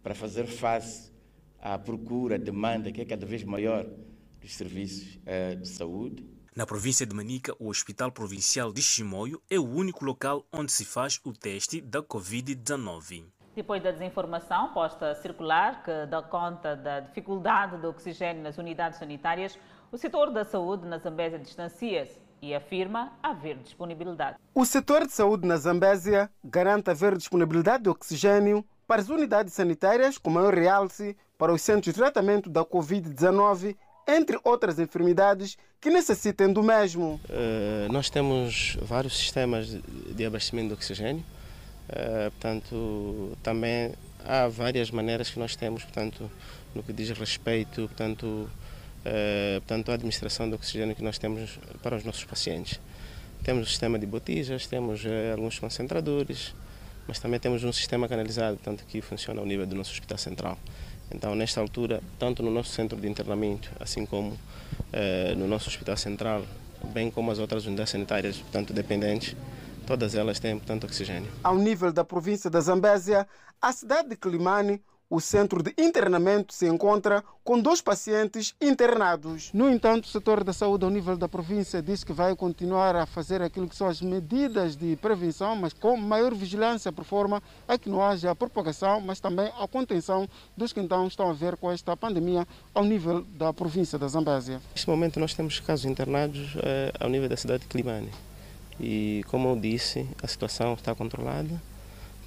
para 0.02 0.16
fazer 0.16 0.48
face 0.48 1.12
à 1.60 1.78
procura, 1.78 2.36
à 2.36 2.38
demanda 2.38 2.90
que 2.92 3.02
é 3.02 3.06
cada 3.06 3.26
vez 3.26 3.44
maior 3.44 3.86
dos 4.40 4.56
serviços 4.56 5.20
eh, 5.26 5.56
de 5.56 5.68
saúde. 5.68 6.26
Na 6.56 6.66
província 6.66 7.06
de 7.06 7.14
Manica, 7.14 7.54
o 7.60 7.68
Hospital 7.68 8.12
Provincial 8.12 8.72
de 8.72 8.82
Chimoio 8.82 9.42
é 9.50 9.60
o 9.60 9.68
único 9.68 10.06
local 10.06 10.46
onde 10.54 10.72
se 10.72 10.86
faz 10.86 11.20
o 11.26 11.34
teste 11.34 11.82
da 11.82 12.02
Covid-19. 12.02 13.26
Depois 13.56 13.84
da 13.84 13.92
desinformação 13.92 14.74
posta 14.74 15.12
a 15.12 15.16
circular, 15.16 15.84
que 15.84 16.06
dá 16.06 16.22
conta 16.22 16.78
da 16.78 17.02
dificuldade 17.02 17.78
do 17.78 17.90
oxigênio 17.90 18.42
nas 18.42 18.58
unidades 18.58 19.00
sanitárias, 19.00 19.60
o 19.92 19.98
setor 19.98 20.32
da 20.32 20.46
saúde 20.46 20.88
na 20.88 20.98
Zambésia 20.98 21.38
distancia-se 21.38 22.29
e 22.42 22.54
afirma 22.56 23.14
haver 23.22 23.58
disponibilidade. 23.58 24.38
O 24.54 24.66
setor 24.66 25.06
de 25.06 25.12
saúde 25.14 25.48
na 25.48 25.58
Zambésia 25.58 26.30
garante 26.44 26.90
haver 26.90 27.18
disponibilidade 27.18 27.84
de 27.84 27.90
oxigênio 27.90 28.66
para 28.88 29.02
as 29.02 29.10
unidades 29.10 29.54
sanitárias, 29.54 30.18
com 30.18 30.30
maior 30.30 30.54
realce 30.54 31.16
para 31.38 31.54
os 31.54 31.62
centros 31.62 31.94
de 31.94 32.00
tratamento 32.00 32.50
da 32.50 32.66
Covid-19, 32.66 33.76
entre 34.08 34.40
outras 34.44 34.80
enfermidades 34.80 35.58
que 35.80 35.90
necessitem 35.90 36.52
do 36.52 36.64
mesmo. 36.64 37.22
Uh, 37.30 37.92
nós 37.92 38.10
temos 38.10 38.78
vários 38.82 39.16
sistemas 39.16 39.68
de 39.68 40.26
abastecimento 40.26 40.70
de 40.70 40.74
oxigênio, 40.74 41.24
uh, 41.90 42.32
portanto, 42.32 43.38
também 43.44 43.94
há 44.26 44.48
várias 44.48 44.90
maneiras 44.92 45.30
que 45.30 45.40
nós 45.40 45.56
temos, 45.56 45.84
portanto, 45.84 46.30
no 46.74 46.84
que 46.84 46.92
diz 46.92 47.10
respeito, 47.12 47.88
portanto, 47.88 48.50
uh, 49.06 49.62
portanto, 49.62 49.91
a 49.91 49.93
administração 49.93 50.47
de 50.50 50.56
oxigênio 50.56 50.95
que 50.95 51.04
nós 51.04 51.18
temos 51.18 51.60
para 51.82 51.95
os 51.95 52.04
nossos 52.04 52.24
pacientes. 52.24 52.80
Temos 53.43 53.68
o 53.68 53.70
sistema 53.70 53.97
de 53.97 54.06
botijas, 54.06 54.68
temos 54.68 55.04
alguns 55.32 55.60
concentradores, 55.60 56.54
mas 57.08 57.20
também 57.20 57.39
temos 57.39 57.64
um 57.64 57.72
sistema 57.72 58.08
canalizado, 58.08 58.58
portanto, 58.58 58.84
que 58.88 59.02
funciona 59.02 59.39
ao 59.39 59.45
nível 59.45 59.66
do 59.66 59.76
nosso 59.76 59.91
hospital 59.91 60.18
central. 60.18 60.58
Então, 61.12 61.34
nesta 61.34 61.60
altura, 61.60 62.02
tanto 62.20 62.43
no 62.43 62.52
nosso 62.52 62.72
centro 62.72 63.00
de 63.00 63.08
internamento, 63.08 63.72
assim 63.80 64.06
como 64.06 64.38
eh, 64.93 65.34
no 65.36 65.47
nosso 65.47 65.70
hospital 65.70 65.97
central, 65.97 66.45
bem 66.93 67.10
como 67.10 67.32
as 67.32 67.39
outras 67.39 67.66
unidades 67.66 67.91
sanitárias, 67.91 68.38
portanto, 68.38 68.74
dependentes, 68.74 69.36
todas 69.88 70.14
elas 70.14 70.39
têm, 70.39 70.58
portanto, 70.58 70.84
oxigênio. 70.84 71.32
Ao 71.43 71.58
nível 71.58 71.91
da 71.91 72.04
província 72.04 72.50
da 72.50 72.62
Zambésia, 72.62 73.28
a 73.60 73.72
cidade 73.72 74.10
de 74.10 74.16
Climane 74.16 74.82
o 75.10 75.20
centro 75.20 75.64
de 75.64 75.74
internamento 75.78 76.53
se 76.53 76.68
encontra 76.68 77.24
com 77.43 77.60
dois 77.60 77.82
pacientes 77.82 78.53
internados. 78.62 79.49
No 79.53 79.68
entanto, 79.68 80.05
o 80.05 80.07
setor 80.07 80.43
da 80.43 80.53
saúde 80.53 80.86
ao 80.86 80.91
nível 80.91 81.18
da 81.18 81.28
província 81.28 81.82
diz 81.82 82.03
que 82.03 82.14
vai 82.14 82.36
continuar 82.36 82.95
a 82.95 83.07
fazer 83.07 83.41
aquilo 83.41 83.68
que 83.68 83.76
são 83.76 83.88
as 83.88 84.01
medidas 84.01 84.76
de 84.76 84.95
prevenção, 84.97 85.55
mas 85.55 85.74
com 85.74 85.97
maior 85.97 86.36
vigilância, 86.36 86.91
por 86.91 87.03
forma 87.03 87.41
a 87.68 87.76
que 87.76 87.89
não 87.89 88.03
haja 88.03 88.30
a 88.30 88.36
propagação, 88.36 89.01
mas 89.01 89.20
também 89.20 89.51
a 89.60 89.68
contenção 89.68 90.30
dos 90.55 90.72
que 90.72 90.80
então 90.80 91.07
estão 91.07 91.30
a 91.30 91.34
ver 91.34 91.57
com 91.57 91.72
esta 91.72 91.97
pandemia 91.97 92.47
ao 92.74 92.84
nível 92.84 93.24
da 93.36 93.51
província 93.51 93.97
da 93.97 94.07
Zambésia. 94.07 94.62
Neste 94.76 94.88
momento 94.88 95.20
nós 95.20 95.34
temos 95.34 95.60
casos 95.60 95.86
internados 95.86 96.55
eh, 96.57 96.93
ao 96.99 97.10
nível 97.10 97.28
da 97.28 97.36
cidade 97.36 97.64
de 97.64 97.68
Climane. 97.68 98.12
E 98.80 99.26
como 99.28 99.49
eu 99.49 99.55
disse, 99.60 100.07
a 100.22 100.28
situação 100.28 100.76
está 100.76 100.93
controlada. 100.93 101.60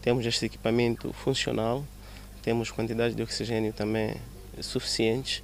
Temos 0.02 0.26
este 0.26 0.46
equipamento 0.46 1.12
funcional 1.12 1.84
temos 2.42 2.70
quantidade 2.70 3.14
de 3.14 3.22
oxigênio 3.22 3.72
também 3.72 4.16
suficientes. 4.60 5.42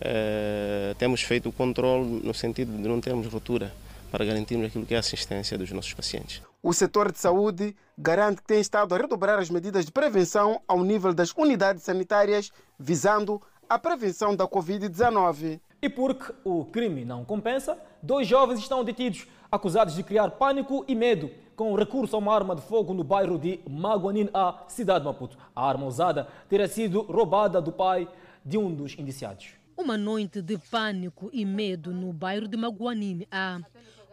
Uh, 0.00 0.94
temos 0.96 1.22
feito 1.22 1.48
o 1.48 1.52
controle 1.52 2.20
no 2.22 2.32
sentido 2.32 2.70
de 2.76 2.88
não 2.88 3.00
termos 3.00 3.26
ruptura 3.26 3.72
para 4.10 4.24
garantirmos 4.24 4.68
aquilo 4.68 4.86
que 4.86 4.94
é 4.94 4.96
a 4.96 5.00
assistência 5.00 5.58
dos 5.58 5.70
nossos 5.72 5.92
pacientes. 5.92 6.42
O 6.62 6.72
setor 6.72 7.12
de 7.12 7.18
saúde 7.18 7.76
garante 7.96 8.40
que 8.40 8.46
tem 8.46 8.60
estado 8.60 8.94
a 8.94 8.98
redobrar 8.98 9.38
as 9.38 9.50
medidas 9.50 9.84
de 9.84 9.92
prevenção 9.92 10.60
ao 10.66 10.82
nível 10.82 11.12
das 11.12 11.32
unidades 11.36 11.82
sanitárias, 11.82 12.50
visando 12.78 13.40
a 13.68 13.78
prevenção 13.78 14.34
da 14.34 14.46
Covid-19. 14.46 15.60
E 15.80 15.88
porque 15.88 16.32
o 16.42 16.64
crime 16.64 17.04
não 17.04 17.24
compensa, 17.24 17.78
dois 18.02 18.26
jovens 18.26 18.58
estão 18.58 18.82
detidos, 18.82 19.26
acusados 19.50 19.94
de 19.94 20.02
criar 20.02 20.30
pânico 20.32 20.84
e 20.86 20.94
medo 20.94 21.30
com 21.56 21.74
recurso 21.74 22.14
a 22.14 22.18
uma 22.18 22.34
arma 22.34 22.54
de 22.54 22.62
fogo 22.62 22.94
no 22.94 23.02
bairro 23.02 23.38
de 23.38 23.60
Maguanin, 23.68 24.28
a 24.32 24.64
cidade 24.68 25.00
de 25.00 25.06
Maputo. 25.06 25.36
A 25.54 25.68
arma 25.68 25.86
usada 25.86 26.28
teria 26.48 26.68
sido 26.68 27.02
roubada 27.02 27.60
do 27.60 27.72
pai 27.72 28.08
de 28.44 28.56
um 28.56 28.72
dos 28.72 28.96
indiciados. 28.98 29.54
Uma 29.76 29.96
noite 29.96 30.40
de 30.42 30.58
pânico 30.58 31.30
e 31.32 31.44
medo 31.44 31.92
no 31.92 32.12
bairro 32.12 32.46
de 32.48 32.56
Maguanin, 32.56 33.26
a 33.30 33.60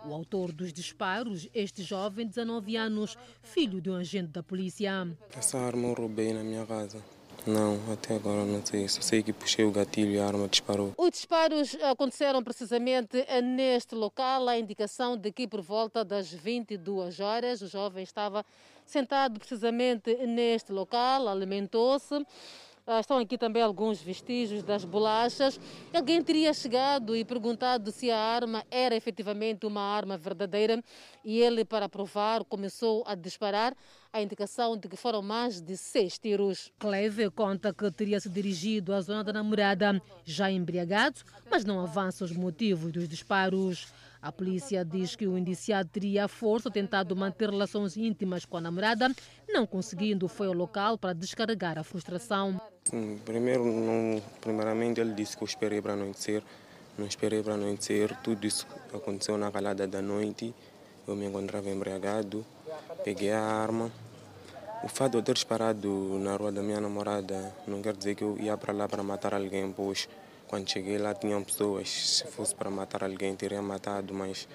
o 0.07 0.13
autor 0.13 0.51
dos 0.51 0.71
disparos, 0.71 1.49
este 1.53 1.81
jovem 1.81 2.27
de 2.27 2.33
19 2.35 2.77
anos, 2.77 3.17
filho 3.41 3.81
de 3.81 3.89
um 3.89 3.95
agente 3.95 4.27
da 4.27 4.43
polícia. 4.43 5.07
Essa 5.35 5.57
arma 5.57 5.87
eu 5.87 5.93
roubei 5.93 6.31
na 6.31 6.43
minha 6.43 6.65
casa. 6.65 7.03
Não, 7.47 7.79
até 7.93 8.15
agora 8.15 8.43
não 8.43 8.65
sei. 8.65 8.87
Só 8.87 9.01
sei 9.01 9.21
que 9.21 9.31
puxei 9.31 9.65
o 9.65 9.71
gatilho 9.71 10.11
e 10.11 10.19
a 10.19 10.25
arma 10.25 10.47
disparou. 10.47 10.93
Os 10.97 11.11
disparos 11.11 11.75
aconteceram 11.83 12.43
precisamente 12.43 13.25
neste 13.43 13.93
local. 13.93 14.47
A 14.47 14.57
indicação 14.57 15.15
de 15.15 15.31
que 15.31 15.47
por 15.47 15.61
volta 15.61 16.03
das 16.03 16.31
22 16.31 17.19
horas 17.19 17.61
o 17.61 17.67
jovem 17.67 18.03
estava 18.03 18.45
sentado 18.85 19.39
precisamente 19.39 20.15
neste 20.25 20.71
local, 20.71 21.27
alimentou-se. 21.27 22.15
Ah, 22.87 22.99
estão 22.99 23.17
aqui 23.17 23.35
também 23.35 23.63
alguns 23.63 23.99
vestígios 23.99 24.61
das 24.61 24.85
bolachas. 24.85 25.59
Alguém 25.91 26.21
teria 26.21 26.53
chegado 26.53 27.15
e 27.15 27.25
perguntado 27.25 27.91
se 27.91 28.11
a 28.11 28.19
arma 28.19 28.63
era 28.69 28.95
efetivamente 28.95 29.65
uma 29.65 29.81
arma 29.81 30.15
verdadeira 30.15 30.83
e 31.23 31.41
ele, 31.41 31.65
para 31.65 31.89
provar, 31.89 32.43
começou 32.43 33.03
a 33.07 33.15
disparar 33.15 33.75
a 34.13 34.21
indicação 34.21 34.77
de 34.77 34.87
que 34.87 34.95
foram 34.95 35.23
mais 35.23 35.59
de 35.59 35.75
seis 35.75 36.19
tiros. 36.19 36.71
Cleve 36.77 37.31
conta 37.31 37.73
que 37.73 37.89
teria 37.89 38.19
se 38.19 38.29
dirigido 38.29 38.93
à 38.93 39.01
zona 39.01 39.23
da 39.23 39.33
namorada, 39.33 39.99
já 40.23 40.51
embriagado, 40.51 41.21
mas 41.49 41.65
não 41.65 41.79
avança 41.79 42.23
os 42.23 42.33
motivos 42.33 42.91
dos 42.91 43.09
disparos. 43.09 43.91
A 44.25 44.31
polícia 44.31 44.83
diz 44.83 45.15
que 45.15 45.27
o 45.27 45.37
indiciado 45.37 45.87
teria 45.87 46.25
a 46.25 46.27
força 46.27 46.71
tentado 46.71 47.15
manter 47.15 47.47
relações 47.47 47.95
íntimas 47.95 48.43
com 48.43 48.57
a 48.57 48.61
namorada, 48.61 49.07
não 49.47 49.67
conseguindo 49.67 50.27
foi 50.27 50.47
ao 50.47 50.53
local 50.53 50.97
para 50.97 51.13
descarregar 51.13 51.77
a 51.77 51.83
frustração. 51.83 52.59
Primeiro, 53.23 53.63
não, 53.63 54.19
primeiramente 54.41 54.99
ele 54.99 55.13
disse 55.13 55.37
que 55.37 55.43
eu 55.43 55.45
esperei 55.45 55.79
para 55.79 55.93
anoitecer, 55.93 56.41
não 56.97 57.05
esperei 57.05 57.43
para 57.43 57.53
anoitecer, 57.53 58.17
tudo 58.23 58.47
isso 58.47 58.65
aconteceu 58.91 59.37
na 59.37 59.51
calada 59.51 59.85
da 59.85 60.01
noite, 60.01 60.55
eu 61.07 61.15
me 61.15 61.27
encontrava 61.27 61.69
embriagado, 61.69 62.43
peguei 63.03 63.31
a 63.31 63.39
arma. 63.39 63.91
O 64.83 64.87
fato 64.87 65.11
de 65.11 65.17
eu 65.19 65.21
ter 65.21 65.35
disparado 65.35 66.17
na 66.17 66.35
rua 66.35 66.51
da 66.51 66.63
minha 66.63 66.81
namorada 66.81 67.55
não 67.67 67.79
quer 67.79 67.95
dizer 67.95 68.15
que 68.15 68.23
eu 68.23 68.39
ia 68.39 68.57
para 68.57 68.73
lá 68.73 68.89
para 68.89 69.03
matar 69.03 69.35
alguém, 69.35 69.71
pois 69.71 70.09
quando 70.47 70.69
cheguei 70.69 70.97
lá 70.97 71.13
tinham 71.13 71.43
pessoas, 71.43 71.89
se 71.89 72.27
fosse 72.27 72.53
para 72.53 72.69
matar 72.69 73.03
alguém 73.03 73.35
teria 73.35 73.61
matado, 73.61 74.13
mas 74.13 74.47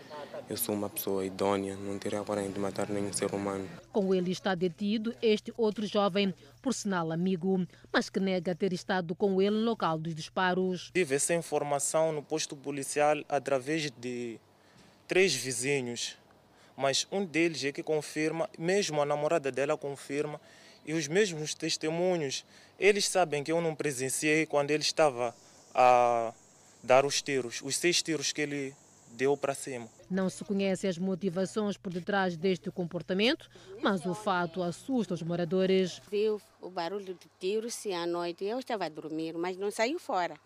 eu 0.49 0.57
sou 0.57 0.75
uma 0.75 0.89
pessoa 0.89 1.25
idônea, 1.25 1.77
não 1.77 1.99
teria 1.99 2.23
coragem 2.23 2.51
de 2.51 2.59
matar 2.59 2.89
nenhum 2.89 3.13
ser 3.13 3.33
humano. 3.35 3.69
Com 3.93 4.15
ele 4.15 4.31
está 4.31 4.55
detido 4.55 5.15
este 5.21 5.53
outro 5.57 5.87
jovem, 5.87 6.35
por 6.63 6.75
sinal 6.75 7.13
amigo, 7.13 7.67
mas 7.93 8.09
que 8.09 8.21
nega 8.21 8.55
ter 8.55 8.73
estado 8.73 9.15
com 9.15 9.41
ele 9.41 9.57
no 9.57 9.65
local 9.65 9.99
dos 9.99 10.15
disparos. 10.15 10.91
Tive 10.93 11.15
essa 11.15 11.35
informação 11.35 12.13
no 12.13 12.23
posto 12.23 12.57
policial 12.57 13.17
através 13.29 13.91
de 13.91 14.39
três 15.07 15.35
vizinhos, 15.35 16.17
mas 16.77 17.07
um 17.11 17.25
deles 17.25 17.65
é 17.65 17.73
que 17.73 17.83
confirma, 17.83 18.49
mesmo 18.59 19.01
a 19.03 19.07
namorada 19.07 19.51
dela 19.53 19.77
confirma, 19.77 20.41
e 20.87 20.95
os 20.95 21.07
mesmos 21.07 21.55
testemunhos, 21.55 22.45
eles 22.79 23.07
sabem 23.07 23.45
que 23.45 23.53
eu 23.53 23.61
não 23.61 23.75
presenciei 23.75 24.47
quando 24.47 24.71
ele 24.71 24.83
estava 24.83 25.35
a 25.75 26.33
dar 26.83 27.05
os 27.05 27.21
tiros, 27.23 27.61
os 27.63 27.77
seis 27.77 28.03
tiros 28.03 28.33
que 28.33 28.43
ele 28.43 28.75
deu 29.13 29.37
para 29.37 29.55
cima. 29.55 29.89
Não 30.11 30.29
se 30.29 30.45
conhecem 30.45 30.89
as 30.89 30.99
motivações 30.99 31.77
por 31.77 31.93
detrás 31.93 32.37
deste 32.37 32.71
comportamento, 32.71 33.49
mas 33.83 34.05
o 34.07 34.15
fato 34.15 34.63
assusta 34.63 35.15
os 35.15 35.23
moradores. 35.23 36.01
Viu 36.11 36.41
o 36.61 36.69
barulho 36.69 37.15
de 37.15 37.31
tiros 37.39 37.75
sim 37.75 37.95
à 37.95 38.07
noite. 38.07 38.45
Eu 38.45 38.59
estava 38.59 38.87
a 38.87 38.89
dormir, 38.89 39.37
mas 39.37 39.57
não 39.57 39.71
saiu 39.71 39.99
fora. 39.99 40.37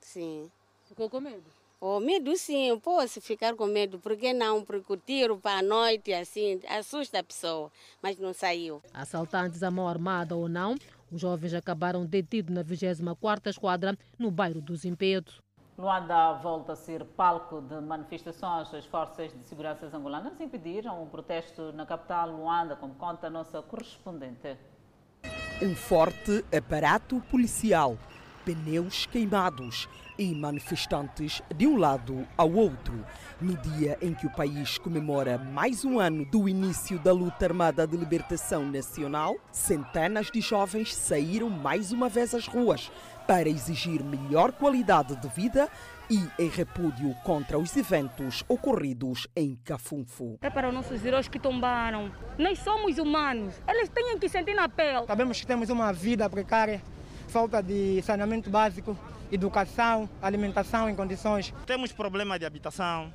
Sim. 0.00 0.50
Ficou 0.86 1.08
com 1.08 1.20
medo? 1.20 1.44
Oh, 1.82 1.98
medo 1.98 2.36
sim, 2.36 2.78
posso 2.78 3.22
ficar 3.22 3.54
com 3.54 3.64
medo, 3.64 3.98
por 3.98 4.14
que 4.14 4.34
não? 4.34 4.62
Porque 4.62 4.92
o 4.92 4.98
tiro 4.98 5.38
para 5.38 5.60
a 5.60 5.62
noite 5.62 6.12
assim 6.12 6.60
assusta 6.68 7.20
a 7.20 7.22
pessoa, 7.22 7.72
mas 8.02 8.18
não 8.18 8.34
saiu. 8.34 8.82
Assaltantes 8.92 9.62
à 9.62 9.70
mão 9.70 9.88
armada 9.88 10.36
ou 10.36 10.46
não, 10.46 10.76
os 11.10 11.20
jovens 11.20 11.54
acabaram 11.54 12.04
detidos 12.06 12.54
na 12.54 12.62
24ª 12.62 13.48
Esquadra, 13.48 13.96
no 14.18 14.30
bairro 14.30 14.60
do 14.60 14.76
Zimpeto. 14.76 15.42
Luanda 15.76 16.34
volta 16.34 16.72
a 16.72 16.76
ser 16.76 17.04
palco 17.04 17.62
de 17.62 17.80
manifestações. 17.80 18.72
As 18.74 18.84
forças 18.84 19.32
de 19.32 19.48
segurança 19.48 19.86
angolanas 19.96 20.38
impediram 20.38 21.02
um 21.02 21.06
protesto 21.06 21.72
na 21.72 21.86
capital 21.86 22.30
Luanda, 22.30 22.76
como 22.76 22.94
conta 22.94 23.28
a 23.28 23.30
nossa 23.30 23.62
correspondente. 23.62 24.58
Um 25.62 25.74
forte 25.74 26.44
aparato 26.54 27.20
policial, 27.30 27.96
pneus 28.44 29.06
queimados 29.06 29.88
e 30.20 30.34
manifestantes 30.34 31.40
de 31.56 31.66
um 31.66 31.78
lado 31.78 32.28
ao 32.36 32.52
outro. 32.52 33.06
No 33.40 33.56
dia 33.56 33.96
em 34.02 34.12
que 34.12 34.26
o 34.26 34.30
país 34.30 34.76
comemora 34.76 35.38
mais 35.38 35.82
um 35.82 35.98
ano 35.98 36.26
do 36.26 36.46
início 36.46 36.98
da 36.98 37.10
luta 37.10 37.46
armada 37.46 37.86
de 37.86 37.96
libertação 37.96 38.70
nacional, 38.70 39.36
centenas 39.50 40.30
de 40.30 40.42
jovens 40.42 40.94
saíram 40.94 41.48
mais 41.48 41.90
uma 41.90 42.10
vez 42.10 42.34
às 42.34 42.46
ruas 42.46 42.92
para 43.26 43.48
exigir 43.48 44.04
melhor 44.04 44.52
qualidade 44.52 45.16
de 45.16 45.28
vida 45.28 45.70
e 46.10 46.20
em 46.38 46.48
repúdio 46.50 47.14
contra 47.24 47.58
os 47.58 47.74
eventos 47.74 48.44
ocorridos 48.46 49.26
em 49.34 49.56
Cafunfo. 49.64 50.36
É 50.42 50.50
para 50.50 50.68
os 50.68 50.74
nossos 50.74 51.02
heróis 51.02 51.28
que 51.28 51.38
tombaram. 51.38 52.12
Nós 52.36 52.58
somos 52.58 52.98
humanos, 52.98 53.54
eles 53.66 53.88
têm 53.88 54.18
que 54.18 54.28
sentir 54.28 54.52
na 54.52 54.68
pele. 54.68 55.06
Sabemos 55.06 55.40
que 55.40 55.46
temos 55.46 55.70
uma 55.70 55.92
vida 55.94 56.28
precária, 56.28 56.82
falta 57.28 57.62
de 57.62 58.02
saneamento 58.02 58.50
básico, 58.50 58.94
educação, 59.30 60.08
alimentação 60.20 60.88
em 60.88 60.94
condições. 60.94 61.54
Temos 61.66 61.92
problema 61.92 62.38
de 62.38 62.44
habitação, 62.44 63.12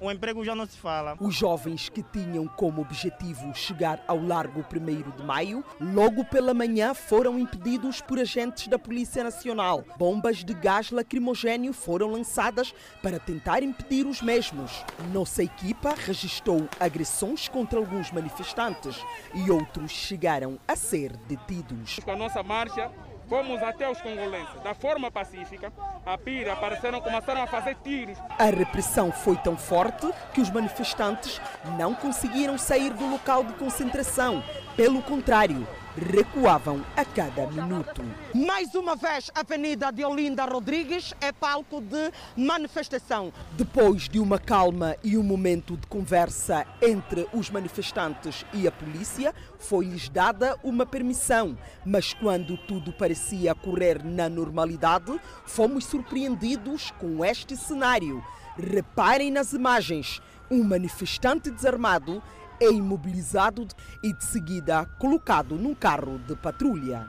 o 0.00 0.10
emprego 0.10 0.44
já 0.44 0.54
não 0.54 0.66
se 0.66 0.76
fala. 0.76 1.16
Os 1.20 1.34
jovens 1.34 1.88
que 1.88 2.02
tinham 2.02 2.46
como 2.48 2.82
objetivo 2.82 3.54
chegar 3.54 4.02
ao 4.08 4.20
Largo 4.20 4.60
1 4.60 5.16
de 5.16 5.22
Maio, 5.22 5.64
logo 5.80 6.24
pela 6.24 6.52
manhã 6.52 6.92
foram 6.94 7.38
impedidos 7.38 8.00
por 8.00 8.18
agentes 8.18 8.66
da 8.66 8.78
Polícia 8.78 9.22
Nacional. 9.22 9.84
Bombas 9.96 10.44
de 10.44 10.52
gás 10.52 10.90
lacrimogênio 10.90 11.72
foram 11.72 12.10
lançadas 12.10 12.74
para 13.02 13.20
tentar 13.20 13.62
impedir 13.62 14.04
os 14.06 14.20
mesmos. 14.20 14.84
Nossa 15.12 15.44
equipa 15.44 15.94
registrou 15.96 16.68
agressões 16.80 17.48
contra 17.48 17.78
alguns 17.78 18.10
manifestantes 18.10 18.96
e 19.32 19.50
outros 19.50 19.92
chegaram 19.92 20.58
a 20.66 20.74
ser 20.74 21.16
detidos. 21.28 22.00
Com 22.04 22.10
a 22.10 22.16
nossa 22.16 22.42
marcha, 22.42 22.90
Fomos 23.28 23.62
até 23.62 23.90
os 23.90 24.00
congolenses, 24.00 24.60
da 24.62 24.74
forma 24.74 25.10
pacífica, 25.10 25.72
a 26.04 26.18
pira 26.18 26.52
apareceram, 26.52 27.00
começaram 27.00 27.42
a 27.42 27.46
fazer 27.46 27.76
tiros. 27.82 28.18
A 28.38 28.44
repressão 28.44 29.10
foi 29.10 29.36
tão 29.36 29.56
forte 29.56 30.06
que 30.32 30.40
os 30.40 30.50
manifestantes 30.50 31.40
não 31.78 31.94
conseguiram 31.94 32.58
sair 32.58 32.92
do 32.92 33.08
local 33.08 33.42
de 33.42 33.54
concentração. 33.54 34.42
Pelo 34.76 35.00
contrário, 35.02 35.66
recuavam 35.96 36.84
a 36.96 37.04
cada 37.04 37.46
minuto. 37.46 38.02
Mais 38.34 38.74
uma 38.74 38.96
vez, 38.96 39.30
a 39.34 39.40
Avenida 39.40 39.92
de 39.92 40.04
Olinda 40.04 40.44
Rodrigues 40.44 41.14
é 41.20 41.30
palco 41.30 41.80
de 41.80 42.10
manifestação. 42.36 43.32
Depois 43.52 44.08
de 44.08 44.18
uma 44.18 44.38
calma 44.38 44.96
e 45.04 45.16
um 45.16 45.22
momento 45.22 45.76
de 45.76 45.86
conversa 45.86 46.66
entre 46.82 47.28
os 47.32 47.48
manifestantes 47.50 48.44
e 48.52 48.66
a 48.66 48.72
polícia, 48.72 49.32
foi-lhes 49.58 50.08
dada 50.08 50.58
uma 50.64 50.84
permissão. 50.84 51.56
Mas 51.84 52.12
quando 52.12 52.56
tudo 52.56 52.92
parecia 52.92 53.54
correr 53.54 54.04
na 54.04 54.28
normalidade, 54.28 55.18
fomos 55.46 55.84
surpreendidos 55.86 56.90
com 56.92 57.24
este 57.24 57.56
cenário. 57.56 58.22
Reparem 58.56 59.30
nas 59.30 59.52
imagens. 59.52 60.20
Um 60.50 60.62
manifestante 60.62 61.50
desarmado 61.50 62.22
é 62.60 62.70
imobilizado 62.70 63.66
e 64.02 64.12
de 64.12 64.24
seguida 64.24 64.86
colocado 64.98 65.56
num 65.56 65.74
carro 65.74 66.18
de 66.26 66.34
patrulha. 66.36 67.06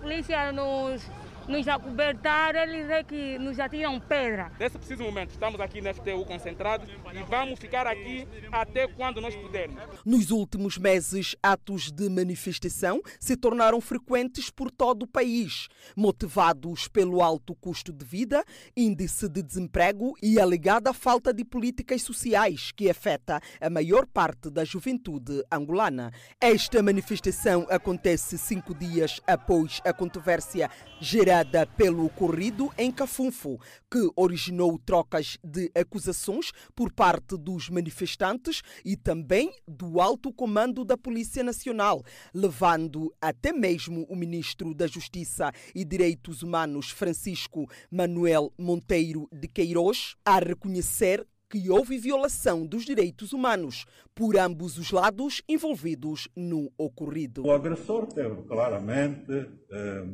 Polícia 0.00 0.52
nos, 0.52 1.02
nos 1.48 1.68
acobertar, 1.68 2.54
eles 2.54 2.88
é 2.88 3.02
que 3.02 3.38
nos 3.38 3.58
atiram 3.58 4.00
pedra. 4.00 4.50
Nesse 4.58 4.78
preciso 4.78 5.02
momento, 5.02 5.30
estamos 5.30 5.60
aqui 5.60 5.80
na 5.80 5.92
FTU 5.92 6.24
concentrados 6.24 6.88
e 6.88 7.22
vamos 7.24 7.58
ficar 7.58 7.86
aqui 7.86 8.26
até 8.50 8.86
quando 8.88 9.20
nós 9.20 9.34
pudermos. 9.34 9.82
Nos 10.04 10.30
últimos 10.30 10.78
meses, 10.78 11.36
atos 11.42 11.92
de 11.92 12.08
manifestação 12.08 13.00
se 13.20 13.36
tornaram 13.36 13.80
frequentes 13.80 14.50
por 14.50 14.70
todo 14.70 15.02
o 15.02 15.06
país, 15.06 15.68
motivados 15.96 16.88
pelo 16.88 17.22
alto 17.22 17.54
custo 17.54 17.92
de 17.92 18.04
vida, 18.04 18.44
índice 18.76 19.28
de 19.28 19.42
desemprego 19.42 20.14
e 20.22 20.40
alegada 20.40 20.92
falta 20.92 21.32
de 21.32 21.44
políticas 21.44 22.02
sociais 22.02 22.72
que 22.72 22.88
afeta 22.88 23.40
a 23.60 23.68
maior 23.68 24.06
parte 24.06 24.50
da 24.50 24.64
juventude 24.64 25.42
angolana. 25.52 26.10
Esta 26.40 26.82
manifestação 26.82 27.66
acontece 27.68 28.38
cinco 28.38 28.74
dias 28.74 29.20
após 29.26 29.80
a 29.84 29.92
controvérsia 29.92 30.70
gerada 31.00 31.33
pelo 31.76 32.06
ocorrido 32.06 32.70
em 32.78 32.92
Cafunfo, 32.92 33.58
que 33.90 34.08
originou 34.14 34.78
trocas 34.78 35.36
de 35.42 35.70
acusações 35.74 36.52
por 36.74 36.92
parte 36.92 37.36
dos 37.36 37.68
manifestantes 37.68 38.62
e 38.84 38.96
também 38.96 39.52
do 39.66 40.00
alto 40.00 40.32
comando 40.32 40.84
da 40.84 40.96
Polícia 40.96 41.42
Nacional, 41.42 42.02
levando 42.32 43.12
até 43.20 43.52
mesmo 43.52 44.06
o 44.08 44.14
ministro 44.14 44.74
da 44.74 44.86
Justiça 44.86 45.50
e 45.74 45.84
Direitos 45.84 46.42
Humanos, 46.42 46.90
Francisco 46.90 47.68
Manuel 47.90 48.52
Monteiro 48.58 49.28
de 49.32 49.48
Queiroz, 49.48 50.14
a 50.24 50.38
reconhecer 50.38 51.26
que 51.50 51.70
houve 51.70 51.98
violação 51.98 52.66
dos 52.66 52.84
direitos 52.84 53.32
humanos 53.32 53.84
por 54.14 54.36
ambos 54.36 54.76
os 54.76 54.90
lados 54.90 55.42
envolvidos 55.48 56.28
no 56.34 56.70
ocorrido. 56.76 57.46
O 57.46 57.52
agressor 57.52 58.06
teve 58.06 58.42
claramente 58.42 59.48
eh, 59.70 60.04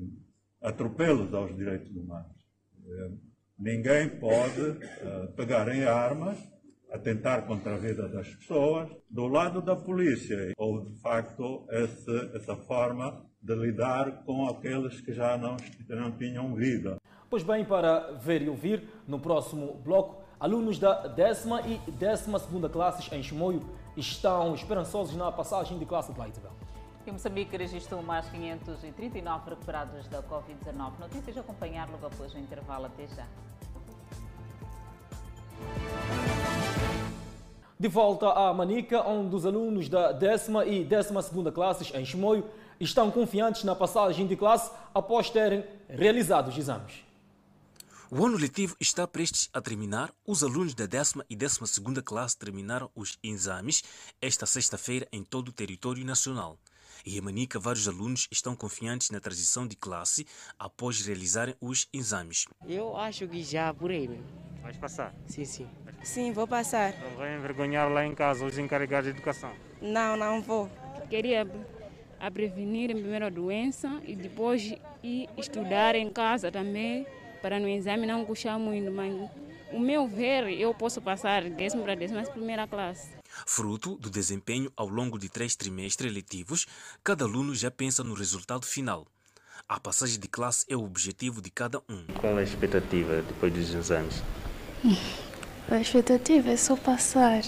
atropelos 0.63 1.33
aos 1.35 1.55
direitos 1.57 1.95
humanos. 1.95 2.37
Eh, 2.87 3.11
ninguém 3.59 4.09
pode 4.09 4.61
eh, 4.61 5.29
pegar 5.37 5.69
em 5.75 5.85
armas, 5.85 6.39
atentar 6.93 7.47
contra 7.47 7.75
a 7.75 7.79
vida 7.79 8.09
das 8.09 8.29
pessoas. 8.37 8.91
Do 9.09 9.27
lado 9.27 9.63
da 9.63 9.77
polícia, 9.77 10.53
houve 10.57 10.91
de 10.91 11.01
facto 11.01 11.67
esse, 11.71 12.37
essa 12.37 12.57
forma 12.57 13.25
de 13.41 13.55
lidar 13.55 14.25
com 14.25 14.47
aqueles 14.47 15.01
que 15.01 15.13
já 15.13 15.39
não, 15.39 15.57
não 15.89 16.13
tinham 16.13 16.55
vida. 16.55 16.99
Pois 17.29 17.43
bem, 17.43 17.65
para 17.65 18.13
ver 18.13 18.43
e 18.43 18.49
ouvir, 18.49 18.83
no 19.07 19.19
próximo 19.19 19.75
bloco, 19.75 20.23
alunos 20.39 20.79
da 20.79 21.07
décima 21.07 21.63
e 21.63 21.79
décima 21.93 22.39
segunda 22.39 22.69
classes 22.69 23.11
em 23.13 23.23
Chimoio 23.23 23.63
estão 23.97 24.55
esperançosos 24.55 25.17
na 25.17 25.31
passagem 25.31 25.79
de 25.79 25.87
classe 25.87 26.13
de 26.13 26.21
Leitebel. 26.21 26.53
Em 27.07 27.13
Moçambique 27.13 27.57
registrou 27.57 28.03
mais 28.03 28.29
539 28.29 29.51
recuperados 29.51 30.07
da 30.09 30.23
Covid-19. 30.23 30.99
Notícias 30.99 31.37
a 31.39 31.41
acompanhar 31.41 31.89
logo 31.91 32.07
após 32.07 32.35
o 32.35 32.39
intervalo. 32.39 32.87
Até 32.87 33.07
já. 33.09 33.27
De 37.79 37.89
volta 37.89 38.31
à 38.31 38.53
Manica, 38.53 39.03
onde 39.09 39.35
os 39.35 39.47
alunos 39.47 39.89
da 39.89 40.13
décima 40.13 40.67
e 40.67 40.85
décima 40.85 41.23
segunda 41.23 41.51
classes 41.51 41.91
em 41.95 42.05
Chimoio 42.05 42.45
estão 42.79 43.11
confiantes 43.11 43.65
na 43.65 43.75
passagem 43.75 44.27
de 44.27 44.37
classe 44.37 44.71
após 44.95 45.31
terem 45.31 45.65
realizado 45.89 46.49
os 46.49 46.59
exames. 46.59 47.03
O 48.11 48.27
ano 48.27 48.37
letivo 48.37 48.77
está 48.79 49.07
prestes 49.07 49.49
a 49.55 49.61
terminar. 49.63 50.13
Os 50.27 50.43
alunos 50.43 50.75
da 50.75 50.85
décima 50.85 51.25
e 51.31 51.37
décima 51.37 51.67
segunda 51.67 52.03
classe 52.03 52.37
terminaram 52.37 52.91
os 52.95 53.19
exames 53.23 53.83
esta 54.21 54.45
sexta-feira 54.45 55.09
em 55.11 55.25
todo 55.25 55.49
o 55.49 55.53
território 55.53 56.05
nacional. 56.05 56.59
E 57.05 57.17
em 57.17 57.21
Manica, 57.21 57.59
vários 57.59 57.89
alunos 57.89 58.29
estão 58.31 58.55
confiantes 58.55 59.11
na 59.11 59.21
transição 59.21 59.67
de 59.67 59.77
classe 59.77 60.27
após 60.59 61.01
realizarem 61.01 61.55
os 61.61 61.89
exames. 61.93 62.47
Eu 62.69 62.97
acho 62.97 63.27
que 63.27 63.43
já 63.43 63.73
por 63.73 63.91
aí. 63.91 64.09
Mesmo. 64.09 64.25
Vais 64.63 64.77
passar? 64.77 65.15
Sim, 65.27 65.45
sim. 65.45 65.67
Sim, 66.03 66.33
vou 66.33 66.47
passar. 66.47 66.95
Não 67.01 67.17
vai 67.17 67.37
envergonhar 67.37 67.91
lá 67.91 68.05
em 68.05 68.15
casa 68.15 68.45
os 68.45 68.59
encarregados 68.59 69.11
de 69.11 69.17
educação? 69.17 69.53
Não, 69.81 70.17
não 70.17 70.41
vou. 70.41 70.71
Queria 71.09 71.47
a 72.19 72.31
prevenir 72.31 72.91
primeiro 72.91 73.27
a 73.27 73.31
doença 73.31 74.01
e 74.07 74.15
depois 74.15 74.75
ir 75.03 75.29
estudar 75.37 75.95
em 75.95 76.11
casa 76.11 76.53
também 76.53 77.07
para 77.41 77.59
no 77.59 77.69
exame 77.69 78.07
não 78.07 78.25
puxar 78.25 78.59
muito, 78.59 78.91
mas 78.91 79.15
o 79.73 79.81
meu 79.81 80.07
ver 80.07 80.49
eu 80.49 80.75
posso 80.75 81.01
passar 81.01 81.49
décimo 81.51 81.83
para 81.83 81.95
décima 81.95 82.23
primeira 82.23 82.67
classe. 82.67 83.11
Fruto 83.47 83.97
do 83.97 84.11
desempenho 84.11 84.73
ao 84.77 84.89
longo 84.89 85.19
de 85.19 85.29
três 85.29 85.55
trimestres 85.57 86.13
letivos, 86.13 86.67
cada 87.03 87.25
aluno 87.25 87.55
já 87.55 87.71
pensa 87.71 88.03
no 88.03 88.15
resultado 88.15 88.67
final. 88.67 89.07
A 89.69 89.79
passagem 89.79 90.19
de 90.19 90.29
classe 90.29 90.65
é 90.69 90.77
o 90.77 90.83
objetivo 90.83 91.41
de 91.41 91.51
cada 91.51 91.79
um. 91.89 92.05
Qual 92.19 92.37
é 92.39 92.41
a 92.41 92.43
expectativa 92.43 93.23
depois 93.23 93.53
dos 93.53 93.73
exames? 93.75 94.23
A 95.71 95.81
expectativa 95.81 96.51
é 96.51 96.57
só 96.57 96.77
passar. 96.77 97.43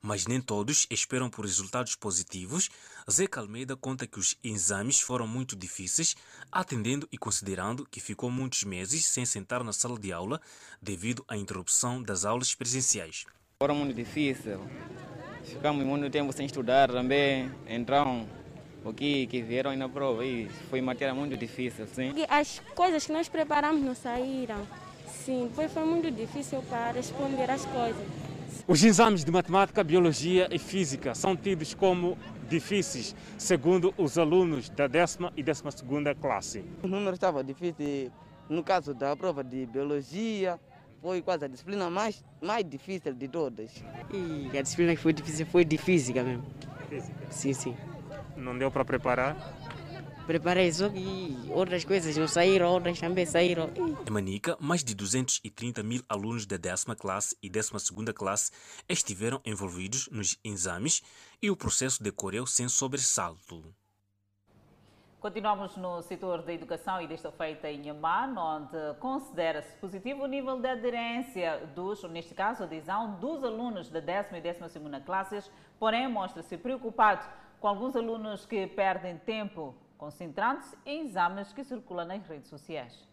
Mas 0.00 0.26
nem 0.26 0.40
todos 0.40 0.86
esperam 0.90 1.28
por 1.28 1.44
resultados 1.44 1.94
positivos. 1.94 2.70
Zeca 3.10 3.40
Almeida 3.40 3.74
conta 3.74 4.06
que 4.06 4.18
os 4.18 4.36
exames 4.44 5.00
foram 5.00 5.26
muito 5.26 5.56
difíceis, 5.56 6.14
atendendo 6.52 7.08
e 7.10 7.16
considerando 7.16 7.86
que 7.90 8.00
ficou 8.00 8.30
muitos 8.30 8.64
meses 8.64 9.06
sem 9.06 9.24
sentar 9.24 9.64
na 9.64 9.72
sala 9.72 9.98
de 9.98 10.12
aula 10.12 10.38
devido 10.80 11.24
à 11.26 11.34
interrupção 11.34 12.02
das 12.02 12.26
aulas 12.26 12.54
presenciais. 12.54 13.24
Foram 13.62 13.76
muito 13.76 13.94
difícil. 13.94 14.60
Ficamos 15.42 15.86
muito 15.86 16.10
tempo 16.10 16.32
sem 16.34 16.44
estudar 16.44 16.90
também. 16.90 17.50
Então, 17.66 18.28
o 18.84 18.92
que, 18.92 19.26
que 19.26 19.40
vieram 19.40 19.74
na 19.74 19.88
prova 19.88 20.20
aí 20.20 20.50
foi 20.68 20.82
matéria 20.82 21.14
muito 21.14 21.34
difícil, 21.34 21.86
sim. 21.86 22.12
As 22.28 22.60
coisas 22.74 23.06
que 23.06 23.12
nós 23.12 23.26
preparamos 23.26 23.82
não 23.82 23.94
saíram. 23.94 24.66
Sim, 25.24 25.50
foi, 25.54 25.66
foi 25.68 25.84
muito 25.84 26.10
difícil 26.10 26.62
para 26.68 26.92
responder 26.92 27.50
as 27.50 27.64
coisas. 27.64 28.06
Os 28.66 28.84
exames 28.84 29.24
de 29.24 29.30
matemática, 29.30 29.82
biologia 29.82 30.46
e 30.50 30.58
física 30.58 31.14
são 31.14 31.34
tidos 31.34 31.72
como 31.72 32.18
difíceis, 32.48 33.14
segundo 33.36 33.94
os 33.96 34.18
alunos 34.18 34.68
da 34.70 34.86
décima 34.86 35.32
e 35.36 35.42
décima 35.42 35.70
segunda 35.70 36.14
classe. 36.14 36.64
O 36.82 36.88
número 36.88 37.14
estava 37.14 37.44
difícil. 37.44 38.10
No 38.48 38.64
caso 38.64 38.94
da 38.94 39.14
prova 39.14 39.44
de 39.44 39.66
biologia, 39.66 40.58
foi 41.02 41.20
quase 41.20 41.44
a 41.44 41.48
disciplina 41.48 41.90
mais, 41.90 42.24
mais 42.40 42.64
difícil 42.64 43.12
de 43.12 43.28
todas. 43.28 43.84
E 44.12 44.56
a 44.56 44.62
disciplina 44.62 44.96
que 44.96 45.02
foi 45.02 45.12
difícil 45.12 45.46
foi 45.46 45.64
de 45.64 45.76
física 45.76 46.22
mesmo. 46.24 46.44
Física? 46.88 47.14
Sim, 47.30 47.52
sim. 47.52 47.76
Não 48.36 48.56
deu 48.56 48.70
para 48.70 48.84
preparar? 48.84 49.57
Preparei, 50.28 50.70
só 50.70 50.90
que 50.90 51.34
outras 51.48 51.86
coisas 51.86 52.14
não 52.14 52.28
saíram, 52.28 52.70
outras 52.70 53.00
também 53.00 53.24
saíram. 53.24 53.70
Em 54.06 54.10
Manica, 54.10 54.58
mais 54.60 54.84
de 54.84 54.94
230 54.94 55.82
mil 55.82 56.02
alunos 56.06 56.44
da 56.44 56.58
décima 56.58 56.94
classe 56.94 57.34
e 57.42 57.48
décima 57.48 57.78
segunda 57.78 58.12
classe 58.12 58.52
estiveram 58.86 59.40
envolvidos 59.42 60.06
nos 60.12 60.38
exames 60.44 61.00
e 61.40 61.50
o 61.50 61.56
processo 61.56 62.02
decorreu 62.02 62.46
sem 62.46 62.68
sobressalto. 62.68 63.74
Continuamos 65.18 65.78
no 65.78 66.02
setor 66.02 66.42
da 66.42 66.52
educação 66.52 67.00
e 67.00 67.08
desta 67.08 67.32
feita 67.32 67.70
em 67.70 67.86
Yaman, 67.86 68.38
onde 68.38 68.98
considera-se 69.00 69.74
positivo 69.78 70.24
o 70.24 70.26
nível 70.26 70.60
de 70.60 70.68
aderência 70.68 71.66
dos, 71.74 72.02
neste 72.04 72.34
caso, 72.34 72.64
a 72.64 72.66
adesão 72.66 73.18
dos 73.18 73.42
alunos 73.42 73.88
da 73.88 73.98
décima 73.98 74.36
e 74.36 74.42
décima 74.42 74.68
segunda 74.68 75.00
classes, 75.00 75.50
porém 75.80 76.06
mostra-se 76.06 76.58
preocupado 76.58 77.26
com 77.58 77.66
alguns 77.66 77.96
alunos 77.96 78.44
que 78.44 78.66
perdem 78.66 79.16
tempo 79.16 79.74
concentrando-se 79.98 80.74
em 80.86 81.06
exames 81.06 81.52
que 81.52 81.64
circulam 81.64 82.06
nas 82.06 82.26
redes 82.26 82.48
sociais. 82.48 83.06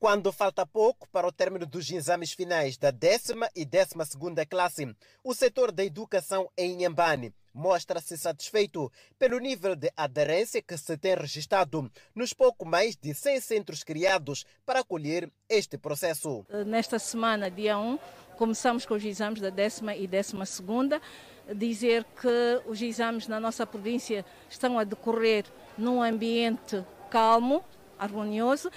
Quando 0.00 0.32
falta 0.32 0.66
pouco 0.66 1.08
para 1.08 1.26
o 1.26 1.32
término 1.32 1.64
dos 1.64 1.88
exames 1.88 2.32
finais 2.32 2.76
da 2.76 2.90
décima 2.90 3.48
e 3.54 3.64
décima 3.64 4.04
segunda 4.04 4.44
classe, 4.44 4.92
o 5.22 5.32
setor 5.32 5.70
da 5.70 5.84
educação 5.84 6.50
em 6.56 6.72
Inhambane 6.72 7.32
mostra-se 7.54 8.18
satisfeito 8.18 8.90
pelo 9.18 9.38
nível 9.38 9.76
de 9.76 9.90
aderência 9.96 10.60
que 10.60 10.76
se 10.76 10.96
tem 10.98 11.14
registrado 11.14 11.90
nos 12.12 12.32
pouco 12.32 12.66
mais 12.66 12.96
de 12.96 13.14
100 13.14 13.40
centros 13.40 13.84
criados 13.84 14.44
para 14.66 14.80
acolher 14.80 15.30
este 15.48 15.78
processo. 15.78 16.44
Nesta 16.66 16.98
semana, 16.98 17.48
dia 17.48 17.78
1, 17.78 17.98
começamos 18.36 18.84
com 18.84 18.94
os 18.94 19.04
exames 19.04 19.40
da 19.40 19.50
décima 19.50 19.94
e 19.94 20.08
décima 20.08 20.44
segunda. 20.44 21.00
Dizer 21.54 22.04
que 22.20 22.60
os 22.66 22.80
exames 22.82 23.26
na 23.26 23.40
nossa 23.40 23.66
província 23.66 24.24
estão 24.50 24.78
a 24.78 24.84
decorrer 24.84 25.44
num 25.78 26.02
ambiente 26.02 26.84
calmo, 27.10 27.64
harmonioso. 27.98 28.70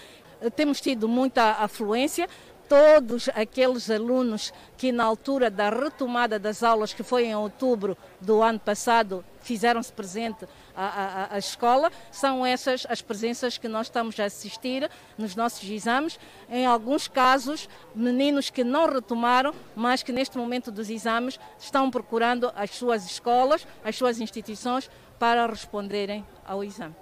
Temos 0.56 0.80
tido 0.80 1.08
muita 1.08 1.52
afluência. 1.54 2.28
Todos 2.72 3.28
aqueles 3.36 3.90
alunos 3.90 4.54
que, 4.78 4.94
na 4.94 5.04
altura 5.04 5.52
da 5.52 5.70
retomada 5.70 6.40
das 6.40 6.64
aulas, 6.64 6.94
que 6.94 7.04
foi 7.04 7.26
em 7.26 7.36
outubro 7.36 7.98
do 8.22 8.42
ano 8.42 8.62
passado, 8.62 9.26
fizeram-se 9.42 9.92
presente 9.92 10.48
à, 10.74 10.86
à, 10.86 11.36
à, 11.36 11.38
escola, 11.38 11.92
são 12.14 12.46
essas 12.46 12.88
as 12.88 13.02
presenças 13.02 13.58
que 13.58 13.68
nós 13.68 13.88
estamos 13.88 14.18
a 14.22 14.24
assistir 14.24 14.90
nos 15.18 15.36
nossos 15.36 15.70
exames. 15.70 16.18
Em 16.50 16.66
alguns 16.66 17.10
casos, 17.10 17.68
meninos 17.94 18.50
que 18.50 18.64
não 18.64 18.90
retomaram, 18.90 19.54
mas 19.76 20.02
que 20.02 20.14
neste 20.14 20.38
momento 20.38 20.72
dos 20.72 20.90
exames 20.90 21.38
estão 21.60 21.92
procurando 21.92 22.54
as 22.56 22.70
suas 22.70 23.06
escolas, 23.06 23.68
as 23.84 23.98
suas 23.98 24.22
instituições 24.22 24.90
para 25.20 25.46
responderem 25.46 26.26
ao 26.46 26.64
exame. 26.64 26.96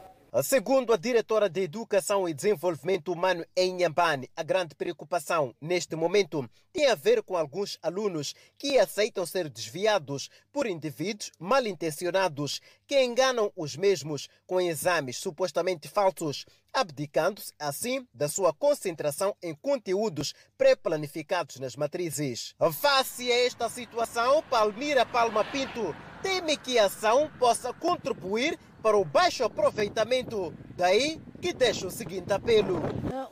Segundo 0.43 0.93
a 0.93 0.97
diretora 0.97 1.49
de 1.49 1.61
Educação 1.61 2.29
e 2.29 2.35
Desenvolvimento 2.35 3.11
Humano 3.11 3.43
em 3.57 3.73
Nhambane, 3.73 4.29
a 4.35 4.43
grande 4.43 4.75
preocupação 4.75 5.55
neste 5.59 5.95
momento 5.95 6.47
tem 6.71 6.85
a 6.85 6.93
ver 6.93 7.23
com 7.23 7.35
alguns 7.35 7.79
alunos 7.81 8.35
que 8.55 8.77
aceitam 8.77 9.25
ser 9.25 9.49
desviados 9.49 10.29
por 10.53 10.67
indivíduos 10.67 11.31
mal 11.39 11.65
intencionados 11.65 12.61
que 12.85 13.03
enganam 13.03 13.51
os 13.55 13.75
mesmos 13.75 14.29
com 14.45 14.61
exames 14.61 15.17
supostamente 15.17 15.87
falsos, 15.87 16.45
abdicando-se 16.71 17.51
assim 17.57 18.07
da 18.13 18.29
sua 18.29 18.53
concentração 18.53 19.35
em 19.41 19.55
conteúdos 19.55 20.35
pré-planificados 20.55 21.59
nas 21.59 21.75
matrizes. 21.75 22.53
Face 22.79 23.31
a 23.31 23.45
esta 23.45 23.67
situação, 23.67 24.43
Palmira 24.43 25.07
Palma 25.07 25.43
Pinto 25.43 25.95
teme 26.21 26.55
que 26.55 26.77
a 26.77 26.85
ação 26.85 27.31
possa 27.39 27.73
contribuir 27.73 28.59
para 28.81 28.97
o 28.97 29.05
baixo 29.05 29.43
aproveitamento. 29.43 30.53
Daí 30.75 31.21
que 31.41 31.53
deixa 31.53 31.87
o 31.87 31.91
seguinte 31.91 32.31
apelo. 32.33 32.81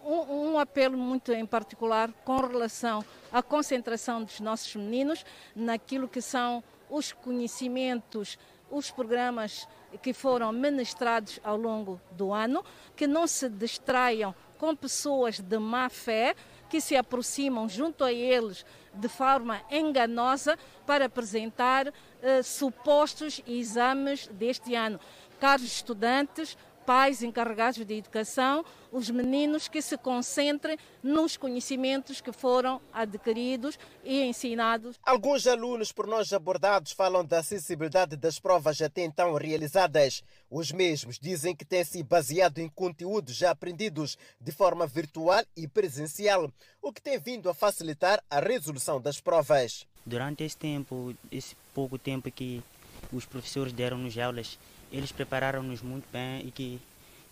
Um, 0.05 0.51
um, 0.51 0.59
apelo 0.59 0.97
muito 0.97 1.31
em 1.31 1.45
particular 1.45 2.11
com 2.23 2.37
relação 2.37 3.03
à 3.31 3.41
concentração 3.41 4.23
dos 4.23 4.39
nossos 4.39 4.75
meninos 4.75 5.25
naquilo 5.55 6.07
que 6.07 6.21
são 6.21 6.63
os 6.89 7.11
conhecimentos, 7.11 8.37
os 8.71 8.89
programas 8.89 9.67
que 10.01 10.13
foram 10.13 10.51
ministrados 10.51 11.39
ao 11.43 11.57
longo 11.57 11.99
do 12.11 12.33
ano, 12.33 12.63
que 12.95 13.07
não 13.07 13.27
se 13.27 13.49
distraiam 13.49 14.33
com 14.57 14.75
pessoas 14.75 15.39
de 15.39 15.57
má 15.59 15.89
fé 15.89 16.35
que 16.69 16.81
se 16.81 16.95
aproximam 16.95 17.69
junto 17.69 18.03
a 18.03 18.11
eles 18.11 18.65
de 18.93 19.07
forma 19.07 19.61
enganosa 19.71 20.57
para 20.85 21.05
apresentar 21.05 21.93
eh, 22.21 22.41
supostos 22.43 23.41
exames 23.47 24.27
deste 24.27 24.75
ano. 24.75 24.99
Caros 25.39 25.65
estudantes, 25.65 26.57
pais 26.87 27.21
encarregados 27.21 27.85
de 27.85 27.93
educação, 27.95 28.63
os 28.93 29.09
meninos 29.09 29.67
que 29.67 29.81
se 29.81 29.97
concentrem 29.97 30.77
nos 31.03 31.35
conhecimentos 31.35 32.21
que 32.21 32.31
foram 32.31 32.81
adquiridos 32.93 33.77
e 34.05 34.23
ensinados. 34.23 34.95
Alguns 35.03 35.45
alunos 35.45 35.91
por 35.91 36.07
nós 36.07 36.31
abordados 36.31 36.93
falam 36.93 37.25
da 37.25 37.39
acessibilidade 37.39 38.15
das 38.15 38.39
provas 38.39 38.81
até 38.81 39.03
então 39.03 39.35
realizadas. 39.35 40.23
Os 40.49 40.71
mesmos 40.71 41.19
dizem 41.19 41.53
que 41.53 41.65
têm 41.65 41.83
se 41.83 42.01
baseado 42.01 42.59
em 42.59 42.69
conteúdos 42.69 43.35
já 43.35 43.51
aprendidos 43.51 44.17
de 44.39 44.53
forma 44.53 44.87
virtual 44.87 45.43
e 45.57 45.67
presencial, 45.67 46.49
o 46.81 46.93
que 46.93 47.01
tem 47.01 47.19
vindo 47.19 47.49
a 47.49 47.53
facilitar 47.53 48.23
a 48.29 48.39
resolução 48.39 49.01
das 49.01 49.19
provas. 49.19 49.85
Durante 50.05 50.45
esse 50.45 50.55
tempo, 50.55 51.13
esse 51.29 51.53
pouco 51.73 51.99
tempo 51.99 52.31
que 52.31 52.63
os 53.11 53.25
professores 53.25 53.73
deram-nos 53.73 54.17
aulas, 54.17 54.57
eles 54.91 55.11
prepararam-nos 55.11 55.81
muito 55.81 56.07
bem 56.11 56.45
e 56.47 56.51
que 56.51 56.81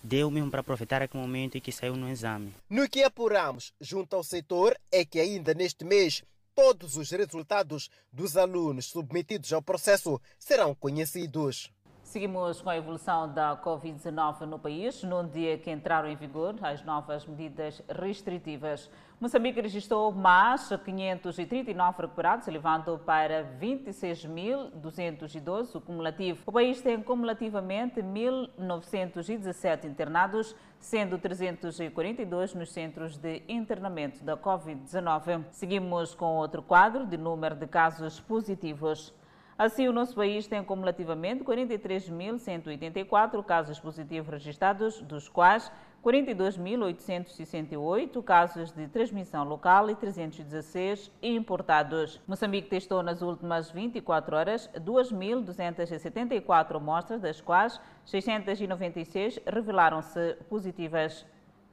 deu 0.04 0.30
mesmo 0.30 0.52
para 0.52 0.62
aproveitar 0.62 1.02
aquele 1.02 1.22
momento 1.22 1.58
e 1.58 1.62
que 1.62 1.72
saiu 1.72 1.96
no 1.96 2.10
exame. 2.10 2.54
No 2.70 2.88
que 2.88 3.04
apuramos 3.04 3.74
junto 3.82 4.16
ao 4.16 4.24
setor 4.24 4.78
é 4.92 5.04
que 5.04 5.20
ainda 5.20 5.54
neste 5.54 5.84
mês 5.84 6.24
todos 6.54 6.96
os 6.96 7.10
resultados 7.12 7.90
dos 8.12 8.38
alunos 8.38 8.86
submetidos 8.86 9.52
ao 9.52 9.62
processo 9.62 10.22
serão 10.40 10.74
conhecidos. 10.74 11.70
Seguimos 12.06 12.62
com 12.62 12.70
a 12.70 12.78
evolução 12.78 13.28
da 13.34 13.58
Covid-19 13.58 14.42
no 14.42 14.60
país, 14.60 15.02
num 15.02 15.28
dia 15.28 15.58
que 15.58 15.72
entraram 15.72 16.08
em 16.08 16.16
vigor 16.16 16.54
as 16.62 16.86
novas 16.86 17.26
medidas 17.26 17.82
restritivas. 17.90 18.92
Moçambique 19.20 19.60
registrou 19.60 20.12
mais 20.12 20.70
539 20.70 22.04
recuperados, 22.04 22.48
elevando 22.48 23.00
para 23.00 23.44
26.212 23.60 25.76
o 25.76 25.82
cumulativo. 25.82 26.44
O 26.46 26.52
país 26.52 26.80
tem 26.80 27.02
cumulativamente 27.02 28.02
1.917 28.02 29.86
internados, 29.86 30.56
sendo 30.80 31.18
342 31.18 32.54
nos 32.54 32.72
centros 32.72 33.18
de 33.18 33.42
internamento 33.50 34.24
da 34.24 34.38
Covid-19. 34.38 35.46
Seguimos 35.50 36.14
com 36.14 36.36
outro 36.36 36.62
quadro 36.62 37.08
de 37.08 37.18
número 37.18 37.56
de 37.56 37.66
casos 37.66 38.20
positivos. 38.20 39.12
Assim, 39.58 39.88
o 39.88 39.94
nosso 39.94 40.14
país 40.14 40.48
tem 40.48 40.62
cumulativamente 40.62 41.42
43.184 41.46 43.42
casos 43.42 43.80
positivos 43.80 44.30
registrados, 44.30 45.00
dos 45.02 45.30
quais 45.30 45.72
42.868 46.04 48.22
casos 48.22 48.74
de 48.74 48.90
transmissão 48.90 49.46
local 49.46 49.90
e 49.90 49.96
316 49.96 51.10
importados. 51.24 52.20
Moçambique 52.28 52.68
testou 52.68 53.02
nas 53.02 53.22
últimas 53.22 53.72
24 53.72 54.36
horas 54.36 54.70
2.274 54.76 56.76
amostras, 56.76 57.22
das 57.22 57.40
quais 57.40 57.80
696 58.06 59.40
revelaram-se 59.48 60.36
positivas. 60.50 61.26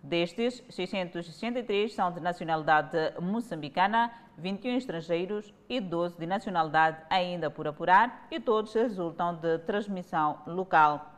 Destes, 0.02 0.64
663 0.68 1.94
são 1.94 2.10
de 2.10 2.18
nacionalidade 2.18 2.96
moçambicana, 3.20 4.12
21 4.36 4.76
estrangeiros 4.76 5.54
e 5.68 5.80
12 5.80 6.18
de 6.18 6.26
nacionalidade 6.26 6.98
ainda 7.08 7.48
por 7.48 7.68
apurar 7.68 8.26
e 8.28 8.40
todos 8.40 8.74
resultam 8.74 9.36
de 9.36 9.58
transmissão 9.60 10.40
local. 10.44 11.12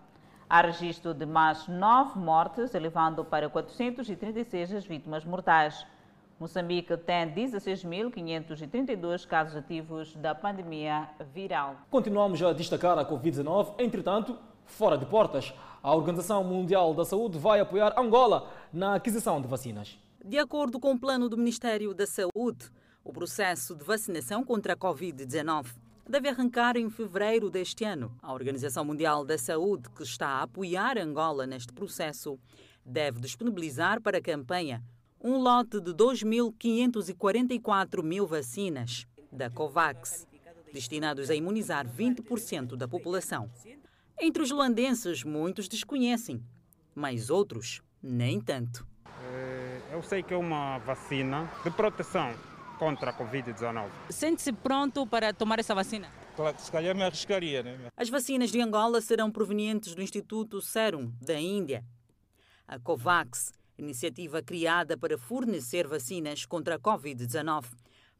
Há 0.51 0.61
registro 0.61 1.15
de 1.15 1.25
mais 1.25 1.67
9 1.67 2.19
mortes, 2.19 2.75
elevando 2.75 3.25
para 3.25 3.49
436 3.49 4.75
as 4.75 4.85
vítimas 4.85 5.25
mortais. 5.25 5.87
Moçambique 6.39 6.95
tem 6.99 7.33
16.532 7.33 9.27
casos 9.27 9.57
ativos 9.57 10.15
da 10.17 10.35
pandemia 10.35 11.09
viral. 11.33 11.77
Continuamos 11.91 12.43
a 12.43 12.53
destacar 12.53 12.99
a 12.99 13.05
Covid-19, 13.09 13.77
entretanto, 13.79 14.39
fora 14.67 14.99
de 14.99 15.07
portas. 15.07 15.55
A 15.85 15.95
Organização 15.95 16.43
Mundial 16.43 16.93
da 16.95 17.05
Saúde 17.05 17.39
vai 17.39 17.61
apoiar 17.61 17.95
Angola 18.01 18.51
na 18.73 18.95
aquisição 18.95 19.39
de 19.39 19.47
vacinas. 19.47 19.99
De 20.25 20.39
acordo 20.39 20.81
com 20.81 20.93
o 20.93 20.99
plano 20.99 21.29
do 21.29 21.37
Ministério 21.37 21.93
da 21.93 22.07
Saúde, 22.07 22.71
o 23.05 23.13
processo 23.13 23.77
de 23.77 23.85
vacinação 23.85 24.43
contra 24.43 24.73
a 24.73 24.77
Covid-19 24.79 25.67
deve 26.09 26.31
arrancar 26.31 26.79
em 26.79 26.89
fevereiro 26.89 27.51
deste 27.51 27.85
ano. 27.85 28.17
A 28.23 28.33
Organização 28.33 28.83
Mundial 28.83 29.27
da 29.27 29.37
Saúde, 29.37 29.91
que 29.91 30.03
está 30.03 30.27
a 30.27 30.45
apoiar 30.45 30.97
Angola 30.97 31.47
neste 31.47 31.71
processo, 31.71 32.39
deve 32.83 33.21
disponibilizar 33.21 34.01
para 34.01 34.17
a 34.17 34.23
campanha 34.23 34.83
um 35.21 35.37
lote 35.37 35.83
de 35.83 35.93
2.544 35.93 38.03
mil 38.03 38.27
vacinas 38.27 39.07
da 39.31 39.51
COVAX, 39.51 40.27
destinados 40.73 41.29
a 41.29 41.35
imunizar 41.35 41.87
20% 41.87 42.75
da 42.75 42.89
população. 42.89 43.51
Entre 44.21 44.43
os 44.43 44.51
luandenses, 44.51 45.25
muitos 45.25 45.69
desconhecem 45.69 46.43
mas 46.95 47.29
outros 47.31 47.83
nem 48.03 48.41
tanto. 48.41 48.87
É, 49.33 49.81
eu 49.93 50.03
sei 50.03 50.23
que 50.23 50.33
é 50.33 50.37
uma 50.37 50.79
vacina 50.79 51.51
de 51.65 51.71
proteção 51.71 52.33
contra 52.79 53.11
a 53.11 53.19
Covid-19. 53.19 53.89
Sente-se 54.11 54.53
pronto 54.53 55.07
para 55.07 55.33
tomar 55.33 55.59
essa 55.59 55.75
vacina? 55.75 56.09
Claro, 56.37 56.57
se 56.59 56.71
calhar 56.71 56.95
me 56.95 57.03
arriscaria, 57.03 57.63
né? 57.63 57.79
As 57.97 58.09
vacinas 58.09 58.51
de 58.51 58.61
Angola 58.61 59.01
serão 59.01 59.31
provenientes 59.31 59.95
do 59.95 60.03
Instituto 60.03 60.61
Serum, 60.61 61.13
da 61.21 61.39
Índia. 61.39 61.85
A 62.67 62.79
COVAX, 62.79 63.53
iniciativa 63.79 64.43
criada 64.43 64.97
para 64.97 65.17
fornecer 65.17 65.87
vacinas 65.87 66.45
contra 66.45 66.77
a 66.77 66.79
Covid-19, 66.79 67.65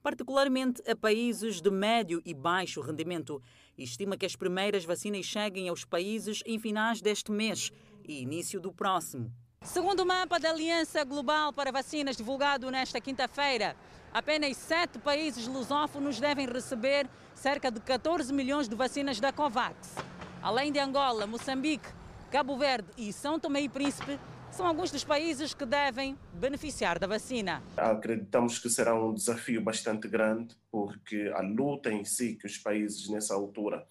particularmente 0.05 0.83
a 0.87 0.95
países 0.95 1.63
de 1.63 1.71
médio 1.71 2.21
e 2.27 2.35
baixo 2.35 2.83
rendimento, 2.83 3.41
estima 3.77 4.19
que 4.19 4.27
as 4.27 4.37
primeiras 4.37 4.85
vacinas 4.85 5.25
cheguem 5.25 5.71
aos 5.71 5.83
países 5.83 6.43
em 6.45 6.59
finais 6.59 7.01
deste 7.01 7.33
mês 7.33 7.73
e 8.07 8.21
início 8.21 8.61
do 8.61 8.71
próximo. 8.71 9.33
Segundo 9.63 10.01
o 10.01 10.07
mapa 10.07 10.39
da 10.39 10.51
Aliança 10.51 11.03
Global 11.05 11.55
para 11.55 11.73
Vacinas 11.73 12.19
divulgado 12.19 12.71
nesta 12.71 13.01
quinta-feira, 13.01 13.75
apenas 14.13 14.59
sete 14.59 14.99
países 14.99 15.47
lusófonos 15.49 16.21
devem 16.21 16.47
receber 16.47 17.09
cerca 17.35 17.71
de 17.71 17.81
14 17.81 18.31
milhões 18.31 18.69
de 18.69 18.77
vacinas 18.77 19.19
da 19.19 19.33
COVAX. 19.33 19.95
Além 20.43 20.71
de 20.71 20.79
Angola, 20.79 21.27
Moçambique, 21.27 21.89
Cabo 22.31 22.59
Verde 22.59 22.89
e 22.99 23.11
São 23.11 23.41
Tomé 23.41 23.63
e 23.63 23.71
Príncipe, 23.71 24.21
são 24.55 24.67
alguns 24.67 24.93
dos 24.93 25.03
países 25.03 25.53
que 25.53 25.67
devem 25.67 26.17
beneficiar 26.33 26.99
da 26.99 27.09
vacina. 27.09 27.61
Acreditamos 27.77 28.59
que 28.59 28.71
será 28.71 28.95
um 28.95 29.13
desafio 29.13 29.61
bastante 29.61 30.07
grande, 30.07 30.57
porque 30.71 31.33
a 31.35 31.41
luta 31.41 31.93
em 31.93 32.05
si 32.05 32.37
que 32.37 32.47
os 32.47 32.57
países 32.57 33.09
nessa 33.09 33.35
altura 33.35 33.85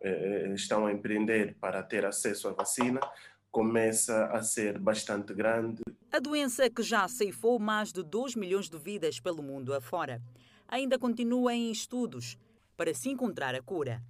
eh, 0.00 0.52
estão 0.54 0.86
a 0.86 0.92
empreender 0.92 1.56
para 1.60 1.82
ter 1.82 2.06
acesso 2.06 2.46
à 2.46 2.52
vacina 2.52 3.00
começa 3.50 4.26
a 4.26 4.40
ser 4.42 4.78
bastante 4.78 5.34
grande. 5.34 5.82
A 6.12 6.20
doença 6.20 6.70
que 6.70 6.82
já 6.82 7.08
ceifou 7.08 7.58
mais 7.58 7.92
de 7.92 8.04
2 8.04 8.36
milhões 8.36 8.68
de 8.68 8.78
vidas 8.78 9.18
pelo 9.18 9.42
mundo 9.42 9.74
afora 9.74 10.22
ainda 10.68 10.96
continua 10.96 11.52
em 11.54 11.72
estudos 11.72 12.38
para 12.76 12.94
se 12.94 13.10
encontrar 13.10 13.54
a 13.54 13.62
cura. 13.62 14.00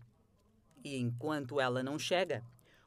E 0.85 0.99
enquanto 0.99 1.59
ela 1.59 1.83
não 1.83 1.99
chega, 1.99 2.45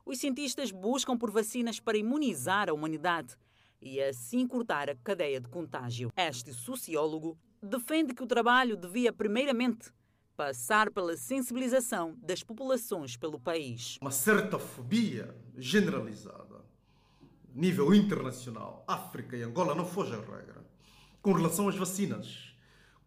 os 0.08 0.20
cientistas 0.20 0.72
buscam 0.72 1.18
por 1.18 1.30
vacinas 1.30 1.82
para 1.82 1.98
imunizar 1.98 2.70
a 2.70 2.74
humanidade 2.74 3.36
e 3.82 4.02
assim 4.02 4.48
cortar 4.48 4.90
a 4.90 4.96
cadeia 4.96 5.40
de 5.42 5.50
contágio. 5.50 6.10
Este 6.16 6.54
sociólogo 6.54 7.38
defende 7.62 8.14
que 8.14 8.24
o 8.24 8.28
trabalho 8.28 8.78
devia, 8.78 9.12
primeiramente, 9.12 9.92
passar 10.38 10.90
pela 10.92 11.18
sensibilização 11.18 12.16
das 12.22 12.42
populações 12.42 13.18
pelo 13.18 13.38
país. 13.38 13.98
Uma 14.02 14.12
certa 14.12 14.58
fobia 14.58 15.36
generalizada, 15.58 16.64
nível 17.54 17.94
internacional, 17.94 18.86
África 18.88 19.36
e 19.36 19.44
Angola 19.44 19.76
não 19.76 19.86
foge 19.86 20.14
a 20.14 20.20
regra. 20.20 20.66
Com 21.22 21.34
relação 21.34 21.68
às 21.68 21.76
vacinas, 21.76 22.56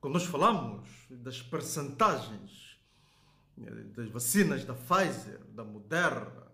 quando 0.02 0.14
nós 0.14 0.24
falamos 0.24 0.86
das 1.08 1.40
percentagens 1.40 2.78
eh, 3.58 3.70
das 3.96 4.10
vacinas 4.10 4.66
da 4.66 4.74
Pfizer, 4.74 5.40
da 5.54 5.64
Moderna, 5.64 6.49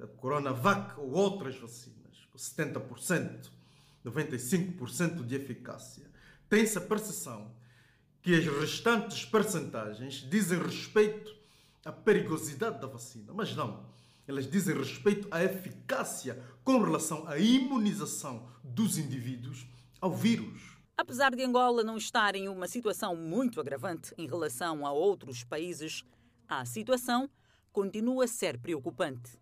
da 0.00 0.06
Coronavac 0.06 0.98
ou 0.98 1.10
outras 1.12 1.56
vacinas, 1.56 2.00
70%, 2.34 3.50
95% 4.04 5.26
de 5.26 5.34
eficácia, 5.34 6.10
tem-se 6.48 6.78
a 6.78 6.80
percepção 6.80 7.54
que 8.22 8.34
as 8.34 8.46
restantes 8.46 9.26
percentagens 9.26 10.14
dizem 10.28 10.58
respeito 10.58 11.36
à 11.84 11.92
perigosidade 11.92 12.80
da 12.80 12.86
vacina, 12.86 13.32
mas 13.34 13.54
não. 13.54 13.88
Elas 14.26 14.48
dizem 14.48 14.76
respeito 14.76 15.28
à 15.30 15.42
eficácia 15.44 16.42
com 16.64 16.82
relação 16.82 17.26
à 17.28 17.38
imunização 17.38 18.48
dos 18.64 18.96
indivíduos 18.96 19.66
ao 20.00 20.14
vírus. 20.14 20.78
Apesar 20.96 21.34
de 21.34 21.42
Angola 21.42 21.82
não 21.82 21.96
estar 21.96 22.34
em 22.34 22.48
uma 22.48 22.68
situação 22.68 23.14
muito 23.16 23.60
agravante 23.60 24.14
em 24.16 24.26
relação 24.26 24.86
a 24.86 24.92
outros 24.92 25.44
países, 25.44 26.04
a 26.48 26.64
situação 26.64 27.28
continua 27.72 28.24
a 28.24 28.28
ser 28.28 28.58
preocupante. 28.58 29.38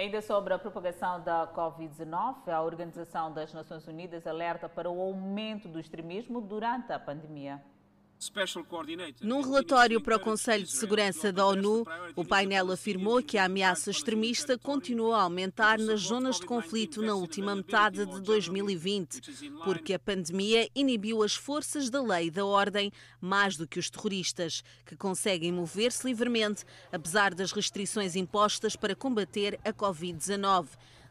Ainda 0.00 0.22
sobre 0.22 0.54
a 0.54 0.58
propagação 0.60 1.20
da 1.24 1.52
Covid-19, 1.52 2.46
a 2.46 2.62
Organização 2.62 3.32
das 3.32 3.52
Nações 3.52 3.84
Unidas 3.88 4.28
alerta 4.28 4.68
para 4.68 4.88
o 4.88 5.00
aumento 5.00 5.66
do 5.66 5.80
extremismo 5.80 6.40
durante 6.40 6.92
a 6.92 7.00
pandemia. 7.00 7.60
Num 9.22 9.40
relatório 9.40 10.00
para 10.00 10.16
o 10.16 10.20
Conselho 10.20 10.64
de 10.64 10.72
Segurança 10.72 11.32
da 11.32 11.46
ONU, 11.46 11.86
o 12.16 12.24
painel 12.24 12.72
afirmou 12.72 13.22
que 13.22 13.38
a 13.38 13.44
ameaça 13.44 13.90
extremista 13.90 14.58
continuou 14.58 15.14
a 15.14 15.22
aumentar 15.22 15.78
nas 15.78 16.00
zonas 16.00 16.40
de 16.40 16.46
conflito 16.46 17.00
na 17.00 17.14
última 17.14 17.54
metade 17.54 18.04
de 18.04 18.20
2020, 18.20 19.20
porque 19.64 19.94
a 19.94 19.98
pandemia 19.98 20.68
inibiu 20.74 21.22
as 21.22 21.34
forças 21.34 21.90
da 21.90 22.02
lei 22.02 22.26
e 22.26 22.30
da 22.30 22.44
ordem 22.44 22.92
mais 23.20 23.56
do 23.56 23.68
que 23.68 23.78
os 23.78 23.88
terroristas, 23.88 24.64
que 24.84 24.96
conseguem 24.96 25.52
mover-se 25.52 26.06
livremente, 26.06 26.64
apesar 26.90 27.34
das 27.34 27.52
restrições 27.52 28.16
impostas 28.16 28.74
para 28.74 28.96
combater 28.96 29.60
a 29.64 29.72
Covid-19. 29.72 30.66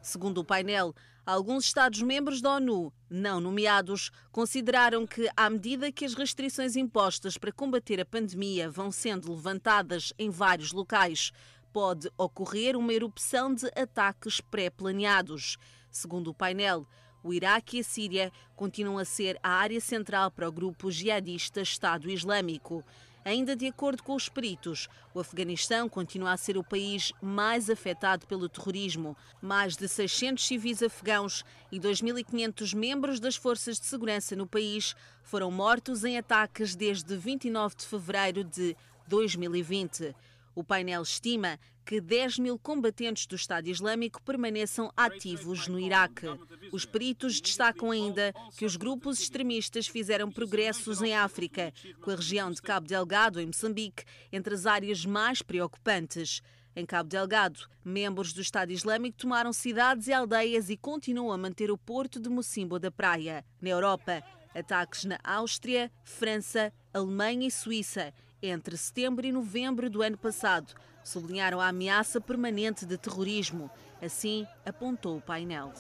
Segundo 0.07 0.37
o 0.37 0.45
painel, 0.45 0.95
Alguns 1.25 1.65
Estados-membros 1.65 2.39
da 2.39 2.53
ONU, 2.53 2.93
não 3.09 3.41
nomeados, 3.41 4.11
consideraram 4.31 5.05
que, 5.05 5.29
à 5.35 5.49
medida 5.49 5.91
que 5.91 6.05
as 6.05 6.13
restrições 6.13 6.77
impostas 6.77 7.37
para 7.37 7.51
combater 7.51 7.99
a 7.99 8.05
pandemia 8.05 8.69
vão 8.69 8.89
sendo 8.89 9.33
levantadas 9.33 10.13
em 10.17 10.29
vários 10.29 10.71
locais, 10.71 11.33
pode 11.73 12.09
ocorrer 12.17 12.77
uma 12.77 12.93
erupção 12.93 13.53
de 13.53 13.65
ataques 13.75 14.39
pré-planeados. 14.39 15.57
Segundo 15.91 16.29
o 16.29 16.33
painel, 16.33 16.87
o 17.21 17.33
Iraque 17.33 17.75
e 17.75 17.79
a 17.81 17.83
Síria 17.83 18.31
continuam 18.55 18.97
a 18.97 19.03
ser 19.03 19.37
a 19.43 19.49
área 19.49 19.81
central 19.81 20.31
para 20.31 20.47
o 20.47 20.51
grupo 20.53 20.89
jihadista 20.89 21.59
Estado 21.59 22.09
Islâmico. 22.09 22.85
Ainda 23.27 23.57
de 23.57 23.67
acordo 23.67 24.01
com 24.03 24.15
os 24.15 24.29
peritos, 24.29 24.87
o 25.13 25.19
Afeganistão 25.19 25.89
continua 25.89 26.31
a 26.31 26.37
ser 26.37 26.57
o 26.57 26.63
país 26.63 27.11
mais 27.21 27.69
afetado 27.69 28.25
pelo 28.25 28.47
terrorismo. 28.47 29.17
Mais 29.41 29.75
de 29.75 29.85
600 29.85 30.47
civis 30.47 30.81
afegãos 30.81 31.43
e 31.69 31.77
2.500 31.77 32.73
membros 32.73 33.19
das 33.19 33.35
forças 33.35 33.81
de 33.81 33.85
segurança 33.85 34.33
no 34.33 34.47
país 34.47 34.95
foram 35.23 35.51
mortos 35.51 36.05
em 36.05 36.17
ataques 36.17 36.73
desde 36.73 37.17
29 37.17 37.75
de 37.75 37.85
fevereiro 37.85 38.45
de 38.45 38.77
2020. 39.09 40.15
O 40.57 40.63
painel 40.63 41.03
estima 41.03 41.59
que 41.85 42.01
10 42.01 42.39
mil 42.39 42.57
combatentes 42.57 43.27
do 43.27 43.35
Estado 43.35 43.67
Islâmico 43.67 44.19
permaneçam 44.23 44.91
ativos 44.97 45.67
no 45.67 45.79
Iraque. 45.79 46.25
Os 46.71 46.83
peritos 46.83 47.39
destacam 47.39 47.91
ainda 47.91 48.33
que 48.57 48.65
os 48.65 48.75
grupos 48.75 49.19
extremistas 49.19 49.85
fizeram 49.85 50.31
progressos 50.31 50.99
em 51.03 51.13
África, 51.13 51.71
com 52.01 52.09
a 52.09 52.15
região 52.15 52.49
de 52.49 52.59
Cabo 52.59 52.87
Delgado, 52.87 53.39
em 53.39 53.45
Moçambique, 53.45 54.03
entre 54.33 54.55
as 54.55 54.65
áreas 54.65 55.05
mais 55.05 55.43
preocupantes. 55.43 56.41
Em 56.75 56.87
Cabo 56.87 57.07
Delgado, 57.07 57.59
membros 57.85 58.33
do 58.33 58.41
Estado 58.41 58.71
Islâmico 58.71 59.15
tomaram 59.15 59.53
cidades 59.53 60.07
e 60.07 60.13
aldeias 60.13 60.71
e 60.71 60.75
continuam 60.75 61.31
a 61.31 61.37
manter 61.37 61.69
o 61.69 61.77
porto 61.77 62.19
de 62.19 62.29
Mocimbo 62.29 62.79
da 62.79 62.89
Praia. 62.89 63.45
Na 63.61 63.69
Europa, 63.69 64.23
ataques 64.55 65.05
na 65.05 65.19
Áustria, 65.23 65.91
França, 66.03 66.73
Alemanha 66.91 67.47
e 67.47 67.51
Suíça 67.51 68.11
entre 68.41 68.77
setembro 68.77 69.25
e 69.25 69.31
novembro 69.31 69.89
do 69.89 70.01
ano 70.01 70.17
passado, 70.17 70.73
sublinharam 71.03 71.59
a 71.59 71.67
ameaça 71.67 72.21
permanente 72.21 72.85
de 72.85 72.97
terrorismo. 72.97 73.69
Assim 74.01 74.45
apontou 74.65 75.17
o 75.17 75.21
painel. 75.21 75.71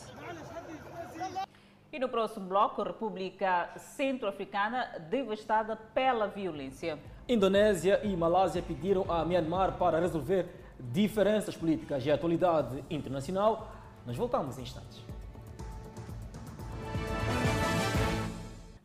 E 1.91 1.99
no 1.99 2.09
próximo 2.09 2.47
bloco, 2.47 2.83
República 2.83 3.69
Centro-Africana 3.77 4.99
devastada 5.09 5.75
pela 5.75 6.27
violência. 6.27 6.99
Indonésia 7.27 8.01
e 8.03 8.15
Malásia 8.15 8.61
pediram 8.61 9.05
a 9.09 9.23
Myanmar 9.23 9.77
para 9.77 9.99
resolver 9.99 10.47
diferenças 10.79 11.55
políticas 11.55 12.05
e 12.05 12.11
a 12.11 12.15
atualidade 12.15 12.83
internacional. 12.89 13.71
Nós 14.05 14.15
voltamos 14.15 14.57
em 14.57 14.61
instantes. 14.61 15.01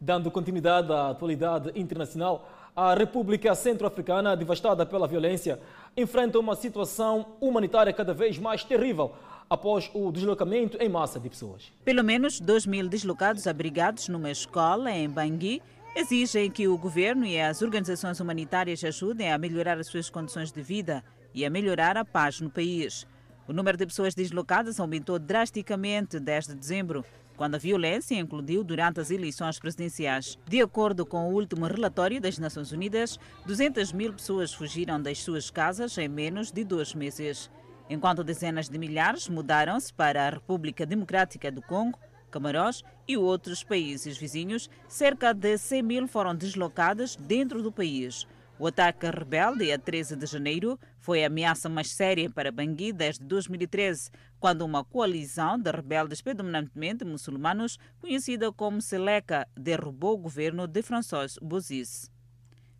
Dando 0.00 0.30
continuidade 0.30 0.92
à 0.92 1.10
atualidade 1.10 1.70
internacional, 1.76 2.48
a 2.74 2.94
República 2.94 3.54
Centro-Africana, 3.54 4.36
devastada 4.36 4.86
pela 4.86 5.06
violência, 5.06 5.60
enfrenta 5.96 6.38
uma 6.38 6.56
situação 6.56 7.34
humanitária 7.40 7.92
cada 7.92 8.14
vez 8.14 8.38
mais 8.38 8.64
terrível 8.64 9.12
após 9.48 9.90
o 9.92 10.10
deslocamento 10.10 10.78
em 10.80 10.88
massa 10.88 11.20
de 11.20 11.28
pessoas. 11.28 11.70
Pelo 11.84 12.02
menos 12.02 12.40
2 12.40 12.64
mil 12.64 12.88
deslocados 12.88 13.46
abrigados 13.46 14.08
numa 14.08 14.30
escola 14.30 14.90
em 14.90 15.08
Bangui 15.08 15.60
exigem 15.94 16.50
que 16.50 16.66
o 16.66 16.78
governo 16.78 17.26
e 17.26 17.38
as 17.38 17.60
organizações 17.60 18.18
humanitárias 18.18 18.82
ajudem 18.82 19.30
a 19.30 19.36
melhorar 19.36 19.78
as 19.78 19.88
suas 19.88 20.08
condições 20.08 20.50
de 20.50 20.62
vida 20.62 21.04
e 21.34 21.44
a 21.44 21.50
melhorar 21.50 21.98
a 21.98 22.04
paz 22.04 22.40
no 22.40 22.48
país. 22.48 23.06
O 23.46 23.52
número 23.52 23.76
de 23.76 23.84
pessoas 23.84 24.14
deslocadas 24.14 24.80
aumentou 24.80 25.18
drasticamente 25.18 26.18
desde 26.18 26.54
dezembro, 26.54 27.04
quando 27.36 27.54
a 27.54 27.58
violência 27.58 28.14
incluiu 28.14 28.62
durante 28.62 29.00
as 29.00 29.10
eleições 29.10 29.58
presidenciais. 29.58 30.38
De 30.48 30.60
acordo 30.60 31.04
com 31.04 31.28
o 31.28 31.34
último 31.34 31.66
relatório 31.66 32.20
das 32.20 32.38
Nações 32.38 32.72
Unidas, 32.72 33.18
200 33.46 33.92
mil 33.92 34.12
pessoas 34.12 34.52
fugiram 34.52 35.00
das 35.00 35.18
suas 35.18 35.50
casas 35.50 35.96
em 35.98 36.08
menos 36.08 36.50
de 36.50 36.64
dois 36.64 36.94
meses. 36.94 37.50
enquanto 37.90 38.24
dezenas 38.24 38.68
de 38.68 38.78
milhares 38.78 39.28
mudaram-se 39.28 39.92
para 39.92 40.26
a 40.26 40.30
República 40.30 40.86
Democrática 40.86 41.50
do 41.50 41.60
Congo, 41.60 41.98
Camarões 42.30 42.82
e 43.06 43.16
outros 43.16 43.62
países 43.62 44.16
vizinhos, 44.16 44.70
cerca 44.88 45.34
de 45.34 45.58
100 45.58 45.82
mil 45.82 46.08
foram 46.08 46.34
deslocados 46.34 47.14
dentro 47.14 47.62
do 47.62 47.70
país. 47.70 48.26
O 48.58 48.66
ataque 48.66 49.10
rebelde, 49.10 49.72
a 49.72 49.78
13 49.78 50.14
de 50.14 50.26
janeiro, 50.26 50.78
foi 50.98 51.24
a 51.24 51.26
ameaça 51.26 51.68
mais 51.68 51.90
séria 51.90 52.30
para 52.30 52.52
Bangui 52.52 52.92
desde 52.92 53.24
2013, 53.24 54.10
quando 54.38 54.64
uma 54.64 54.84
coalizão 54.84 55.58
de 55.58 55.70
rebeldes 55.70 56.20
predominantemente 56.20 57.04
muçulmanos, 57.04 57.78
conhecida 58.00 58.52
como 58.52 58.80
Seleka, 58.80 59.48
derrubou 59.56 60.14
o 60.14 60.18
governo 60.18 60.66
de 60.66 60.82
François 60.82 61.36
Bozis. 61.42 62.10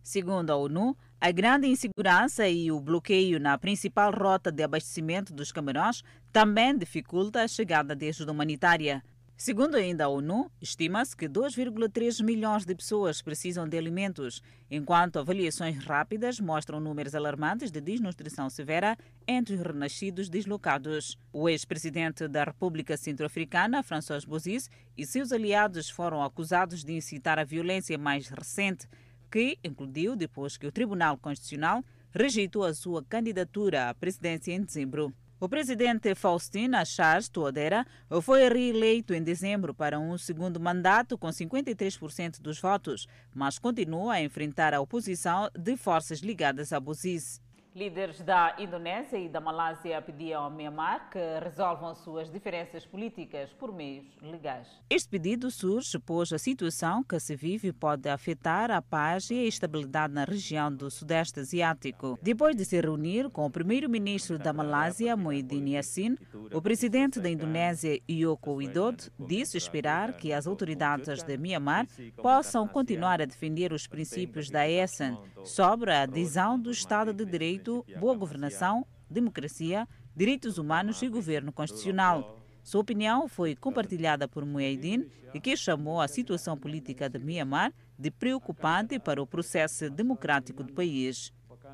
Segundo 0.01 0.51
a 0.51 0.57
ONU, 0.57 0.97
a 1.19 1.31
grande 1.31 1.67
insegurança 1.67 2.47
e 2.47 2.69
o 2.69 2.79
bloqueio 2.79 3.39
na 3.39 3.57
principal 3.57 4.11
rota 4.11 4.51
de 4.51 4.61
abastecimento 4.61 5.33
dos 5.33 5.51
Camarões 5.51 6.03
também 6.31 6.77
dificulta 6.77 7.41
a 7.41 7.47
chegada 7.47 7.95
de 7.95 8.09
ajuda 8.09 8.33
humanitária. 8.33 9.01
Segundo 9.35 9.75
ainda 9.75 10.05
a 10.05 10.07
ONU, 10.09 10.49
estima-se 10.61 11.17
que 11.17 11.27
2,3 11.27 12.23
milhões 12.23 12.65
de 12.65 12.75
pessoas 12.75 13.21
precisam 13.21 13.67
de 13.67 13.77
alimentos, 13.77 14.41
enquanto 14.69 15.17
avaliações 15.17 15.83
rápidas 15.83 16.39
mostram 16.39 16.79
números 16.79 17.15
alarmantes 17.15 17.71
de 17.71 17.81
desnutrição 17.81 18.49
severa 18.49 18.95
entre 19.27 19.55
os 19.55 19.61
renascidos 19.61 20.29
deslocados. 20.29 21.17
O 21.33 21.49
ex-presidente 21.49 22.27
da 22.27 22.43
República 22.43 22.95
Centro-Africana, 22.95 23.81
François 23.81 24.23
Bozis, 24.23 24.69
e 24.95 25.05
seus 25.05 25.31
aliados 25.31 25.89
foram 25.89 26.23
acusados 26.23 26.83
de 26.83 26.93
incitar 26.93 27.39
a 27.39 27.43
violência 27.43 27.97
mais 27.97 28.29
recente, 28.29 28.87
que 29.31 29.57
incluiu 29.63 30.15
depois 30.15 30.57
que 30.57 30.67
o 30.67 30.71
Tribunal 30.71 31.17
Constitucional 31.17 31.83
rejeitou 32.11 32.63
a 32.63 32.73
sua 32.73 33.03
candidatura 33.03 33.89
à 33.89 33.93
presidência 33.95 34.53
em 34.53 34.61
dezembro. 34.61 35.11
O 35.39 35.49
presidente 35.49 36.15
Faustino 36.15 36.77
Achaz 36.77 37.27
Tuadera 37.27 37.85
foi 38.21 38.47
reeleito 38.47 39.13
em 39.13 39.21
dezembro 39.21 39.73
para 39.73 39.99
um 39.99 40.17
segundo 40.17 40.59
mandato 40.59 41.17
com 41.17 41.27
53% 41.27 42.39
dos 42.39 42.59
votos, 42.61 43.07
mas 43.35 43.59
continua 43.59 44.13
a 44.13 44.21
enfrentar 44.21 44.73
a 44.73 44.79
oposição 44.79 45.49
de 45.53 45.75
forças 45.75 46.19
ligadas 46.19 46.71
a 46.71 46.79
Bozis. 46.79 47.42
Líderes 47.75 48.21
da 48.21 48.55
Indonésia 48.59 49.17
e 49.17 49.27
da 49.27 49.41
Malásia 49.41 49.99
pediam 49.99 50.43
ao 50.43 50.51
Myanmar 50.51 51.09
que 51.09 51.19
resolvam 51.43 51.95
suas 51.95 52.29
diferenças 52.29 52.85
políticas 52.85 53.51
por 53.53 53.73
meios 53.73 54.05
legais. 54.21 54.67
Este 54.87 55.09
pedido 55.09 55.49
surge 55.49 55.97
pois 55.97 56.31
a 56.31 56.37
situação 56.37 57.03
que 57.03 57.19
se 57.19 57.35
vive 57.35 57.73
pode 57.73 58.07
afetar 58.07 58.69
a 58.69 58.79
paz 58.79 59.31
e 59.31 59.39
a 59.39 59.45
estabilidade 59.45 60.13
na 60.13 60.23
região 60.23 60.71
do 60.71 60.91
Sudeste 60.91 61.39
Asiático. 61.39 62.19
Depois 62.21 62.55
de 62.55 62.63
se 62.63 62.79
reunir 62.79 63.27
com 63.31 63.43
o 63.43 63.49
primeiro-ministro 63.49 64.37
da 64.37 64.53
Malásia, 64.53 65.17
Muhyiddin 65.17 65.71
Yassin, 65.71 66.15
o 66.53 66.61
presidente 66.61 67.19
da 67.19 67.29
Indonésia, 67.29 67.99
Yoko 68.07 68.53
Widodo, 68.53 69.05
disse 69.19 69.57
esperar 69.57 70.13
que 70.13 70.31
as 70.31 70.45
autoridades 70.45 71.23
de 71.23 71.37
Myanmar 71.37 71.87
possam 72.17 72.67
continuar 72.67 73.19
a 73.19 73.25
defender 73.25 73.73
os 73.73 73.87
princípios 73.87 74.51
da 74.51 74.69
ESAN 74.69 75.17
sobre 75.43 75.91
a 75.91 76.03
adesão 76.03 76.59
do 76.59 76.69
Estado 76.69 77.11
de 77.11 77.25
Direito 77.25 77.62
boa 77.99 78.15
governação, 78.15 78.85
democracia, 79.09 79.87
direitos 80.15 80.57
humanos 80.57 81.01
e 81.01 81.07
governo 81.07 81.51
constitucional. 81.51 82.39
Sua 82.63 82.81
opinião 82.81 83.27
foi 83.27 83.55
compartilhada 83.55 84.27
por 84.27 84.45
Muhyiddin, 84.45 85.09
que 85.41 85.57
chamou 85.57 85.99
a 85.99 86.07
situação 86.07 86.57
política 86.57 87.09
de 87.09 87.19
Myanmar 87.19 87.73
de 87.99 88.09
preocupante 88.09 88.97
para 88.99 89.21
o 89.21 89.27
processo 89.27 89.89
democrático 89.89 90.63
do 90.63 90.73
país. 90.73 91.31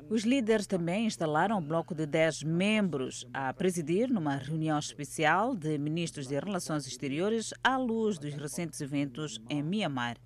Os 0.08 0.24
líderes 0.24 0.66
também 0.66 1.06
instalaram 1.06 1.58
um 1.58 1.62
bloco 1.62 1.94
de 1.94 2.06
10 2.06 2.42
membros 2.42 3.26
a 3.32 3.52
presidir 3.52 4.08
numa 4.08 4.36
reunião 4.36 4.78
especial 4.78 5.54
de 5.54 5.78
ministros 5.78 6.26
de 6.26 6.38
Relações 6.38 6.86
Exteriores 6.86 7.52
à 7.62 7.76
luz 7.76 8.18
dos 8.18 8.34
recentes 8.34 8.80
eventos 8.80 9.40
em 9.48 9.62
Myanmar. 9.62 10.16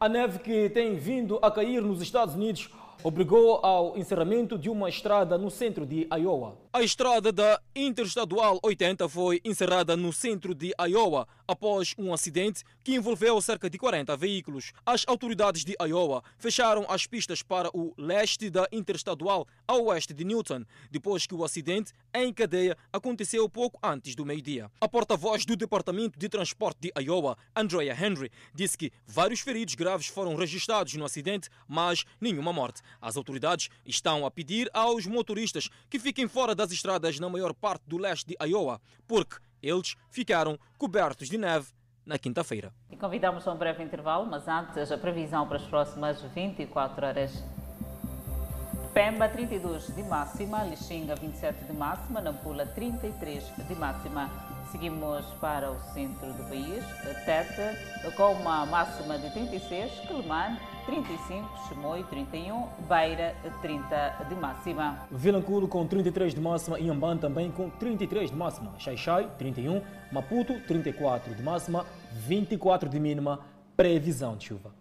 A 0.00 0.08
neve 0.08 0.38
que 0.40 0.70
tem 0.70 0.96
vindo 0.96 1.38
a 1.42 1.50
cair 1.50 1.82
nos 1.82 2.00
Estados 2.00 2.34
Unidos 2.34 2.70
obrigou 3.02 3.64
ao 3.64 3.96
encerramento 3.96 4.58
de 4.58 4.68
uma 4.68 4.88
estrada 4.88 5.38
no 5.38 5.50
centro 5.50 5.86
de 5.86 6.06
Iowa. 6.12 6.58
A 6.72 6.82
estrada 6.82 7.32
da 7.32 7.60
Interestadual 7.74 8.58
80 8.62 9.08
foi 9.08 9.40
encerrada 9.44 9.96
no 9.96 10.12
centro 10.12 10.54
de 10.54 10.72
Iowa 10.78 11.26
após 11.46 11.94
um 11.96 12.12
acidente 12.12 12.62
que 12.84 12.94
envolveu 12.94 13.40
cerca 13.40 13.70
de 13.70 13.78
40 13.78 14.16
veículos. 14.16 14.72
As 14.84 15.04
autoridades 15.06 15.64
de 15.64 15.74
Iowa 15.80 16.22
fecharam 16.36 16.84
as 16.88 17.06
pistas 17.06 17.42
para 17.42 17.70
o 17.74 17.94
leste 17.96 18.50
da 18.50 18.68
Interestadual 18.70 19.46
a 19.66 19.74
oeste 19.76 20.12
de 20.12 20.24
Newton, 20.24 20.64
depois 20.90 21.26
que 21.26 21.34
o 21.34 21.42
acidente 21.42 21.92
em 22.14 22.32
cadeia 22.32 22.76
aconteceu 22.92 23.48
pouco 23.48 23.78
antes 23.82 24.14
do 24.14 24.26
meio-dia. 24.26 24.70
A 24.80 24.88
porta-voz 24.88 25.46
do 25.46 25.56
Departamento 25.56 26.18
de 26.18 26.28
Transporte 26.28 26.78
de 26.80 26.92
Iowa, 27.02 27.36
Andrea 27.56 27.96
Henry, 27.98 28.30
disse 28.54 28.76
que 28.76 28.92
vários 29.06 29.40
feridos 29.40 29.74
graves 29.74 30.08
foram 30.08 30.36
registrados 30.36 30.94
no 30.94 31.04
acidente, 31.04 31.48
mas 31.66 32.04
nenhuma 32.20 32.52
morte. 32.52 32.82
As 33.00 33.16
autoridades 33.16 33.68
estão 33.84 34.24
a 34.24 34.30
pedir 34.30 34.70
aos 34.72 35.06
motoristas 35.06 35.68
que 35.88 35.98
fiquem 35.98 36.28
fora 36.28 36.54
das 36.54 36.70
estradas 36.70 37.18
na 37.18 37.28
maior 37.28 37.54
parte 37.54 37.82
do 37.86 37.96
leste 37.96 38.26
de 38.26 38.36
Iowa, 38.46 38.80
porque 39.06 39.36
eles 39.62 39.94
ficaram 40.10 40.58
cobertos 40.76 41.28
de 41.28 41.38
neve 41.38 41.68
na 42.04 42.18
quinta-feira. 42.18 42.72
E 42.90 42.96
convidamos 42.96 43.46
a 43.46 43.52
um 43.52 43.56
breve 43.56 43.84
intervalo, 43.84 44.26
mas 44.26 44.48
antes 44.48 44.90
a 44.90 44.96
previsão 44.96 45.46
para 45.46 45.58
as 45.58 45.64
próximas 45.64 46.22
24 46.34 47.06
horas. 47.06 47.44
Pemba 48.94 49.28
32 49.28 49.94
de 49.94 50.02
máxima, 50.02 50.64
Lixinga 50.64 51.14
27 51.14 51.64
de 51.66 51.72
máxima, 51.72 52.20
Nampula 52.20 52.66
33 52.66 53.44
de 53.68 53.74
máxima. 53.74 54.47
Seguimos 54.70 55.24
para 55.40 55.70
o 55.70 55.80
centro 55.94 56.30
do 56.34 56.44
país, 56.44 56.84
Tete 57.24 58.12
com 58.16 58.32
uma 58.32 58.66
máxima 58.66 59.18
de 59.18 59.30
36, 59.30 59.90
Quelimane 60.00 60.58
35, 60.84 61.68
Chimoio 61.68 62.04
31, 62.04 62.66
Beira 62.86 63.34
30 63.62 64.26
de 64.28 64.34
máxima. 64.34 65.06
Vilanculo 65.10 65.66
com 65.68 65.86
33 65.86 66.34
de 66.34 66.40
máxima 66.40 66.78
e 66.78 66.90
Amban 66.90 67.16
também 67.16 67.50
com 67.50 67.70
33 67.70 68.30
de 68.30 68.36
máxima. 68.36 68.72
Xaixai 68.78 69.30
31, 69.38 69.82
Maputo 70.12 70.60
34 70.60 71.34
de 71.34 71.42
máxima, 71.42 71.86
24 72.12 72.88
de 72.88 73.00
mínima, 73.00 73.40
previsão 73.74 74.36
de 74.36 74.46
chuva. 74.46 74.72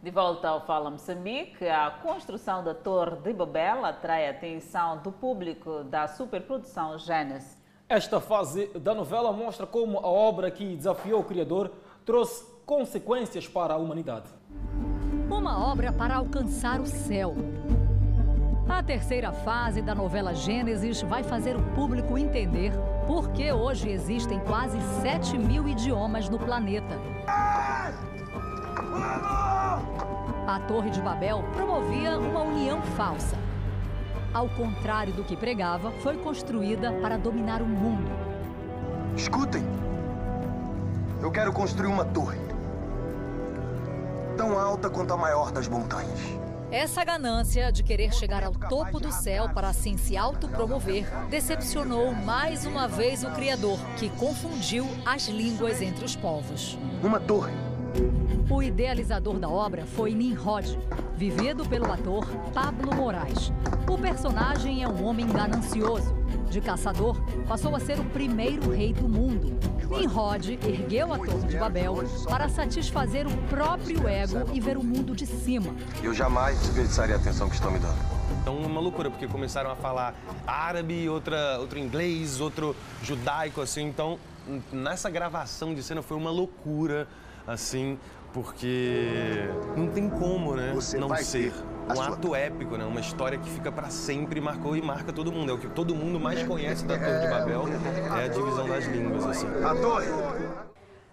De 0.00 0.10
volta 0.10 0.48
ao 0.48 0.64
Fala 0.64 0.90
Moçambique, 0.90 1.66
a 1.66 1.90
construção 2.02 2.62
da 2.62 2.72
Torre 2.72 3.16
de 3.16 3.32
Babel 3.32 3.84
atrai 3.84 4.28
a 4.28 4.30
atenção 4.30 5.02
do 5.02 5.10
público 5.10 5.82
da 5.84 6.06
superprodução 6.06 6.98
Gênesis. 6.98 7.57
Esta 7.88 8.20
fase 8.20 8.66
da 8.78 8.94
novela 8.94 9.32
mostra 9.32 9.66
como 9.66 9.98
a 9.98 10.06
obra 10.06 10.50
que 10.50 10.76
desafiou 10.76 11.20
o 11.20 11.24
criador 11.24 11.72
trouxe 12.04 12.44
consequências 12.66 13.48
para 13.48 13.72
a 13.72 13.76
humanidade. 13.78 14.28
Uma 15.30 15.66
obra 15.72 15.90
para 15.90 16.16
alcançar 16.16 16.82
o 16.82 16.86
céu. 16.86 17.34
A 18.68 18.82
terceira 18.82 19.32
fase 19.32 19.80
da 19.80 19.94
novela 19.94 20.34
Gênesis 20.34 21.00
vai 21.00 21.22
fazer 21.22 21.56
o 21.56 21.62
público 21.74 22.18
entender 22.18 22.72
por 23.06 23.30
que 23.30 23.50
hoje 23.50 23.88
existem 23.88 24.38
quase 24.40 24.78
7 25.00 25.38
mil 25.38 25.66
idiomas 25.66 26.28
no 26.28 26.38
planeta. 26.38 26.94
A 30.46 30.60
Torre 30.68 30.90
de 30.90 31.00
Babel 31.00 31.42
promovia 31.54 32.18
uma 32.18 32.42
união 32.42 32.82
falsa. 32.82 33.47
Ao 34.38 34.48
contrário 34.50 35.12
do 35.12 35.24
que 35.24 35.36
pregava, 35.36 35.90
foi 36.00 36.16
construída 36.16 36.92
para 37.02 37.18
dominar 37.18 37.60
o 37.60 37.66
mundo. 37.66 38.08
Escutem! 39.16 39.64
Eu 41.20 41.28
quero 41.32 41.52
construir 41.52 41.88
uma 41.88 42.04
torre. 42.04 42.38
Tão 44.36 44.56
alta 44.56 44.88
quanto 44.88 45.12
a 45.12 45.16
maior 45.16 45.50
das 45.50 45.66
montanhas. 45.66 46.20
Essa 46.70 47.04
ganância 47.04 47.72
de 47.72 47.82
querer 47.82 48.14
chegar 48.14 48.44
ao 48.44 48.52
topo 48.52 49.00
do 49.00 49.10
céu 49.10 49.48
para 49.48 49.70
assim 49.70 49.96
se 49.96 50.16
autopromover 50.16 51.04
decepcionou 51.28 52.14
mais 52.14 52.64
uma 52.64 52.86
vez 52.86 53.24
o 53.24 53.32
Criador, 53.32 53.80
que 53.96 54.08
confundiu 54.08 54.86
as 55.04 55.26
línguas 55.26 55.82
entre 55.82 56.04
os 56.04 56.14
povos. 56.14 56.78
Uma 57.02 57.18
torre 57.18 57.67
o 58.50 58.62
idealizador 58.62 59.38
da 59.38 59.48
obra 59.48 59.86
foi 59.86 60.12
Nimrod, 60.12 60.78
vivido 61.16 61.64
pelo 61.66 61.90
ator 61.92 62.26
Pablo 62.52 62.94
Moraes. 62.94 63.52
O 63.88 63.98
personagem 63.98 64.82
é 64.82 64.88
um 64.88 65.04
homem 65.04 65.26
ganancioso. 65.26 66.16
De 66.50 66.60
caçador, 66.60 67.20
passou 67.46 67.76
a 67.76 67.80
ser 67.80 68.00
o 68.00 68.04
primeiro 68.06 68.70
rei 68.70 68.92
do 68.92 69.08
mundo. 69.08 69.58
Nimrod 69.88 70.58
ergueu 70.62 71.12
a 71.12 71.18
Torre 71.18 71.46
de 71.46 71.56
Babel 71.56 71.96
para 72.28 72.48
satisfazer 72.48 73.26
o 73.26 73.36
próprio 73.48 74.08
ego 74.08 74.50
e 74.52 74.60
ver 74.60 74.76
o 74.76 74.82
mundo 74.82 75.14
de 75.14 75.26
cima. 75.26 75.74
Eu 76.02 76.12
jamais 76.12 76.58
desperdiçaria 76.60 77.16
a 77.16 77.18
atenção 77.18 77.48
que 77.48 77.54
estão 77.54 77.70
me 77.70 77.78
dando. 77.78 77.98
Então, 78.40 78.56
uma 78.56 78.80
loucura, 78.80 79.10
porque 79.10 79.26
começaram 79.26 79.70
a 79.70 79.76
falar 79.76 80.14
árabe, 80.46 81.08
outra, 81.08 81.58
outro 81.58 81.78
inglês, 81.78 82.40
outro 82.40 82.74
judaico, 83.02 83.60
assim. 83.60 83.86
Então, 83.86 84.18
nessa 84.72 85.10
gravação 85.10 85.74
de 85.74 85.82
cena 85.82 86.02
foi 86.02 86.16
uma 86.16 86.30
loucura, 86.30 87.06
assim, 87.48 87.98
porque 88.32 89.48
não 89.74 89.88
tem 89.88 90.08
como, 90.08 90.54
né? 90.54 90.72
Você 90.74 90.98
não 90.98 91.08
vai 91.08 91.22
ser. 91.22 91.52
Ter 91.52 91.96
um 91.96 92.02
ato 92.02 92.34
épico, 92.34 92.76
né? 92.76 92.84
Uma 92.84 93.00
história 93.00 93.38
que 93.38 93.48
fica 93.48 93.72
para 93.72 93.88
sempre, 93.88 94.40
marcou 94.40 94.76
e 94.76 94.82
marca 94.82 95.12
todo 95.12 95.32
mundo. 95.32 95.50
É 95.50 95.54
o 95.54 95.58
que 95.58 95.68
todo 95.68 95.94
mundo 95.94 96.20
mais 96.20 96.42
conhece 96.42 96.84
da 96.84 96.98
Torre 96.98 97.20
de 97.20 97.28
Babel, 97.28 97.64
é 98.20 98.24
a 98.24 98.28
divisão 98.28 98.68
das 98.68 98.84
línguas, 98.84 99.26
assim. 99.26 99.46
A 99.64 99.74
torre! 99.74 100.06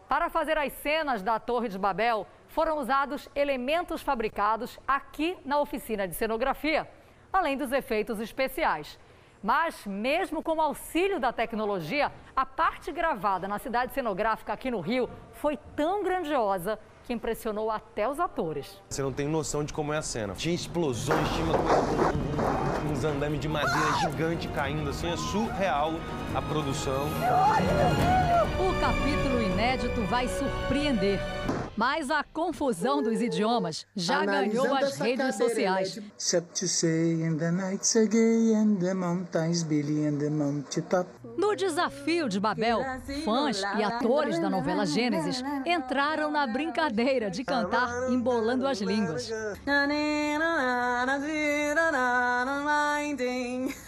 Para 0.10 0.30
fazer 0.30 0.58
as 0.58 0.74
cenas 0.74 1.24
da 1.24 1.40
Torre 1.40 1.70
de 1.70 1.80
Babel, 1.80 2.28
foram 2.50 2.78
usados 2.78 3.28
elementos 3.34 4.02
fabricados 4.02 4.78
aqui 4.88 5.38
na 5.46 5.60
oficina 5.60 6.08
de 6.08 6.14
cenografia, 6.14 6.88
além 7.32 7.58
dos 7.58 7.72
efeitos 7.72 8.20
especiais. 8.20 9.00
Mas, 9.46 9.86
mesmo 9.86 10.42
com 10.42 10.54
o 10.54 10.62
auxílio 10.62 11.20
da 11.20 11.32
tecnologia, 11.32 12.12
a 12.36 12.48
parte 12.48 12.92
gravada 12.92 13.48
na 13.48 13.60
cidade 13.60 13.94
cenográfica 13.94 14.52
aqui 14.52 14.72
no 14.72 14.80
Rio 14.80 15.08
foi 15.34 15.56
tão 15.76 16.04
grandiosa 16.04 16.80
que 17.04 17.14
impressionou 17.14 17.70
até 17.70 18.10
os 18.10 18.20
atores. 18.20 18.82
Você 18.90 19.04
não 19.04 19.14
tem 19.14 19.28
noção 19.28 19.64
de 19.64 19.72
como 19.72 19.94
é 19.94 20.00
a 20.00 20.02
cena. 20.02 20.34
Tinha 20.34 20.56
explosões, 20.56 21.30
tinha 21.30 21.46
uma 21.46 21.60
coisa, 21.60 22.88
um, 22.88 22.92
uns 22.92 23.04
andames 23.04 23.40
de 23.40 23.48
madeira 23.48 23.94
gigante 24.00 24.48
caindo, 24.48 24.90
assim, 24.90 25.14
é 25.14 25.16
surreal 25.16 25.92
a 26.34 26.42
produção. 26.42 27.06
O 28.60 28.82
capítulo 28.82 29.44
inédito 29.44 30.02
vai 30.06 30.28
surpreender. 30.28 31.20
Mas 31.76 32.10
a 32.10 32.24
confusão 32.24 33.04
dos 33.04 33.22
idiomas 33.22 33.86
já 33.96 34.26
ganhou 34.26 34.74
as 34.74 34.98
redes 34.98 35.36
sociais. 35.36 36.00
No 41.38 41.56
desafio 41.56 42.30
de 42.30 42.40
Babel, 42.40 42.80
fãs 43.26 43.62
e 43.78 43.84
atores 43.84 44.40
da 44.40 44.50
novela 44.50 44.86
Gênesis 44.86 45.44
entraram 45.66 46.32
na 46.32 46.48
brincadeira 46.48 47.30
de 47.30 47.44
cantar 47.44 48.10
embolando 48.10 48.66
as 48.66 48.80
línguas. 48.80 49.30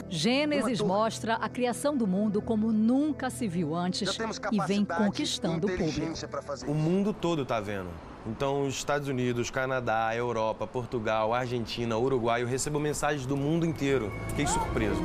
Gênesis 0.09 0.81
mostra 0.81 1.35
a 1.35 1.47
criação 1.47 1.95
do 1.95 2.07
mundo 2.07 2.41
como 2.41 2.71
nunca 2.71 3.29
se 3.29 3.47
viu 3.47 3.75
antes 3.75 4.17
e 4.51 4.59
vem 4.65 4.83
conquistando 4.83 5.67
o 5.67 5.69
público. 5.69 6.13
O 6.67 6.73
mundo 6.73 7.13
todo 7.13 7.43
está 7.43 7.59
vendo. 7.59 7.76
Então, 8.25 8.67
os 8.67 8.75
Estados 8.75 9.07
Unidos, 9.07 9.49
Canadá, 9.49 10.13
Europa, 10.13 10.67
Portugal, 10.67 11.34
Argentina, 11.34 11.97
Uruguai, 11.97 12.43
eu 12.43 12.47
recebo 12.47 12.80
mensagens 12.80 13.25
do 13.25 13.38
mundo 13.38 13.65
inteiro. 13.65 14.11
Fiquei 14.30 14.45
surpreso. 14.45 15.01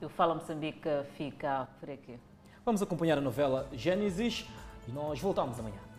O 0.00 0.08
Fala 0.08 0.34
Moçambique 0.34 0.88
fica 1.16 1.68
por 1.78 1.90
aqui. 1.90 2.18
Vamos 2.64 2.80
acompanhar 2.80 3.18
a 3.18 3.20
novela 3.20 3.68
Gênesis 3.72 4.46
e 4.88 4.92
nós 4.92 5.20
voltamos 5.20 5.58
amanhã. 5.58 5.93